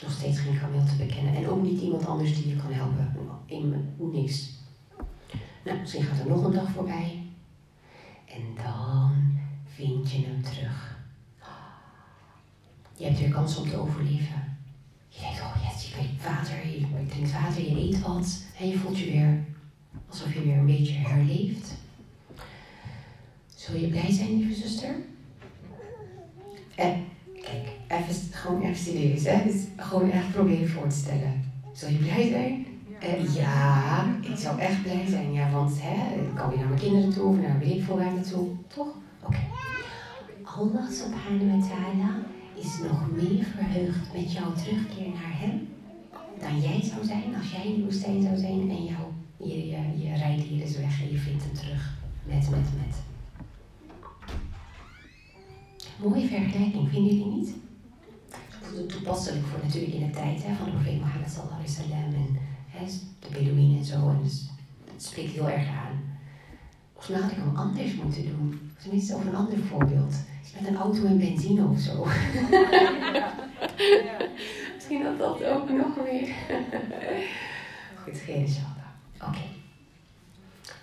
nog 0.02 0.12
steeds 0.12 0.40
geen 0.40 0.60
kameel 0.60 0.86
te 0.86 0.96
bekennen. 0.96 1.36
En 1.36 1.48
ook 1.48 1.62
niet 1.62 1.82
iemand 1.82 2.06
anders 2.06 2.36
die 2.36 2.48
je 2.48 2.56
kan 2.56 2.72
helpen. 2.72 3.14
In 3.46 3.96
niks. 3.98 4.50
Nou, 5.64 5.80
misschien 5.80 6.04
gaat 6.04 6.20
er 6.20 6.28
nog 6.28 6.44
een 6.44 6.52
dag 6.52 6.70
voorbij. 6.70 7.24
En 8.26 8.64
dan 8.64 9.40
vind 9.66 10.12
je 10.12 10.26
hem 10.26 10.44
terug. 10.44 10.98
Je 12.98 13.06
hebt 13.06 13.20
weer 13.20 13.30
kans 13.30 13.58
om 13.58 13.70
te 13.70 13.78
overleven. 13.78 14.58
Je 15.08 15.20
denkt, 15.22 15.42
oh 15.42 15.56
yes, 15.64 15.86
je 15.86 15.92
krijgt 15.92 16.24
water, 16.24 16.68
je, 16.68 17.06
drinkt 17.08 17.32
water, 17.32 17.62
je 17.62 17.80
eet 17.80 18.02
wat. 18.02 18.44
En 18.60 18.68
je 18.68 18.78
voelt 18.78 18.98
je 18.98 19.12
weer 19.12 19.46
alsof 20.10 20.34
je 20.34 20.42
weer 20.42 20.58
een 20.58 20.66
beetje 20.66 20.94
herleeft. 20.94 21.74
Zul 23.56 23.76
je 23.76 23.88
blij 23.88 24.12
zijn, 24.12 24.38
lieve 24.38 24.62
zuster? 24.62 24.96
En 26.76 27.05
kijk, 27.05 27.05
even, 27.88 28.16
gewoon 28.32 28.62
even 28.62 28.76
serieus, 28.76 29.24
hè? 29.24 29.44
Dus 29.44 29.62
gewoon 29.78 30.12
echt 30.12 30.32
proberen 30.32 30.70
voor 30.70 30.88
te 30.88 30.96
stellen. 30.96 31.44
Zul 31.74 31.90
je 31.90 31.98
blij 31.98 32.30
zijn? 32.30 32.66
Uh, 33.04 33.36
ja, 33.36 34.06
ik 34.22 34.38
zou 34.38 34.60
echt 34.60 34.82
blij 34.82 35.06
zijn, 35.10 35.34
ja, 35.34 35.52
want 35.52 35.74
hè, 35.82 36.22
ik 36.22 36.36
kan 36.36 36.50
weer 36.50 36.58
naar 36.58 36.68
mijn 36.68 36.80
kinderen 36.80 37.14
toe 37.14 37.24
of 37.24 37.38
naar 37.38 37.60
weet 37.60 37.78
ik 37.78 37.84
veel 37.84 37.98
naartoe, 37.98 38.48
toch? 38.68 38.88
Oké. 39.22 39.28
Okay. 39.28 39.48
Allah 40.44 40.92
subhanahu 40.92 41.60
wa 41.60 41.68
ta'ala 41.68 42.12
is 42.54 42.80
nog 42.90 43.12
meer 43.12 43.46
verheugd 43.56 44.14
met 44.14 44.34
jouw 44.34 44.54
terugkeer 44.54 45.08
naar 45.08 45.40
hem 45.40 45.68
dan 46.40 46.62
jij 46.62 46.82
zou 46.84 47.06
zijn 47.06 47.36
als 47.36 47.52
jij 47.52 47.66
in 47.66 47.76
de 47.76 47.84
woestijn 47.84 48.22
zou 48.22 48.38
zijn 48.38 48.70
en 48.70 48.84
jouw, 48.84 49.14
je, 49.38 49.68
je, 49.68 49.78
je 49.98 50.16
rijdt 50.16 50.44
hier 50.44 50.64
is 50.64 50.78
weg 50.78 51.02
en 51.02 51.12
je 51.12 51.18
vindt 51.18 51.44
hem 51.44 51.54
terug. 51.54 51.94
Met, 52.24 52.50
met, 52.50 52.60
met. 52.60 52.96
Mooie 56.02 56.28
vergelijking, 56.28 56.90
vinden 56.90 57.16
jullie 57.16 57.34
niet? 57.34 57.56
Toepasselijk 58.84 59.46
voor 59.46 59.60
natuurlijk 59.64 59.94
in 59.94 60.08
de 60.08 60.14
tijd 60.14 60.44
hè, 60.44 60.56
van 60.56 60.66
de 60.66 60.72
profeet 60.72 61.00
Mohammed 61.00 61.32
sallallahu 61.32 61.56
alaihi 61.56 61.76
wasallam 61.78 62.14
en 62.14 62.38
hè, 62.68 62.86
de 63.20 63.28
Bedouinen 63.32 63.78
en 63.78 63.86
zo. 63.86 64.10
En 64.10 64.20
dus 64.24 64.50
het 64.94 65.04
spreekt 65.04 65.32
heel 65.32 65.50
erg 65.50 65.68
aan. 65.68 66.04
Volgens 66.94 67.10
mij 67.10 67.22
had 67.22 67.32
ik 67.32 67.38
hem 67.38 67.56
anders 67.56 67.96
moeten 67.96 68.26
doen. 68.26 68.72
Of 68.76 68.82
tenminste, 68.82 69.16
of 69.16 69.26
een 69.26 69.36
ander 69.36 69.58
voorbeeld. 69.58 70.16
Met 70.60 70.68
een 70.68 70.78
auto 70.78 71.06
en 71.06 71.18
benzine 71.18 71.66
of 71.66 71.80
zo. 71.80 72.08
Ja. 72.52 73.34
Misschien 74.76 75.06
had 75.06 75.18
dat 75.18 75.44
ook 75.44 75.70
nog 75.70 75.96
weer. 75.96 76.34
Goed, 78.04 78.18
geen 78.18 78.48
schade. 78.48 78.86
Oké. 79.22 79.46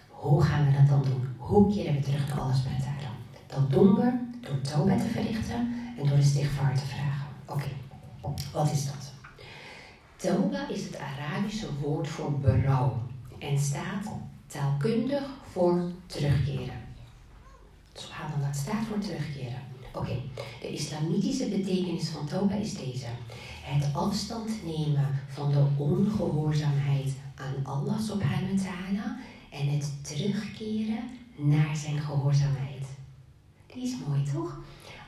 Hoe 0.09 0.43
gaan 0.43 0.66
we 0.66 0.72
dat 0.72 0.88
dan 0.88 1.03
doen? 1.03 1.28
Hoe 1.36 1.74
keren 1.74 1.95
we 1.95 2.01
terug 2.01 2.28
naar 2.28 2.40
alles 2.40 2.62
met 2.62 2.72
het 2.76 3.07
Dat 3.47 3.70
doen 3.70 3.95
we 3.95 4.12
door 4.40 4.61
toba 4.61 4.97
te 4.97 5.09
verrichten 5.09 5.74
en 5.99 6.09
door 6.09 6.16
de 6.16 6.22
stichtvaart 6.22 6.78
te 6.78 6.86
vragen. 6.86 7.12
Oké, 7.53 7.69
wat 8.53 8.73
is 8.73 8.87
dat? 8.87 9.13
Toba 10.17 10.69
is 10.69 10.85
het 10.85 10.99
Arabische 10.99 11.79
woord 11.81 12.09
voor 12.09 12.39
berouw 12.39 13.03
en 13.39 13.59
staat 13.59 14.07
taalkundig 14.47 15.23
voor 15.51 15.91
terugkeren. 16.07 16.81
Subhanallah, 17.93 18.55
staat 18.55 18.85
voor 18.89 18.99
terugkeren. 18.99 19.63
Oké, 19.95 20.17
de 20.61 20.73
islamitische 20.73 21.49
betekenis 21.49 22.09
van 22.09 22.27
toba 22.27 22.55
is 22.55 22.75
deze. 22.75 23.07
Het 23.63 23.95
afstand 23.95 24.51
nemen 24.65 25.21
van 25.29 25.53
de 25.53 25.67
ongehoorzaamheid 25.77 27.13
aan 27.35 27.75
Allah 27.75 28.01
subhanahu 28.01 28.57
wa 28.57 28.63
ta'ala 28.63 29.19
en 29.51 29.69
het 29.69 29.93
terugkeren 30.03 31.03
naar 31.37 31.77
zijn 31.77 31.99
gehoorzaamheid. 31.99 32.87
Die 33.67 33.83
is 33.83 33.97
mooi 34.07 34.23
toch? 34.33 34.61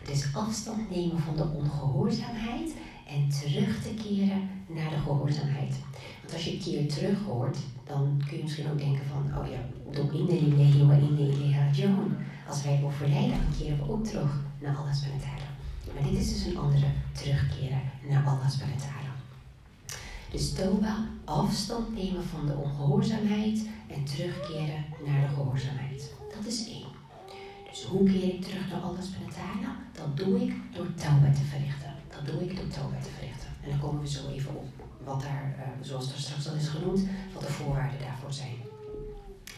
Dus 0.06 0.34
afstand 0.34 0.90
nemen 0.90 1.20
van 1.20 1.36
de 1.36 1.46
ongehoorzaamheid 1.48 2.74
en 3.08 3.28
terug 3.28 3.82
te 3.82 3.94
keren 3.94 4.48
naar 4.66 4.90
de 4.90 4.96
gehoorzaamheid. 4.96 5.74
Want 6.20 6.32
als 6.32 6.44
je 6.44 6.52
een 6.52 6.62
keer 6.62 6.88
terug 6.88 7.22
hoort, 7.22 7.58
dan 7.84 8.22
kun 8.28 8.36
je 8.36 8.42
misschien 8.42 8.70
ook 8.70 8.78
denken 8.78 9.06
van, 9.06 9.38
oh 9.38 9.46
ja, 9.50 9.58
doe 9.90 10.18
in 10.18 10.26
de 10.26 10.42
lillahi 10.42 10.86
wa 10.86 10.94
inna 10.94 11.18
ilayhi 11.18 11.52
raji'un. 11.52 12.16
Als 12.48 12.62
wij 12.62 12.80
overlijden, 12.84 13.30
dan 13.30 13.58
keren 13.58 13.78
we 13.78 13.92
ook 13.92 14.04
terug 14.04 14.42
naar 14.60 14.76
Allah 14.76 14.94
subhanahu. 14.94 15.52
Maar 15.94 16.10
dit 16.10 16.20
is 16.20 16.32
dus 16.32 16.44
een 16.44 16.58
andere 16.58 16.86
terugkeren 17.12 17.80
naar 18.08 18.26
Allah 18.26 18.50
subhanahu. 18.50 19.04
Dus 20.34 20.52
toba, 20.52 21.08
afstand 21.24 21.94
nemen 21.94 22.24
van 22.24 22.46
de 22.46 22.54
ongehoorzaamheid 22.54 23.68
en 23.88 24.04
terugkeren 24.04 24.84
naar 25.06 25.20
de 25.20 25.34
gehoorzaamheid. 25.34 26.12
Dat 26.36 26.52
is. 26.52 26.73
Dus 27.74 27.84
hoe 27.84 28.10
keer 28.10 28.22
ik 28.22 28.42
terug 28.42 28.70
naar 28.70 28.80
wa 28.80 28.88
ta'ala? 29.34 29.76
Dat 29.92 30.16
doe 30.16 30.40
ik 30.42 30.54
door 30.74 30.94
tauba 30.94 31.30
te 31.32 31.42
verrichten. 31.42 31.94
Dat 32.08 32.26
doe 32.26 32.42
ik 32.42 32.56
door 32.56 32.68
tauba 32.68 32.98
te 32.98 33.10
verrichten. 33.10 33.48
En 33.62 33.70
dan 33.70 33.78
komen 33.78 34.00
we 34.00 34.08
zo 34.08 34.28
even 34.28 34.54
op 34.56 34.66
wat 35.04 35.20
daar, 35.20 35.54
uh, 35.58 35.86
zoals 35.86 36.12
er 36.12 36.18
straks 36.18 36.48
al 36.48 36.54
is 36.54 36.68
genoemd, 36.68 37.00
wat 37.32 37.42
de 37.42 37.52
voorwaarden 37.52 38.00
daarvoor 38.00 38.32
zijn. 38.32 38.56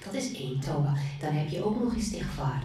Dat 0.05 0.15
is 0.15 0.33
één, 0.33 0.61
toba. 0.61 0.95
Dan 1.21 1.33
heb 1.33 1.49
je 1.49 1.65
ook 1.65 1.83
nog 1.83 1.95
istighfar. 1.95 2.63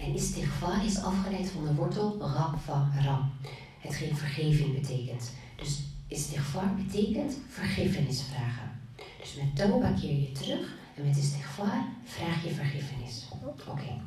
En 0.00 0.14
istighfar 0.14 0.84
is 0.84 1.02
afgeleid 1.02 1.50
van 1.50 1.64
de 1.64 1.74
wortel 1.74 2.18
rab 2.20 2.58
van 2.64 2.92
ram. 3.04 3.30
Hetgeen 3.78 4.16
vergeving 4.16 4.80
betekent. 4.80 5.32
Dus 5.56 5.82
istighfar 6.06 6.74
betekent 6.74 7.38
vergiffenis 7.48 8.22
vragen. 8.22 8.80
Dus 9.20 9.34
met 9.34 9.56
toba 9.56 9.92
keer 10.00 10.20
je 10.20 10.32
terug 10.32 10.76
en 10.96 11.06
met 11.06 11.16
istighfar 11.16 11.84
vraag 12.04 12.44
je 12.44 12.50
vergiffenis. 12.50 13.28
Oké. 13.68 14.00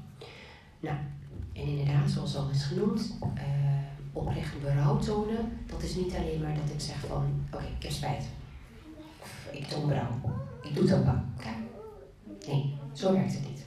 Nou, 0.85 0.97
en 1.53 1.67
inderdaad, 1.67 2.09
zoals 2.09 2.35
al 2.35 2.49
is 2.49 2.63
genoemd, 2.63 3.17
uh, 3.21 3.41
oprecht 4.13 4.61
berouw 4.61 4.97
tonen, 4.97 5.57
dat 5.67 5.83
is 5.83 5.95
niet 5.95 6.13
alleen 6.13 6.41
maar 6.41 6.55
dat 6.55 6.73
ik 6.73 6.81
zeg 6.81 6.99
van, 7.07 7.47
oké, 7.53 7.63
ik 7.77 7.83
heb 7.83 7.91
spijt. 7.91 8.25
Of 9.21 9.47
ik 9.51 9.67
toon 9.67 9.87
berouw. 9.87 10.09
Ik 10.63 10.75
doe 10.75 10.85
toba. 10.85 11.25
Klaar. 11.37 11.57
Nee, 12.47 12.73
zo 12.93 13.13
werkt 13.13 13.33
het 13.33 13.49
niet. 13.49 13.65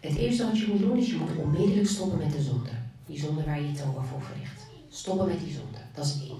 Het 0.00 0.16
eerste 0.16 0.46
wat 0.46 0.58
je 0.58 0.66
moet 0.66 0.78
doen 0.78 0.96
is 0.96 1.10
je 1.10 1.16
moet 1.16 1.36
onmiddellijk 1.36 1.88
stoppen 1.88 2.18
met 2.18 2.32
de 2.32 2.42
zonde. 2.42 2.70
Die 3.06 3.18
zonde 3.18 3.44
waar 3.44 3.60
je 3.60 3.66
je 3.66 3.78
toba 3.78 4.02
voor 4.02 4.22
verricht. 4.22 4.66
Stoppen 4.88 5.26
met 5.26 5.40
die 5.40 5.52
zonde. 5.52 5.78
Dat 5.94 6.06
is 6.06 6.20
één. 6.20 6.38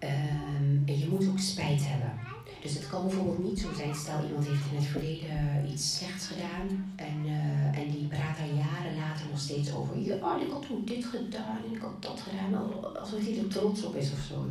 Um, 0.00 0.82
en 0.86 0.98
je 0.98 1.08
moet 1.10 1.28
ook 1.28 1.38
spijt 1.38 1.88
hebben. 1.88 2.35
Dus 2.66 2.74
het 2.74 2.88
kan 2.88 3.06
bijvoorbeeld 3.06 3.44
niet 3.44 3.60
zo 3.60 3.68
zijn, 3.76 3.94
stel 3.94 4.24
iemand 4.26 4.46
heeft 4.46 4.70
in 4.70 4.76
het 4.76 4.86
verleden 4.86 5.70
iets 5.72 5.96
slechts 5.96 6.26
gedaan 6.26 6.92
en, 6.96 7.16
uh, 7.24 7.78
en 7.80 7.90
die 7.90 8.06
praat 8.06 8.36
daar 8.38 8.54
jaren 8.64 8.96
later 8.96 9.26
nog 9.30 9.40
steeds 9.40 9.74
over. 9.74 9.98
Ja, 9.98 10.14
oh, 10.14 10.42
ik 10.42 10.50
had 10.50 10.66
toen 10.66 10.82
dit 10.84 11.04
gedaan 11.04 11.58
en 11.64 11.74
ik 11.74 11.80
had 11.80 12.02
dat 12.02 12.20
gedaan, 12.20 12.52
alsof 12.96 13.20
hij 13.20 13.38
er 13.38 13.48
trots 13.48 13.84
op 13.84 13.94
is 13.96 14.12
of 14.12 14.18
zo. 14.28 14.46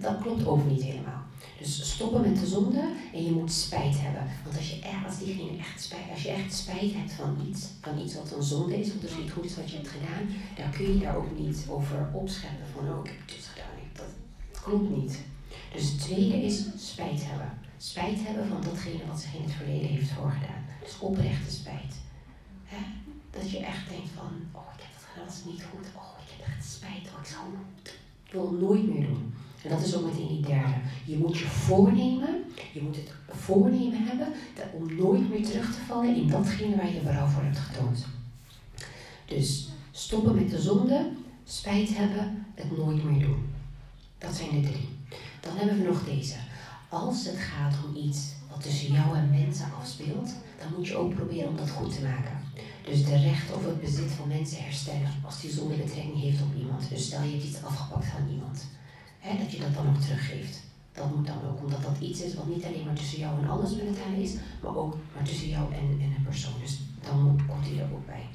Dat, 0.00 0.18
klopt 0.20 0.46
ook 0.46 0.64
niet 0.70 0.82
helemaal. 0.82 1.22
Dus 1.58 1.90
stoppen 1.92 2.20
met 2.20 2.40
de 2.40 2.46
zonde 2.46 2.92
en 3.12 3.24
je 3.24 3.30
moet 3.30 3.52
spijt 3.52 4.00
hebben. 4.00 4.26
Want 4.44 4.56
als 4.56 4.70
je, 4.70 4.80
als 5.06 5.18
diegene 5.18 5.58
echt 5.58 5.82
spijt, 5.82 6.10
als 6.12 6.22
je 6.22 6.30
echt 6.30 6.54
spijt 6.54 6.94
hebt 6.94 7.12
van 7.12 7.46
iets, 7.48 7.66
van 7.80 7.98
iets 7.98 8.14
wat 8.14 8.32
een 8.32 8.42
zonde 8.42 8.80
is, 8.80 8.94
of 8.94 9.00
dus 9.00 9.16
niet 9.16 9.30
goed 9.30 9.44
is 9.44 9.56
wat 9.56 9.70
je 9.70 9.76
hebt 9.76 9.88
gedaan, 9.88 10.24
dan 10.56 10.70
kun 10.70 10.92
je 10.94 10.98
daar 10.98 11.16
ook 11.16 11.38
niet 11.38 11.66
over 11.68 12.10
opscheppen 12.12 12.66
van, 12.74 12.88
oh, 12.88 13.04
ik 13.04 13.10
heb 13.10 13.28
dit 13.28 13.44
gedaan. 13.44 13.74
Dat 13.92 14.62
klopt 14.62 14.96
niet. 14.96 15.18
Dus 15.76 15.90
het 15.90 16.00
tweede 16.00 16.44
is 16.44 16.64
spijt 16.76 17.20
hebben. 17.24 17.58
Spijt 17.78 18.18
hebben 18.26 18.48
van 18.48 18.62
datgene 18.62 19.06
wat 19.06 19.20
zich 19.20 19.34
in 19.34 19.42
het 19.42 19.52
verleden 19.52 19.88
heeft 19.88 20.10
voorgedaan. 20.10 20.64
Dus 20.82 20.98
oprechte 20.98 21.50
spijt. 21.50 21.94
He? 22.64 22.82
Dat 23.30 23.50
je 23.50 23.58
echt 23.58 23.88
denkt 23.88 24.10
van, 24.14 24.30
oh, 24.52 24.68
ik 24.76 24.82
heb 24.82 24.92
dat 24.92 25.04
gedaan, 25.08 25.26
dat 25.26 25.34
is 25.36 25.44
niet 25.50 25.64
goed. 25.70 25.86
Oh, 25.96 26.14
ik 26.24 26.32
heb 26.36 26.46
echt 26.46 26.66
spijt. 26.72 27.06
Oh, 27.14 27.20
ik, 27.20 27.26
zal, 27.26 27.44
wil 28.30 28.50
het 28.50 28.60
nooit 28.60 28.88
meer 28.88 29.06
doen. 29.06 29.34
En 29.62 29.70
dat 29.70 29.82
is 29.82 29.96
ook 29.96 30.04
meteen 30.04 30.28
die 30.28 30.46
derde. 30.46 30.74
Je 31.04 31.16
moet 31.16 31.38
je 31.38 31.46
voornemen, 31.46 32.44
je 32.72 32.82
moet 32.82 32.96
het 32.96 33.12
voornemen 33.28 34.06
hebben 34.06 34.28
om 34.72 34.96
nooit 34.96 35.28
meer 35.30 35.44
terug 35.44 35.74
te 35.74 35.80
vallen 35.86 36.16
in 36.16 36.28
datgene 36.28 36.76
waar 36.76 36.92
je 36.92 37.00
berouw 37.00 37.26
voor 37.26 37.42
hebt 37.42 37.58
getoond. 37.58 38.06
Dus 39.26 39.68
stoppen 39.90 40.34
met 40.34 40.50
de 40.50 40.60
zonde, 40.60 41.10
spijt 41.44 41.96
hebben, 41.96 42.46
het 42.54 42.76
nooit 42.76 43.04
meer 43.04 43.26
doen. 43.26 43.54
Dat 44.18 44.34
zijn 44.34 44.62
de 44.62 44.68
drie. 44.68 44.95
Dan 45.46 45.56
hebben 45.56 45.78
we 45.78 45.88
nog 45.88 46.04
deze. 46.04 46.34
Als 46.88 47.24
het 47.24 47.38
gaat 47.38 47.74
om 47.84 47.96
iets 47.96 48.20
wat 48.50 48.62
tussen 48.62 48.92
jou 48.92 49.16
en 49.16 49.30
mensen 49.30 49.66
afspeelt, 49.80 50.30
dan 50.60 50.68
moet 50.76 50.86
je 50.86 50.96
ook 50.96 51.14
proberen 51.14 51.48
om 51.48 51.56
dat 51.56 51.70
goed 51.70 51.94
te 51.94 52.02
maken. 52.02 52.36
Dus 52.84 53.04
de 53.04 53.16
recht 53.16 53.54
of 53.54 53.64
het 53.64 53.80
bezit 53.80 54.10
van 54.10 54.28
mensen 54.28 54.62
herstellen 54.62 55.12
als 55.24 55.40
die 55.40 55.50
zonder 55.50 55.76
betrekking 55.76 56.20
heeft 56.20 56.42
op 56.42 56.54
iemand. 56.58 56.88
Dus 56.88 57.04
stel 57.06 57.22
je 57.22 57.30
hebt 57.30 57.44
iets 57.44 57.62
afgepakt 57.62 58.06
van 58.06 58.28
iemand 58.28 58.66
Hè, 59.26 59.38
dat 59.38 59.52
je 59.52 59.58
dat 59.58 59.74
dan 59.74 59.88
ook 59.88 60.00
teruggeeft. 60.00 60.62
Dat 60.92 61.16
moet 61.16 61.26
dan 61.26 61.40
ook, 61.48 61.62
omdat 61.62 61.82
dat 61.82 61.98
iets 62.00 62.20
is 62.20 62.34
wat 62.34 62.46
niet 62.46 62.64
alleen 62.64 62.84
maar 62.84 62.94
tussen 62.94 63.18
jou 63.18 63.42
en 63.42 63.48
alles 63.48 63.70
met 63.70 63.98
is, 64.18 64.34
maar 64.62 64.76
ook 64.76 64.96
maar 65.14 65.24
tussen 65.24 65.48
jou 65.48 65.74
en, 65.74 65.88
en 66.04 66.12
een 66.16 66.24
persoon. 66.24 66.60
Dus 66.62 66.80
dan 67.06 67.22
moet, 67.22 67.46
komt 67.46 67.66
hij 67.66 67.78
er 67.78 67.92
ook 67.92 68.06
bij. 68.06 68.26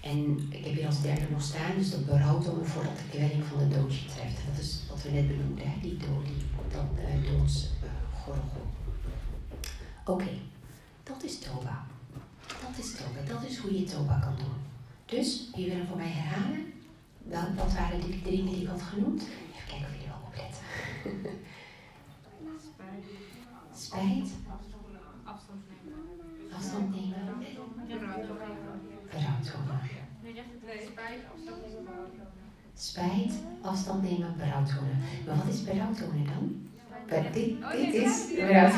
En 0.00 0.46
ik 0.50 0.64
heb 0.64 0.74
hier 0.74 0.86
als 0.86 1.02
derde 1.02 1.26
nog 1.30 1.42
staan, 1.42 1.76
dus 1.78 1.90
dat 1.90 2.06
berouw 2.06 2.40
tonen 2.40 2.66
voordat 2.66 2.96
de 2.96 3.08
kwelling 3.10 3.44
van 3.44 3.58
de 3.58 3.68
doodje 3.76 4.04
treft. 4.04 4.38
Dat 4.50 4.64
is 4.64 4.80
wat 4.98 5.06
we 5.06 5.12
net 5.18 5.28
benoemden, 5.28 5.70
hè? 5.70 5.80
die 5.80 5.96
dood, 5.96 6.26
die, 6.26 6.36
dat 6.70 6.84
uh, 6.98 7.30
doodsgorgel. 7.30 8.66
Uh, 9.62 9.68
Oké, 10.04 10.28
dat 11.02 11.22
is 11.22 11.38
toba. 11.38 11.86
Dat 12.46 12.78
is 12.84 12.94
toba, 12.94 13.20
dat 13.26 13.44
is 13.48 13.58
hoe 13.58 13.78
je 13.78 13.84
toba 13.84 14.18
kan 14.18 14.36
doen. 14.36 14.54
Dus, 15.04 15.50
wie 15.54 15.66
wil 15.66 15.76
hem 15.76 15.86
voor 15.86 15.96
mij 15.96 16.10
herhalen? 16.10 16.72
Wat, 17.22 17.54
wat 17.56 17.72
waren 17.72 18.00
die 18.00 18.22
dingen 18.22 18.46
die 18.46 18.62
ik 18.62 18.68
had 18.68 18.82
genoemd? 18.82 19.22
kijken 19.68 19.86
of 19.86 19.92
er 19.92 19.98
wel 20.08 20.20
op 20.26 20.34
let. 20.36 20.60
Spijt. 23.84 24.30
Afstand 25.24 25.62
nemen. 25.68 25.98
Afstand 26.56 26.90
nemen. 26.90 27.38
Berouw 27.86 28.22
tonen. 29.42 29.80
Spijt, 30.90 31.20
afstand 31.34 31.66
nemen. 31.66 32.27
Spijt, 32.80 33.32
afstand 33.60 34.02
nemen, 34.02 34.34
berouw 34.36 34.62
tonen. 34.62 34.98
Maar 35.26 35.36
wat 35.36 35.54
is 35.54 35.64
berouw 35.64 35.92
tonen 35.92 36.26
dan? 36.26 36.66
Dit, 37.32 37.94
is 37.94 38.26
berouw 38.36 38.70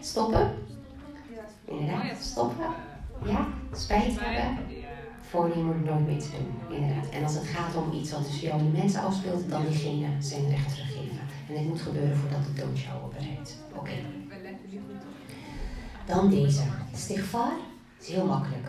Stoppen. 0.00 0.50
Inderdaad, 1.64 2.16
stoppen. 2.20 2.66
Ja, 3.24 3.46
spijt 3.72 4.20
hebben 4.20 4.58
voornemen 5.30 5.84
nooit 5.84 6.06
mee 6.06 6.16
te 6.16 6.28
doen, 6.30 6.76
inderdaad. 6.76 7.08
En 7.10 7.22
als 7.22 7.34
het 7.34 7.46
gaat 7.46 7.76
om 7.76 7.92
iets 7.92 8.10
wat 8.10 8.24
tussen 8.24 8.46
jou 8.48 8.60
en 8.60 8.72
de 8.72 8.78
mensen 8.78 9.02
afspeelt, 9.02 9.48
dan 9.48 9.66
diegene 9.66 10.06
zijn 10.18 10.48
recht 10.48 10.68
teruggeven. 10.68 11.18
En 11.48 11.54
dit 11.54 11.68
moet 11.68 11.80
gebeuren 11.80 12.16
voordat 12.16 12.44
de 12.44 12.60
dood 12.60 12.80
jou 12.80 13.12
bereikt. 13.14 13.56
Oké. 13.74 13.92
Dan 16.06 16.30
deze. 16.30 16.62
Stighfar 16.94 17.52
is 18.00 18.08
heel 18.08 18.26
makkelijk. 18.26 18.68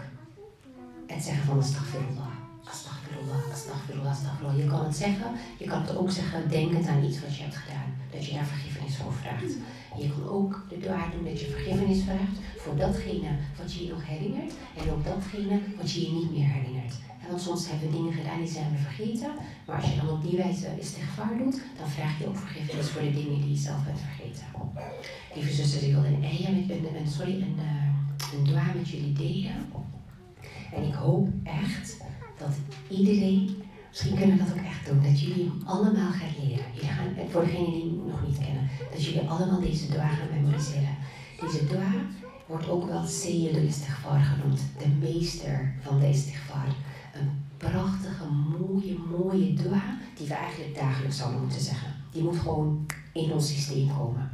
Het 1.08 1.24
zeggen 1.24 1.46
van 1.46 1.58
astaghfirullah. 1.58 2.31
Astaghfirullah, 2.72 3.42
astaghfirullah, 3.52 4.12
astaghfirullah. 4.12 4.58
Je 4.58 4.68
kan 4.68 4.84
het 4.86 4.96
zeggen, 4.96 5.30
je 5.58 5.66
kan 5.66 5.82
het 5.82 5.96
ook 5.96 6.12
zeggen 6.12 6.50
denkend 6.50 6.88
aan 6.88 7.04
iets 7.04 7.22
wat 7.22 7.36
je 7.36 7.44
hebt 7.44 7.56
gedaan. 7.56 7.90
Dat 8.12 8.26
je 8.26 8.34
daar 8.34 8.46
vergiffenis 8.46 8.96
voor 8.96 9.14
vraagt. 9.14 9.54
Je 9.98 10.10
kan 10.10 10.30
ook 10.30 10.66
de 10.70 10.78
dua 10.80 11.10
doen 11.14 11.24
dat 11.24 11.40
je 11.40 11.46
vergiffenis 11.46 12.04
vraagt 12.04 12.38
voor 12.58 12.76
datgene 12.76 13.32
wat 13.58 13.74
je 13.74 13.84
je 13.84 13.92
nog 13.92 14.06
herinnert 14.06 14.54
en 14.78 14.92
ook 14.92 15.04
datgene 15.04 15.60
wat 15.78 15.92
je 15.92 16.02
je 16.02 16.12
niet 16.12 16.32
meer 16.32 16.48
herinnert. 16.48 16.96
Want 17.30 17.42
soms 17.42 17.70
hebben 17.70 17.90
we 17.90 17.96
dingen 17.98 18.14
gedaan 18.14 18.40
die 18.40 18.52
zijn 18.52 18.78
vergeten, 18.78 19.32
maar 19.66 19.76
als 19.76 19.90
je 19.90 20.00
dan 20.00 20.10
op 20.10 20.22
die 20.22 20.38
wijze 20.38 20.68
istighfar 20.80 21.38
doet, 21.38 21.62
dan 21.80 21.90
vraag 21.90 22.20
je 22.20 22.28
ook 22.28 22.38
vergiffenis 22.38 22.90
voor 22.90 23.02
de 23.02 23.14
dingen 23.14 23.42
die 23.42 23.52
je 23.52 23.58
zelf 23.58 23.86
bent 23.86 24.00
vergeten. 24.00 24.46
Lieve 25.36 25.54
zusters, 25.54 25.84
ik 25.84 25.94
wil 25.94 26.06
een 26.06 26.24
een, 26.24 27.08
sorry, 27.08 27.34
een, 27.34 27.58
uh, 27.60 28.54
een 28.56 28.78
met 28.78 28.90
jullie 28.90 29.14
delen. 29.14 29.56
En 30.76 30.84
ik 30.84 30.94
hoop 30.94 31.28
echt 31.44 31.98
dat 32.42 32.56
iedereen 32.98 33.62
Misschien 33.92 34.16
kunnen 34.16 34.38
we 34.38 34.44
dat 34.44 34.54
ook 34.54 34.66
echt 34.66 34.86
doen, 34.86 35.04
dat 35.04 35.22
jullie 35.22 35.44
hem 35.44 35.62
allemaal 35.66 36.12
gaan 36.12 36.36
leren. 36.40 36.66
Jullie 36.74 36.90
gaan, 36.90 37.08
voor 37.32 37.42
degenen 37.42 37.72
die 37.72 37.82
hem 37.82 38.08
nog 38.08 38.28
niet 38.28 38.38
kennen, 38.38 38.70
dat 38.92 39.06
jullie 39.06 39.30
allemaal 39.30 39.60
deze 39.60 39.88
dua 39.92 40.08
gaan 40.08 40.28
memoriseren. 40.34 40.96
Deze 41.42 41.66
dua 41.66 41.92
wordt 42.48 42.70
ook 42.70 42.88
wel 42.88 43.06
Seyyid 43.06 43.56
al-Istighfar 43.56 44.20
genoemd, 44.20 44.62
de 44.78 44.88
meester 44.88 45.74
van 45.82 46.00
de 46.00 46.10
istighfar. 46.10 46.68
Een 47.14 47.44
prachtige, 47.58 48.26
mooie, 48.60 48.98
mooie 49.18 49.54
dua 49.54 49.98
die 50.18 50.28
we 50.28 50.34
eigenlijk 50.34 50.76
dagelijks 50.76 51.18
zouden 51.18 51.42
moeten 51.42 51.62
zeggen. 51.62 51.94
Die 52.12 52.24
moet 52.24 52.38
gewoon 52.40 52.86
in 53.14 53.32
ons 53.34 53.48
systeem 53.48 53.88
komen. 53.98 54.32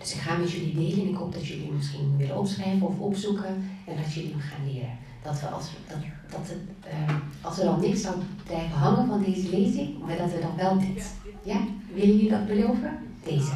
Dus 0.00 0.14
ik 0.14 0.20
ga 0.20 0.36
met 0.36 0.52
jullie 0.52 0.74
delen 0.74 1.00
en 1.00 1.08
ik 1.08 1.16
hoop 1.16 1.32
dat 1.32 1.46
jullie 1.46 1.66
hem 1.66 1.76
misschien 1.76 2.16
willen 2.16 2.38
opschrijven 2.38 2.86
of 2.86 2.98
opzoeken 2.98 3.70
en 3.86 3.96
dat 3.96 4.14
jullie 4.14 4.30
hem 4.30 4.40
gaan 4.40 4.72
leren 4.72 4.98
dat 5.26 5.40
we 5.40 5.46
als, 5.46 5.70
dat, 5.88 5.98
dat 6.30 6.48
het, 6.48 6.62
uh, 6.86 7.14
als 7.41 7.59
er 7.59 7.65
dan 7.65 7.79
niks 7.79 8.01
zou 8.01 8.15
blijven 8.45 8.77
hangen 8.77 9.07
van 9.07 9.23
deze 9.23 9.49
lezing, 9.49 9.99
maar 10.05 10.17
dat 10.17 10.31
we 10.31 10.39
dan 10.41 10.55
wel 10.55 10.79
dit. 10.79 11.11
Ja? 11.43 11.57
Willen 11.93 12.15
jullie 12.15 12.29
dat 12.29 12.47
beloven? 12.47 12.97
Deze. 13.23 13.51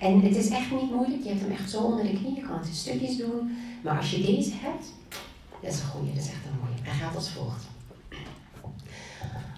En 0.00 0.20
het 0.20 0.36
is 0.36 0.48
echt 0.48 0.70
niet 0.70 0.90
moeilijk, 0.94 1.22
je 1.22 1.28
hebt 1.28 1.40
hem 1.40 1.50
echt 1.50 1.70
zo 1.70 1.82
onder 1.82 2.04
de 2.04 2.12
knie, 2.12 2.34
je 2.34 2.40
kan 2.40 2.58
het 2.58 2.66
in 2.66 2.74
stukjes 2.74 3.16
doen. 3.16 3.56
Maar 3.82 3.96
als 3.96 4.10
je 4.10 4.22
deze 4.22 4.50
hebt, 4.54 4.86
dat 5.62 5.72
is 5.72 5.80
een 5.80 5.86
goeie, 5.86 6.14
dat 6.14 6.22
is 6.22 6.28
echt 6.28 6.44
een 6.44 6.58
mooie. 6.60 6.80
Hij 6.82 6.94
gaat 6.94 7.16
als 7.16 7.30
volgt. 7.30 7.64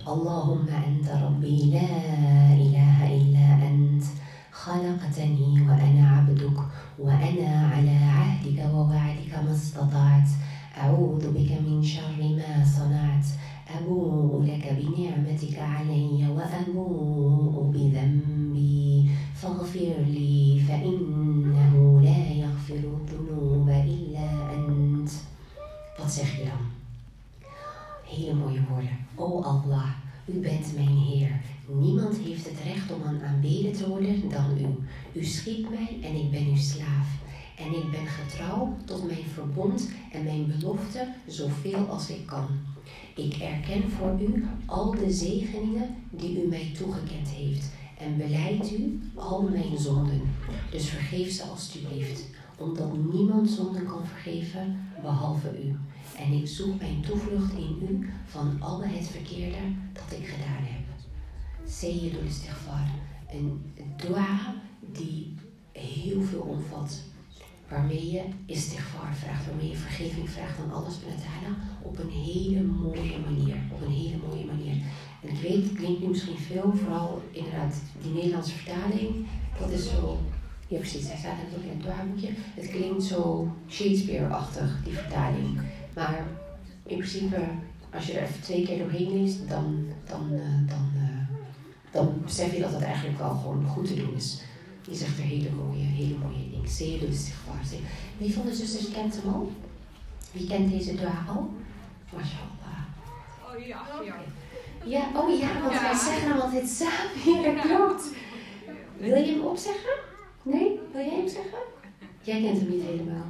اللهم 0.07 0.67
أنت 0.69 1.09
ربي 1.09 1.71
لا 1.71 1.91
إله 2.65 2.99
إلا 3.17 3.69
أنت 3.69 4.05
خلقتني 4.53 5.61
وأنا 5.61 6.11
عبدك 6.17 6.59
وأنا 6.99 7.71
على 7.73 7.97
عهدك 7.97 8.59
ووعدك 8.75 9.33
ما 9.45 9.53
استطعت 9.55 10.29
أعوذ 10.77 11.33
بك 11.33 11.51
من 11.67 11.83
شر 11.83 12.19
ما 12.19 12.65
صنعت 12.77 13.27
أبوء 13.79 14.43
لك 14.43 14.77
بنعمتك 14.79 15.59
علي 15.59 16.29
وأبوء 16.29 17.71
بذنبي 17.75 19.11
فاغفر 19.35 19.95
لي 20.09 20.61
فإنه 20.69 22.01
لا 22.03 22.33
يغفر 22.33 22.75
الذنوب 22.75 23.69
إلا 23.69 24.55
أنت 24.55 25.11
Wat 25.99 26.13
zeg 26.13 26.37
je 26.37 26.45
dan? 26.45 26.65
Hele 28.05 28.35
mooie 28.35 28.61
woorden. 28.69 28.99
O 29.15 29.41
Allah, 29.41 29.89
u 30.27 30.41
bent 30.41 30.75
mijn 30.75 30.89
Heer. 30.89 31.41
Niemand 31.67 32.17
heeft 32.17 32.45
het 32.45 32.59
recht 32.65 32.93
om 32.93 33.03
aan 33.03 33.23
aanbeden 33.23 33.73
te 33.73 33.89
worden 33.89 34.29
dan 34.29 34.59
u. 34.59 34.67
U 35.21 35.25
schiep 35.25 35.71
mij 35.71 35.99
en 36.03 36.15
ik 36.15 36.31
ben 36.31 36.47
uw 36.47 36.57
slaaf. 36.57 37.09
En 37.59 37.67
ik 37.67 37.91
ben 37.91 38.07
getrouw 38.07 38.77
tot 38.85 39.07
mijn 39.07 39.25
verbond 39.35 39.91
en 40.13 40.25
mijn 40.25 40.47
belofte 40.47 41.09
zoveel 41.27 41.87
als 41.87 42.11
ik 42.11 42.27
kan. 42.27 42.47
Ik 43.18 43.34
erken 43.34 43.90
voor 43.90 44.22
u 44.22 44.46
al 44.66 44.92
de 44.92 45.12
zegeningen 45.12 45.96
die 46.10 46.44
u 46.44 46.48
mij 46.48 46.72
toegekend 46.78 47.28
heeft 47.28 47.72
en 47.98 48.18
beleid 48.18 48.72
u 48.72 49.00
al 49.16 49.42
mijn 49.42 49.78
zonden. 49.78 50.22
Dus 50.72 50.90
vergeef 50.90 51.32
ze 51.32 51.44
alstublieft, 51.44 52.26
omdat 52.58 52.98
niemand 53.12 53.50
zonden 53.50 53.86
kan 53.86 54.06
vergeven 54.06 54.78
behalve 55.02 55.64
u. 55.64 55.76
En 56.18 56.32
ik 56.32 56.48
zoek 56.48 56.80
mijn 56.80 57.02
toevlucht 57.02 57.54
in 57.54 57.88
u 57.90 58.10
van 58.26 58.62
al 58.62 58.84
het 58.84 59.08
verkeerde 59.08 59.58
dat 59.94 60.20
ik 60.20 60.28
gedaan 60.28 60.64
heb. 60.64 60.86
Seyyidul 61.66 62.24
Istighfar, 62.24 62.90
een 63.32 63.62
dua 63.98 64.56
die 64.92 65.34
heel 65.72 66.22
veel 66.22 66.42
omvat 66.42 67.02
waarmee 67.70 68.12
je 68.12 68.24
istighfar 68.46 69.16
vraagt, 69.16 69.46
waarmee 69.46 69.70
je 69.70 69.76
vergeving 69.76 70.30
vraagt 70.30 70.60
aan 70.60 70.74
Allah 70.74 70.92
op 71.82 72.00
een 72.00 72.10
hele 72.10 72.62
mooie 72.64 73.18
manier. 73.26 73.56
Op 73.72 73.82
een 73.82 73.94
hele 73.94 74.18
mooie 74.28 74.46
manier. 74.46 74.76
En 75.22 75.30
ik 75.30 75.42
weet, 75.42 75.64
het 75.64 75.74
klinkt 75.74 76.02
nu 76.02 76.08
misschien 76.08 76.38
veel, 76.38 76.74
vooral 76.76 77.22
inderdaad 77.32 77.76
die 78.02 78.12
Nederlandse 78.12 78.56
vertaling, 78.56 79.26
dat 79.60 79.72
is 79.72 79.90
zo, 79.90 80.20
ja 80.68 80.78
precies, 80.78 81.08
hij 81.08 81.18
staat 81.18 81.38
natuurlijk 81.38 81.64
in 81.64 81.78
het 81.78 81.82
dwaarboekje, 81.82 82.30
het 82.56 82.70
klinkt 82.70 83.04
zo 83.04 83.52
Shakespeare-achtig, 83.70 84.84
die 84.84 84.94
vertaling. 84.94 85.62
Maar 85.96 86.26
in 86.84 86.98
principe, 86.98 87.42
als 87.94 88.06
je 88.06 88.14
er 88.14 88.24
even 88.24 88.42
twee 88.42 88.66
keer 88.66 88.78
doorheen 88.78 89.22
leest, 89.22 89.50
dan, 89.50 89.86
dan, 90.06 90.28
uh, 90.32 90.70
dan, 90.70 90.92
uh, 90.96 91.38
dan 91.92 92.22
besef 92.24 92.54
je 92.54 92.62
dat 92.62 92.74
het 92.74 92.84
eigenlijk 92.84 93.18
wel 93.18 93.36
gewoon 93.36 93.68
goed 93.68 93.88
te 93.88 93.96
doen 93.96 94.14
is. 94.16 94.42
Je 94.90 94.96
zegt 94.96 95.18
er 95.18 95.24
hele 95.24 95.50
mooie, 95.52 95.84
hele 95.84 96.16
mooie 96.18 96.50
dingen. 96.50 96.70
Zeer 96.70 97.04
istighfar. 97.04 97.60
Wie 98.18 98.34
van 98.34 98.46
de 98.46 98.56
zusters 98.56 98.92
kent 98.92 99.22
hem 99.22 99.34
al? 99.34 99.52
Wie 100.32 100.48
kent 100.48 100.70
deze 100.70 100.96
dua 100.96 101.26
al? 101.28 101.50
MashaAllah. 102.14 102.82
Oh 103.48 103.68
ja, 103.68 103.82
ja. 104.06 104.16
Ja, 104.84 105.10
oh 105.16 105.40
ja, 105.40 105.62
want 105.62 105.82
wij 105.82 105.94
zeggen 105.94 106.32
hem 106.32 106.40
altijd 106.40 106.68
samen. 106.68 107.42
Ja, 107.42 107.62
klopt. 107.62 108.10
Wil 108.98 109.16
je 109.16 109.32
hem 109.32 109.42
opzeggen? 109.42 109.98
Nee? 110.44 110.80
Wil 110.92 111.06
jij 111.06 111.16
hem 111.16 111.28
zeggen? 111.28 111.60
Jij 112.22 112.42
kent 112.42 112.60
hem 112.60 112.70
niet 112.70 112.84
helemaal. 112.84 113.26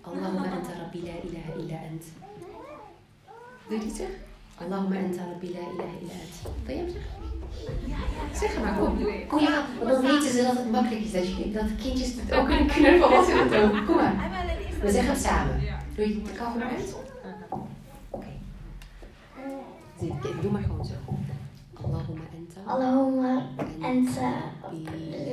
Allahumma 0.00 0.50
anta 0.50 0.72
rabbi 0.78 1.02
la 1.02 1.12
ilaha 1.24 1.52
illa 1.58 1.78
ant. 1.90 2.04
Wil 3.68 3.78
je 3.78 3.84
die 3.84 3.94
zeggen? 3.94 4.16
Allahumma 4.58 4.96
anta 4.96 5.24
rabbi 5.24 5.46
la 5.46 5.58
ilaha 5.58 5.94
illa 6.00 6.12
ant. 6.12 6.64
Wil 6.66 6.74
je 6.76 6.80
hem 6.82 6.90
zeggen? 6.90 7.29
Zeg 8.33 8.59
maar, 8.61 8.77
kom. 8.79 8.97
Kom 9.27 9.39
ja, 9.39 9.65
want 9.77 9.91
dan 9.91 10.01
weten 10.01 10.31
ze 10.31 10.43
dat 10.43 10.57
het 10.57 10.71
makkelijk 10.71 11.01
is. 11.01 11.11
Dat, 11.11 11.37
je, 11.37 11.51
dat 11.51 11.75
kindjes 11.81 12.13
het 12.15 12.33
ook 12.33 12.45
kunnen 12.47 12.67
knuffelen 12.67 13.09
wat 13.09 13.25
ze 13.25 13.31
het 13.31 13.51
doen. 13.51 13.85
Kom 13.85 13.95
maar. 13.95 14.15
We 14.81 14.91
zeggen 14.91 15.13
het 15.13 15.21
samen. 15.21 15.61
Doe 15.95 16.07
je 16.07 16.21
de 16.21 16.31
kachel 16.31 16.61
uit? 16.61 16.95
Oké. 18.09 18.27
Doe 20.41 20.51
maar 20.51 20.61
gewoon 20.61 20.85
zo. 20.85 20.93
Allahumma 21.83 22.23
anta. 22.37 22.71
Allahumma 22.73 23.41
anta 23.81 24.31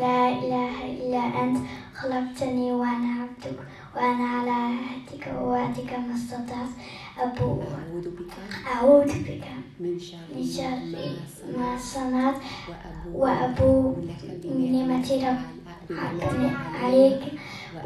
la 0.01 0.29
ilaha 0.43 0.85
illa 0.85 1.23
ant 1.43 1.59
خلقتني 2.03 2.73
وأنا 2.73 3.23
عبدك 3.23 3.59
وأنا 3.97 4.25
على 4.25 4.51
عهدك 4.51 5.33
ووعدك 5.39 5.93
ما 5.93 6.14
استطعت 6.14 6.68
أبوك 7.20 7.61
أعوذ 7.63 8.09
بك 8.09 8.32
أعوذ 8.74 9.11
بك 9.24 9.43
من 9.80 10.43
شر 10.49 10.80
ما 11.57 11.78
صنعت 11.78 12.36
وأبو 13.13 13.93
بنعمة 14.43 15.07
ربك 15.89 16.51
عليك 16.82 17.22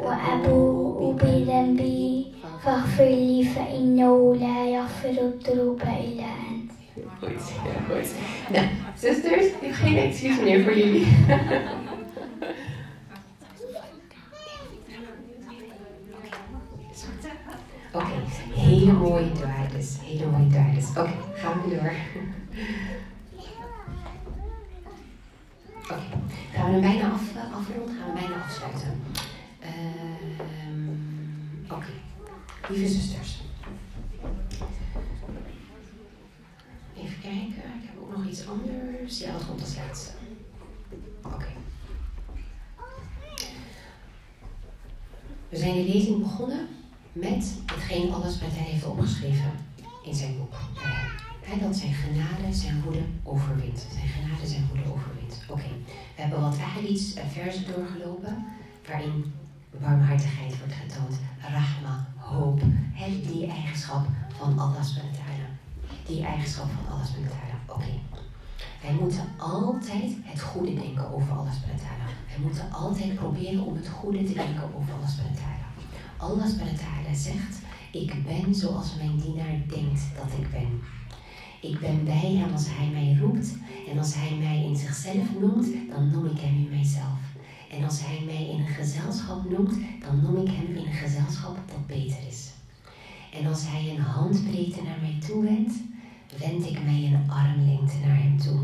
وأبو 0.00 1.12
بذنبي 1.12 2.26
فاغفر 2.64 3.04
لي 3.04 3.44
فإنه 3.44 4.34
لا 4.36 4.66
يغفر 4.66 5.10
الذنوب 5.10 5.82
إلا 5.82 6.24
أنت 6.24 6.72
Yeah. 6.94 7.30
Yeah, 7.66 7.88
boys. 7.88 8.14
Now, 8.50 8.68
sisters, 8.96 9.52
you 9.62 9.72
can't 9.72 10.10
excuse 10.10 10.38
me 10.40 10.62
for 10.62 10.72
you. 10.72 11.06
hele 18.82 18.98
mooie 18.98 19.32
draaides. 19.32 19.98
Hele 20.02 20.26
mooie 20.26 20.48
draaides. 20.48 20.88
Oké, 20.88 21.14
gaan 21.34 21.62
we 21.62 21.68
door. 21.68 21.92
Oké, 25.82 26.00
gaan 26.52 26.74
we 26.74 26.80
bijna 26.80 27.10
af, 27.10 27.22
afronden? 27.54 27.96
Gaan 27.96 28.14
we 28.14 28.20
bijna 28.20 28.44
afsluiten. 28.44 29.00
Ehm, 29.60 31.00
Oké, 31.70 31.86
lieve 32.68 32.88
zusters. 32.88 33.40
Even 36.96 37.20
kijken, 37.20 37.46
ik 37.56 37.88
heb 37.88 38.00
ook 38.02 38.16
nog 38.16 38.26
iets 38.26 38.46
anders. 38.46 39.18
Ja, 39.18 39.32
dat 39.32 39.46
komt 39.46 39.60
als 39.60 39.76
laatste. 39.76 40.10
Oké. 41.22 41.46
We 45.48 45.56
zijn 45.56 45.74
de 45.74 45.92
lezing 45.92 46.18
begonnen 46.22 46.68
met 47.12 47.54
hetgeen 47.66 48.12
alles 48.12 48.40
wat 48.40 48.50
hij 48.52 48.64
heeft 48.64 48.84
opgeschreven 48.84 49.52
in 50.04 50.14
zijn 50.14 50.36
boek. 50.38 50.54
He, 51.40 51.58
dat 51.58 51.76
zijn 51.76 51.92
genade 51.92 52.54
zijn 52.54 52.82
woede 52.82 53.02
overwint. 53.22 53.86
Zijn 53.92 54.08
genade 54.08 54.46
zijn 54.46 54.68
woede 54.68 54.92
overwint. 54.92 55.42
Oké, 55.48 55.68
we 55.86 56.22
hebben 56.22 56.40
wat 56.40 56.58
hadiths 56.58 57.14
en 57.14 57.30
versen 57.30 57.64
doorgelopen 57.74 58.44
waarin 58.88 59.32
barmhartigheid 59.80 60.58
wordt 60.58 60.74
getoond. 60.74 61.16
Rahma, 61.40 62.06
hoop. 62.16 62.60
He, 62.92 63.20
die 63.32 63.46
eigenschap 63.46 64.06
van 64.38 64.58
Allah. 64.58 64.86
Die 66.06 66.24
eigenschap 66.24 66.70
van 66.70 66.92
Allah. 66.92 67.06
Oké. 67.66 67.90
Wij 68.82 68.92
moeten 69.00 69.24
altijd 69.36 70.12
het 70.22 70.40
goede 70.40 70.74
denken 70.74 71.12
over 71.12 71.32
Allah. 71.32 71.52
Wij 72.28 72.38
moeten 72.42 72.72
altijd 72.72 73.14
proberen 73.14 73.64
om 73.64 73.76
het 73.76 73.88
goede 73.88 74.24
te 74.24 74.32
denken 74.32 74.74
over 74.74 74.92
Allah. 74.92 75.61
Allah 76.22 76.46
subhanahu 76.46 77.14
zegt, 77.14 77.54
ik 77.90 78.24
ben 78.24 78.54
zoals 78.54 78.96
mijn 78.96 79.18
dienaar 79.20 79.58
denkt 79.66 80.02
dat 80.16 80.38
ik 80.40 80.50
ben. 80.50 80.80
Ik 81.60 81.80
ben 81.80 82.04
bij 82.04 82.34
hem 82.34 82.52
als 82.52 82.66
hij 82.68 82.88
mij 82.92 83.16
roept. 83.20 83.54
En 83.90 83.98
als 83.98 84.14
hij 84.14 84.36
mij 84.38 84.64
in 84.64 84.76
zichzelf 84.76 85.38
noemt, 85.40 85.66
dan 85.90 86.10
noem 86.10 86.26
ik 86.26 86.40
hem 86.40 86.56
in 86.56 86.68
mijzelf. 86.70 87.20
En 87.70 87.84
als 87.84 88.00
hij 88.04 88.22
mij 88.26 88.48
in 88.48 88.60
een 88.60 88.74
gezelschap 88.74 89.50
noemt, 89.50 89.74
dan 90.00 90.22
noem 90.22 90.36
ik 90.46 90.52
hem 90.52 90.76
in 90.76 90.86
een 90.86 90.92
gezelschap 90.92 91.56
dat 91.66 91.86
beter 91.86 92.18
is. 92.28 92.50
En 93.32 93.46
als 93.46 93.62
hij 93.66 93.90
een 93.90 94.02
handbreedte 94.02 94.82
naar 94.82 94.98
mij 95.00 95.18
toe 95.26 95.42
wendt, 95.42 95.74
wend 96.38 96.66
ik 96.66 96.84
mij 96.84 97.02
een 97.12 97.30
armlengte 97.30 97.98
naar 98.06 98.22
hem 98.22 98.38
toe. 98.38 98.60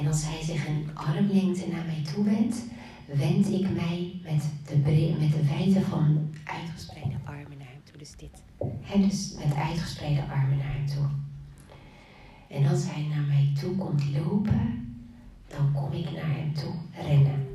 En 0.00 0.06
als 0.06 0.22
hij 0.24 0.42
zich 0.42 0.66
een 0.66 0.90
armlengte 0.94 1.66
naar 1.68 1.84
mij 1.84 2.02
toe 2.14 2.24
wendt, 2.24 2.56
wend 3.06 3.52
ik 3.52 3.70
mij 3.70 4.20
met 4.22 4.42
de, 4.66 4.76
met 5.18 5.32
de 5.32 5.46
wijdte 5.46 5.80
van 5.80 6.30
uitgespreide 6.44 7.16
armen 7.24 7.58
naar 7.58 7.66
hem 7.66 7.82
toe. 7.84 7.98
Dus 7.98 8.16
dit. 8.16 8.42
En 8.92 9.02
dus 9.02 9.34
met 9.44 9.54
uitgespreide 9.54 10.22
armen 10.22 10.56
naar 10.56 10.74
hem 10.74 10.86
toe. 10.86 11.06
En 12.48 12.66
als 12.66 12.82
hij 12.86 13.02
naar 13.02 13.24
mij 13.26 13.52
toe 13.60 13.76
komt 13.76 14.02
lopen, 14.16 14.94
dan 15.48 15.72
kom 15.72 15.92
ik 15.92 16.10
naar 16.10 16.36
hem 16.36 16.54
toe 16.54 16.72
rennen. 17.08 17.52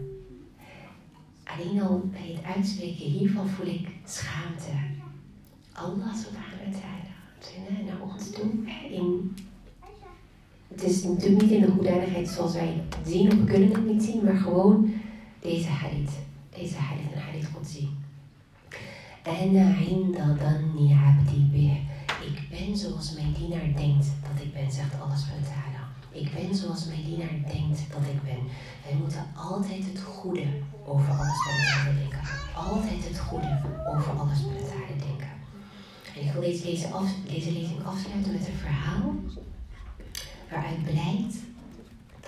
Alleen 1.43 1.81
al 1.81 2.09
bij 2.11 2.35
het 2.35 2.55
uitspreken 2.55 3.05
hiervan 3.05 3.47
voel 3.47 3.67
ik 3.67 3.87
schaamte. 4.05 4.71
Allah 5.71 6.15
subhanahu 6.15 6.71
wa 6.71 6.79
ta'ala 6.79 7.09
naar 7.85 8.01
ons 8.01 8.29
toe. 8.31 8.49
In, 8.91 9.35
het 10.67 10.83
is 10.83 11.03
natuurlijk 11.03 11.41
niet 11.41 11.51
in 11.51 11.61
de 11.61 11.71
hoedanigheid 11.71 12.29
zoals 12.29 12.53
wij 12.53 12.83
het 12.89 13.07
zien, 13.07 13.31
of 13.31 13.37
we 13.37 13.43
kunnen 13.43 13.71
het 13.71 13.85
niet 13.85 14.03
zien, 14.03 14.23
maar 14.23 14.37
gewoon 14.37 14.93
deze 15.41 15.69
hadith. 15.69 16.11
Deze 16.55 16.77
hadith, 16.77 17.11
een 17.13 17.21
hadith 17.21 17.47
zien. 17.63 17.97
En 19.23 19.55
inda 19.89 20.33
danni 20.33 20.93
abdi 20.93 21.49
bih. 21.51 21.77
Ik 22.25 22.49
ben 22.49 22.77
zoals 22.77 23.13
mijn 23.13 23.33
dienaar 23.33 23.73
denkt 23.75 24.07
dat 24.21 24.43
ik 24.43 24.53
ben, 24.53 24.71
zegt 24.71 25.01
Allah 25.01 25.17
subhanahu. 25.17 25.69
Ik 26.11 26.33
ben 26.33 26.55
zoals 26.55 26.85
mijn 26.85 27.03
dienaar 27.03 27.51
denkt 27.53 27.79
dat 27.91 28.01
ik 28.01 28.23
ben. 28.23 28.41
Wij 28.85 28.95
moeten 28.99 29.25
altijd 29.35 29.85
het 29.85 30.01
goede 30.01 30.45
over 30.85 31.13
alles 31.13 31.37
we 31.85 31.93
denken. 31.99 32.19
Altijd 32.55 33.07
het 33.07 33.19
goede 33.19 33.61
over 33.95 34.11
alles 34.11 34.43
we 34.43 34.95
denken. 35.07 35.29
En 36.15 36.25
ik 36.25 36.31
wil 36.31 36.41
deze, 36.41 36.63
deze, 36.63 36.87
deze 37.27 37.51
lezing 37.51 37.85
afsluiten 37.85 38.31
met 38.31 38.47
een 38.47 38.53
verhaal 38.53 39.15
waaruit 40.49 40.83
blijkt 40.83 41.35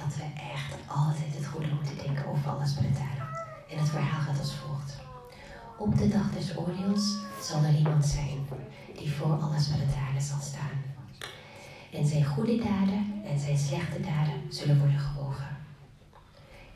dat 0.04 0.16
we 0.16 0.24
echt 0.54 0.72
altijd 0.88 1.36
het 1.36 1.46
goede 1.46 1.68
moeten 1.76 1.98
denken 2.06 2.28
over 2.28 2.50
alles 2.50 2.74
we 2.76 2.82
En 3.70 3.78
het 3.78 3.90
verhaal 3.90 4.22
gaat 4.22 4.40
als 4.40 4.54
volgt. 4.54 5.00
Op 5.78 5.98
de 5.98 6.08
dag 6.08 6.32
des 6.32 6.58
oordeels 6.58 7.18
zal 7.42 7.64
er 7.64 7.76
iemand 7.76 8.06
zijn 8.06 8.48
die 8.98 9.12
voor 9.12 9.42
alles 9.42 9.68
het 9.80 10.24
zal 10.24 10.40
staan. 10.42 10.78
En 11.92 12.08
zijn 12.08 12.26
goede 12.26 12.58
daden 12.58 13.22
en 13.26 13.40
zijn 13.40 13.58
slechte 13.58 14.00
daden 14.00 14.42
zullen 14.50 14.80
worden 14.80 15.00
gewogen. 15.00 15.58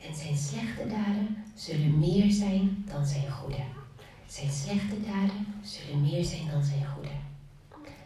En 0.06 0.14
zijn 0.14 0.36
slechte 0.36 0.86
daden 0.88 1.44
zullen 1.54 1.98
meer 1.98 2.30
zijn 2.32 2.84
dan 2.86 3.06
zijn 3.06 3.30
goede. 3.30 3.62
Zijn 4.26 4.50
slechte 4.50 5.00
daden 5.00 5.46
zullen 5.62 6.00
meer 6.00 6.24
zijn 6.24 6.50
dan 6.50 6.64
zijn 6.64 6.86
goede. 6.86 7.16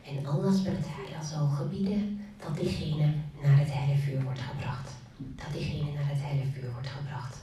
En 0.07 0.27
Allah 0.27 0.55
subhanahu 0.55 1.25
zal 1.25 1.47
gebieden 1.47 2.21
dat 2.39 2.57
diegene 2.57 3.15
naar 3.43 3.59
het 3.59 3.99
vuur 3.99 4.23
wordt 4.23 4.41
gebracht. 4.41 5.00
Dat 5.37 5.53
diegene 5.53 5.93
naar 5.93 6.09
het 6.09 6.23
helle 6.23 6.53
vuur 6.53 6.73
wordt 6.73 6.89
gebracht. 6.89 7.37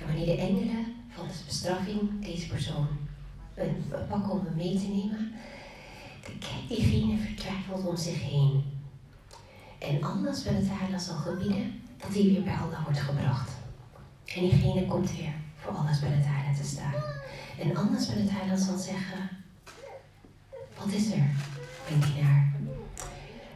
En 0.00 0.06
wanneer 0.06 0.26
de 0.26 0.36
engelen 0.36 0.94
van 1.08 1.26
de 1.26 1.34
bestraffing 1.46 2.24
deze 2.24 2.46
persoon 2.46 2.86
pakken 4.08 4.30
om 4.30 4.44
hem 4.44 4.56
mee 4.56 4.78
te 4.78 4.86
nemen, 4.86 5.32
dan 6.22 6.38
kijkt 6.38 6.68
diegene 6.68 7.18
vertwijfeld 7.18 7.86
om 7.86 7.96
zich 7.96 8.22
heen. 8.22 8.64
En 9.78 10.02
Allah 10.02 10.34
subhanahu 10.34 10.98
zal 10.98 11.16
gebieden 11.16 11.80
dat 11.96 12.14
hij 12.14 12.22
weer 12.22 12.42
bij 12.42 12.56
Allah 12.56 12.84
wordt 12.84 13.00
gebracht. 13.00 13.50
En 14.24 14.40
diegene 14.40 14.86
komt 14.86 15.16
weer 15.16 15.32
voor 15.56 15.72
Allah 15.72 15.94
subhanahu 15.94 16.56
te 16.56 16.64
staan. 16.64 16.94
En 17.58 17.76
Allah 17.76 18.00
subhanahu 18.00 18.58
zal 18.58 18.78
zeggen, 18.78 19.28
wat 20.78 20.92
is 20.92 21.10
er, 21.10 21.26
mijn 21.88 22.12
dienaar? 22.12 22.54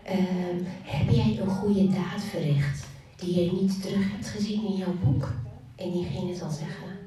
Ehm, 0.03 0.65
heb 0.83 1.11
jij 1.11 1.39
een 1.41 1.51
goede 1.51 1.89
daad 1.89 2.23
verricht 2.23 2.89
die 3.21 3.45
je 3.45 3.53
niet 3.53 3.83
terug 3.83 4.11
hebt 4.11 4.27
gezien 4.29 4.67
in 4.67 4.77
jouw 4.77 4.95
boek. 5.05 5.33
En 5.77 5.91
diegene 5.91 6.35
zal 6.35 6.51
zeggen, 6.51 6.99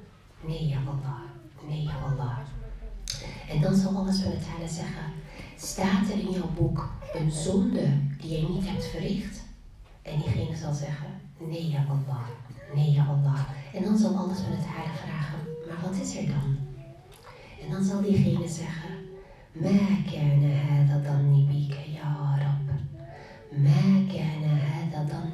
nee 0.46 0.68
ja 0.68 0.78
Allah, 0.78 1.22
nee 1.68 1.84
ja 1.84 1.94
Allah. 2.12 2.38
En 3.50 3.62
dan 3.62 3.76
zal 3.76 3.96
Allah 3.96 4.14
subhanahu 4.14 4.68
zeggen, 4.68 5.14
staat 5.58 6.10
er 6.10 6.20
in 6.20 6.32
jouw 6.32 6.50
boek 6.58 6.90
een 7.14 7.32
zonde 7.32 7.88
die 8.22 8.40
je 8.40 8.48
niet 8.50 8.68
hebt 8.68 8.86
verricht? 8.86 9.44
En 10.02 10.20
diegene 10.20 10.56
zal 10.56 10.74
zeggen, 10.74 11.22
nee 11.38 11.70
ja 11.70 11.86
Allah, 11.90 12.28
nee 12.76 12.92
ja 12.92 13.06
Allah. 13.06 13.40
En 13.74 13.84
dan 13.84 13.98
zal 13.98 14.16
Allah 14.16 14.36
subhanahu 14.36 14.98
vragen, 15.04 15.40
maar 15.68 15.90
wat 15.90 16.02
is 16.02 16.18
er 16.18 16.28
dan? 16.28 16.58
En 17.64 17.72
dan 17.72 17.84
zal 17.84 18.02
diegene 18.02 18.48
zeggen, 18.48 18.96
ma 19.52 19.70
kana 20.12 20.54
hadha 20.54 21.00
dhanni 21.00 21.46
bika 21.46 21.82
ya 21.94 22.38
Rab, 22.40 22.68
ma 23.52 24.06
kana 24.08 24.73
Ladan 25.04 25.34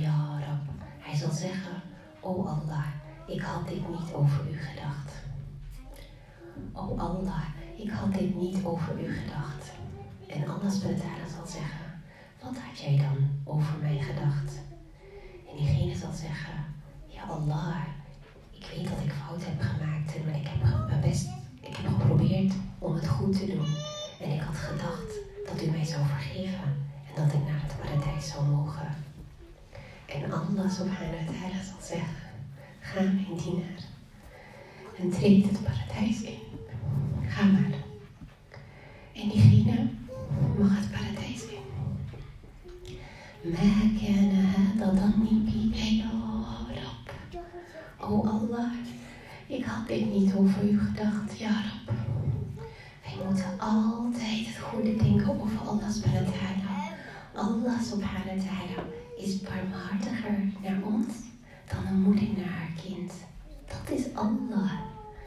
ya 0.00 0.38
Rab. 0.46 0.62
Hij 0.98 1.16
zal 1.16 1.30
zeggen, 1.30 1.82
O 2.20 2.44
Allah, 2.44 2.86
ik 3.26 3.40
had 3.40 3.68
dit 3.68 3.88
niet 3.88 4.12
over 4.12 4.50
u 4.50 4.56
gedacht. 4.56 5.12
O 6.72 6.96
Allah, 6.96 7.42
ik 7.76 7.90
had 7.90 8.12
dit 8.12 8.34
niet 8.34 8.64
over 8.64 9.00
u 9.00 9.12
gedacht. 9.12 9.72
En 10.26 10.48
Allah 10.48 10.70
zal 10.70 11.46
zeggen, 11.46 12.02
wat 12.42 12.56
had 12.56 12.78
jij 12.78 12.96
dan 12.96 13.28
over 13.44 13.78
mij 13.80 13.98
gedacht? 13.98 14.60
En 15.50 15.56
diegene 15.56 15.96
zal 15.96 16.12
zeggen, 16.12 16.64
ja 17.06 17.22
Allah, 17.22 17.76
ik 18.50 18.66
weet 18.74 18.88
dat 18.88 19.04
ik 19.04 19.12
fout 19.12 19.44
heb 19.44 19.60
gemaakt, 19.60 20.24
maar 20.24 20.36
ik 20.36 20.48
heb 20.48 20.62
mijn 20.62 21.00
best, 21.00 21.28
ik 21.60 21.76
heb 21.76 21.92
geprobeerd 21.92 22.52
om 22.78 22.94
het 22.94 23.08
goed 23.08 23.38
te 23.38 23.46
doen. 23.46 23.74
En 24.20 24.30
ik 24.30 24.40
had 24.40 24.56
gedacht 24.56 25.12
dat 25.46 25.62
u 25.62 25.70
mij 25.70 25.84
zou 25.84 26.06
vergeven 26.06 26.81
dat 27.15 27.33
ik 27.33 27.43
naar 27.47 27.61
het 27.63 27.75
paradijs 27.81 28.27
zou 28.31 28.45
mogen. 28.45 28.95
En 30.05 30.31
Allah 30.31 30.71
subhanahu 30.71 31.25
wa 31.25 31.31
ta'ala 31.31 31.63
zal 31.63 31.81
zeggen, 31.81 32.15
ga 32.79 33.01
mijn 33.01 33.37
dienaar 33.43 33.81
en 34.99 35.09
treed 35.09 35.43
het 35.49 35.63
paradijs 35.63 36.21
in. 36.21 36.39
Ga 37.27 37.45
maar. 37.45 37.73
En 39.13 39.29
diegene 39.29 39.89
mag 40.57 40.75
het 40.75 40.91
paradijs 40.91 41.41
in. 41.41 41.65
ما 43.43 43.79
كان 44.01 44.31
هذا 44.55 44.87
ظني 44.99 45.39
بك 45.45 45.77
يا 45.77 46.11
رب 46.77 47.07
O 47.99 48.23
Allah, 48.23 48.71
ik 49.47 49.63
had 49.65 49.87
dit 49.87 50.13
niet 50.13 50.33
over 50.33 50.63
u 50.63 50.79
gedacht, 50.79 51.37
ja 51.37 51.49
Rab. 51.49 51.95
Wij 53.03 53.25
moeten 53.25 53.59
altijd 53.59 54.45
het 54.47 54.57
goede 54.57 54.95
denken 54.95 55.29
over 55.41 55.59
Allah 55.67 55.89
subhanahu 55.91 56.25
wa 56.25 56.31
ta'ala. 56.31 56.60
Allah 57.34 57.80
subhanahu 57.82 58.36
wa 58.36 58.42
ta'ala 58.44 58.84
is 59.16 59.40
barmhartiger 59.40 60.52
naar 60.62 60.82
ons 60.82 61.14
dan 61.68 61.86
een 61.86 62.00
moeder 62.00 62.28
naar 62.36 62.52
haar 62.58 62.72
kind. 62.84 63.12
Dat 63.66 63.98
is 63.98 64.14
Allah. 64.14 64.72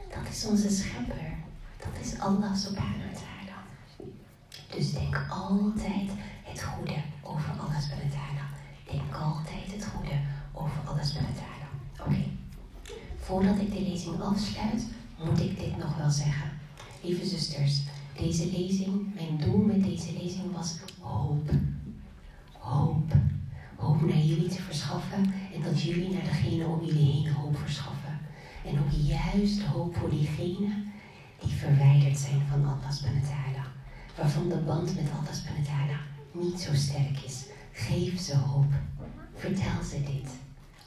Dat 0.08 0.28
is 0.30 0.46
onze 0.46 0.70
schepper. 0.70 1.34
Dat 1.78 2.04
is 2.04 2.18
Allah 2.18 2.54
subhanahu 2.54 3.10
wa 3.12 3.18
ta'ala. 3.18 3.58
Dus 4.70 4.92
denk 4.92 5.26
altijd 5.30 6.10
het 6.44 6.62
goede 6.62 7.02
over 7.22 7.50
Allah 7.50 7.80
subhanahu 7.80 8.10
wa. 8.10 8.46
Denk 8.92 9.14
altijd 9.14 9.72
het 9.72 9.86
goede 9.86 10.20
over 10.52 10.80
Allah 10.84 11.04
subhanahu. 11.04 11.46
Oké. 12.00 12.24
Voordat 13.20 13.58
ik 13.58 13.72
de 13.72 13.80
lezing 13.80 14.20
afsluit, 14.20 14.86
moet 15.24 15.40
ik 15.40 15.58
dit 15.58 15.76
nog 15.76 15.96
wel 15.96 16.10
zeggen. 16.10 16.50
Lieve 17.02 17.26
zusters, 17.26 17.82
deze 18.16 18.46
lezing, 18.50 19.14
mijn 19.14 19.36
doel 19.38 19.58
met 19.58 19.84
deze 19.84 20.12
lezing 20.12 20.52
was 20.52 20.78
hoop. 21.00 21.50
Hoop. 22.66 23.12
Hoop 23.76 24.00
naar 24.00 24.18
jullie 24.18 24.48
te 24.48 24.62
verschaffen 24.62 25.32
en 25.54 25.62
dat 25.62 25.82
jullie 25.82 26.12
naar 26.12 26.24
degene 26.24 26.66
om 26.66 26.84
jullie 26.84 27.12
heen 27.12 27.32
hoop 27.32 27.58
verschaffen. 27.58 28.18
En 28.64 28.78
ook 28.78 28.90
juist 28.90 29.62
hoop 29.62 29.96
voor 29.96 30.10
diegenen 30.10 30.92
die 31.40 31.52
verwijderd 31.52 32.18
zijn 32.18 32.42
van 32.50 32.64
Allah 32.64 32.90
subhanahu 32.90 33.68
Waarvan 34.16 34.48
de 34.48 34.56
band 34.56 34.94
met 34.94 35.10
Allah 35.18 35.32
subhanahu 35.32 36.00
niet 36.32 36.60
zo 36.60 36.74
sterk 36.74 37.20
is. 37.24 37.46
Geef 37.72 38.20
ze 38.20 38.36
hoop. 38.36 38.72
Vertel 39.34 39.82
ze 39.90 40.02
dit. 40.02 40.30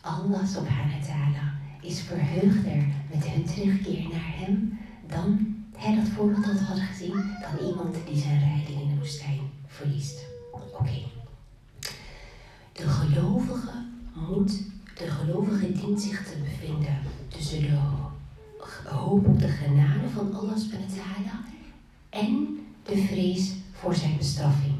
Allah 0.01 0.45
subhanahu 0.47 1.01
wa 1.07 1.53
is 1.81 2.01
verheugder 2.01 2.83
met 3.13 3.27
hun 3.27 3.45
terugkeer 3.45 4.03
naar 4.09 4.33
hem 4.37 4.79
dan, 5.07 5.55
hè, 5.77 5.95
dat 5.95 6.07
voorbeeld 6.07 6.59
hadden 6.59 6.85
gezien, 6.85 7.35
dan 7.41 7.67
iemand 7.67 7.95
die 8.07 8.21
zijn 8.21 8.39
rijden 8.39 8.81
in 8.81 8.89
de 8.89 8.97
woestijn 8.97 9.39
verliest. 9.67 10.25
Oké. 10.51 11.18
De 12.79 12.87
gelovige 12.87 13.71
moet, 14.13 14.61
de 14.97 15.09
gelovige 15.09 15.71
dient 15.71 16.01
zich 16.01 16.23
te 16.23 16.37
bevinden 16.43 16.97
tussen 17.27 17.61
de 17.61 17.77
hoop 18.89 19.27
op 19.27 19.39
de 19.39 19.47
genade 19.47 20.09
van 20.09 20.33
Allah 20.33 20.57
en 22.09 22.59
de 22.83 22.97
vrees 22.97 23.53
voor 23.71 23.95
zijn 23.95 24.17
bestraffing. 24.17 24.75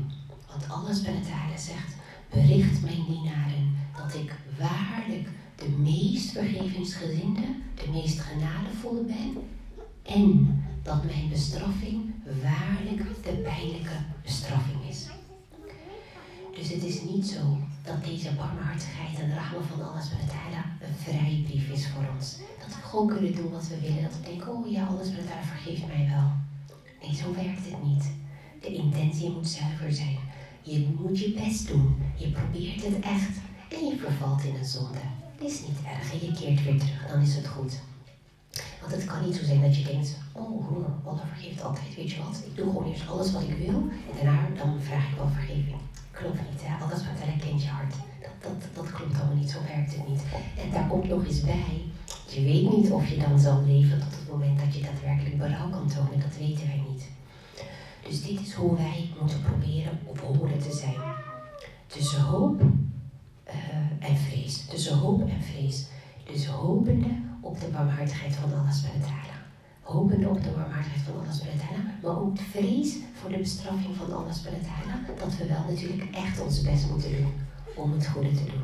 Want 0.47 0.69
Allah 0.69 0.93
subhanahu 0.93 1.57
zegt, 1.57 1.95
bericht 2.29 2.81
mijn 2.81 3.05
dienaren 3.07 3.75
dat 3.97 4.13
ik 4.13 4.35
waarlijk 4.59 5.29
de 5.55 5.69
meest 5.69 6.31
vergevingsgezinde, 6.31 7.41
de 7.75 7.91
meest 7.91 8.19
genadevolle 8.19 9.03
ben 9.03 9.37
en 10.03 10.63
dat 10.83 11.03
mijn 11.05 11.29
bestraffing 11.29 12.13
waarlijk 12.41 13.23
de 13.23 13.31
pijnlijke 13.31 13.97
bestraffing 14.23 14.89
is. 14.89 15.07
Dus 16.69 16.81
het 16.81 16.89
is 16.93 17.01
niet 17.01 17.27
zo 17.27 17.57
dat 17.83 18.03
deze 18.03 18.31
barmhartigheid 18.31 19.19
en 19.19 19.29
de 19.29 19.35
rahma 19.35 19.61
van 19.61 19.81
Allah 19.87 20.01
subhanahu 20.01 20.63
een 20.81 20.95
vrijbrief 21.05 21.69
is 21.69 21.87
voor 21.87 22.05
ons. 22.15 22.37
Dat 22.59 22.75
we 22.75 22.81
gewoon 22.81 23.07
kunnen 23.07 23.35
doen 23.35 23.51
wat 23.51 23.67
we 23.67 23.79
willen. 23.79 24.01
Dat 24.01 24.17
we 24.17 24.29
denken, 24.29 24.55
oh 24.55 24.71
ja, 24.71 24.85
Allah 24.85 25.05
subhanahu 25.05 25.45
vergeeft 25.45 25.87
mij 25.87 26.09
wel. 26.15 26.29
Nee, 27.01 27.15
zo 27.15 27.33
werkt 27.33 27.65
het 27.69 27.83
niet. 27.83 28.03
De 28.61 28.73
intentie 28.73 29.29
moet 29.29 29.47
zuiver 29.47 29.93
zijn. 29.93 30.17
Je 30.61 30.95
moet 30.99 31.19
je 31.19 31.31
best 31.31 31.67
doen. 31.67 31.95
Je 32.15 32.31
probeert 32.31 32.83
het 32.85 32.99
echt. 32.99 33.35
En 33.69 33.85
je 33.85 33.97
vervalt 33.97 34.43
in 34.43 34.55
een 34.55 34.65
zonde. 34.65 35.05
Het 35.35 35.51
is 35.51 35.61
niet 35.61 35.79
erg. 35.93 36.13
En 36.13 36.25
je 36.25 36.31
keert 36.39 36.63
weer 36.63 36.79
terug. 36.79 37.07
Dan 37.11 37.21
is 37.21 37.35
het 37.35 37.47
goed. 37.47 37.79
Want 38.81 38.91
het 38.91 39.05
kan 39.05 39.25
niet 39.25 39.35
zo 39.35 39.43
zijn 39.43 39.61
dat 39.61 39.77
je 39.77 39.83
denkt, 39.83 40.17
oh, 40.31 41.05
Allah 41.05 41.27
vergeeft 41.27 41.63
altijd. 41.63 41.95
Weet 41.95 42.11
je 42.11 42.23
wat? 42.23 42.43
Ik 42.45 42.55
doe 42.55 42.65
gewoon 42.65 42.89
eerst 42.89 43.09
alles 43.09 43.31
wat 43.31 43.41
ik 43.41 43.57
wil. 43.57 43.79
En 44.09 44.15
daarna 44.15 44.47
dan 44.55 44.81
vraag 44.81 45.09
ik 45.09 45.15
wel 45.15 45.29
vergeving. 45.29 45.77
Klopt 46.19 46.49
niet, 46.49 46.61
hè? 46.63 46.83
Alles 46.83 47.05
wat 47.07 47.19
hij 47.23 47.37
kent 47.45 47.63
je 47.63 47.69
hart. 47.69 47.93
Dat, 48.21 48.37
dat, 48.41 48.75
dat 48.75 48.91
klopt 48.91 49.19
allemaal 49.19 49.35
niet. 49.35 49.49
Zo 49.49 49.59
werkt 49.67 49.95
het 49.95 50.07
niet. 50.07 50.21
En 50.63 50.71
daar 50.71 50.87
komt 50.87 51.07
nog 51.09 51.25
eens 51.25 51.41
bij. 51.41 51.81
Je 52.29 52.41
weet 52.41 52.71
niet 52.71 52.91
of 52.91 53.07
je 53.09 53.17
dan 53.17 53.39
zal 53.39 53.63
leven 53.65 53.99
tot 53.99 54.19
het 54.19 54.29
moment 54.31 54.59
dat 54.59 54.75
je 54.75 54.81
daadwerkelijk 54.81 55.37
berouw 55.37 55.69
kan 55.69 55.87
tonen. 55.87 56.19
Dat 56.19 56.37
weten 56.37 56.67
wij 56.67 56.83
niet. 56.89 57.09
Dus 58.07 58.23
dit 58.23 58.39
is 58.39 58.53
hoe 58.53 58.75
wij 58.75 59.09
moeten 59.19 59.41
proberen 59.41 59.99
op 60.05 60.19
horen 60.19 60.59
te 60.59 60.73
zijn. 60.73 61.01
Tussen 61.87 62.21
hoop 62.21 62.61
uh, 62.61 64.09
en 64.09 64.17
vrees. 64.17 64.65
Tussen 64.65 64.97
hoop 64.97 65.21
en 65.29 65.43
vrees. 65.43 65.87
Dus 66.23 66.45
hopende 66.45 67.09
op 67.41 67.59
de 67.59 67.67
barmhartigheid 67.67 68.35
van 68.35 68.53
Allah 68.53 68.71
subhanahu 68.71 69.38
Hopende 69.89 70.29
op 70.29 70.43
de 70.43 70.49
barmhartigheid 70.49 71.01
van 71.01 71.13
Allah 71.13 71.33
subhanahu 71.33 71.59
maar 72.01 72.19
ook 72.21 72.37
vrees 72.39 72.95
voor 73.13 73.29
de 73.29 73.37
bestraffing 73.37 73.95
van 73.95 74.13
Allah 74.13 74.33
subhanahu 74.33 75.15
dat 75.19 75.37
we 75.37 75.47
wel 75.47 75.63
natuurlijk 75.69 76.15
echt 76.15 76.41
ons 76.41 76.61
best 76.61 76.89
moeten 76.89 77.11
doen 77.11 77.33
om 77.75 77.91
het 77.91 78.07
goede 78.07 78.31
te 78.31 78.45
doen. 78.45 78.63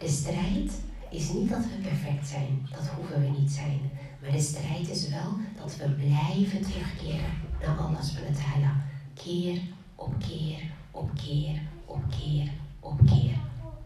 De 0.00 0.08
strijd 0.08 0.70
is 1.10 1.32
niet 1.32 1.50
dat 1.50 1.64
we 1.64 1.88
perfect 1.88 2.26
zijn, 2.26 2.68
dat 2.70 2.86
hoeven 2.88 3.20
we 3.20 3.40
niet 3.40 3.50
zijn. 3.50 3.80
Maar 4.20 4.30
de 4.32 4.40
strijd 4.40 4.88
is 4.90 5.08
wel 5.08 5.32
dat 5.56 5.76
we 5.76 5.90
blijven 5.90 6.62
terugkeren 6.62 7.32
naar 7.60 7.76
Allah 7.78 8.02
subhanahu 8.02 8.80
Keer 9.14 9.60
op 9.94 10.14
keer, 10.18 10.60
op 10.90 11.10
keer, 11.14 11.60
op 11.84 12.02
keer, 12.10 12.50
op 12.80 12.98
keer. 13.06 13.36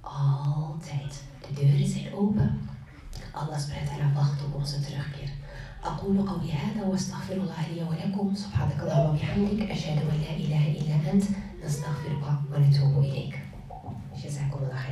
Altijd. 0.00 1.22
De 1.46 1.52
deuren 1.54 1.88
zijn 1.88 2.14
open. 2.14 2.68
Allah 3.32 3.58
subhanahu 3.58 4.14
wacht 4.14 4.44
op 4.44 4.54
onze 4.54 4.80
terugkeer. 4.80 5.31
أقول 5.84 6.28
قولي 6.28 6.52
هذا 6.52 6.86
وأستغفر 6.86 7.34
الله 7.34 7.66
لي 7.74 7.82
ولكم. 7.82 8.34
سبحانك 8.34 8.80
اللهم 8.82 9.10
وبحمدك 9.10 9.70
أشهد 9.70 9.98
أن 9.98 10.18
لا 10.20 10.36
إله 10.36 10.64
إلا 10.80 11.12
أنت 11.12 11.24
نستغفرك 11.64 12.24
ونتوب 12.52 13.04
إليك. 13.04 13.38
جزاكم 14.24 14.58
الله 14.62 14.76
خير 14.76 14.90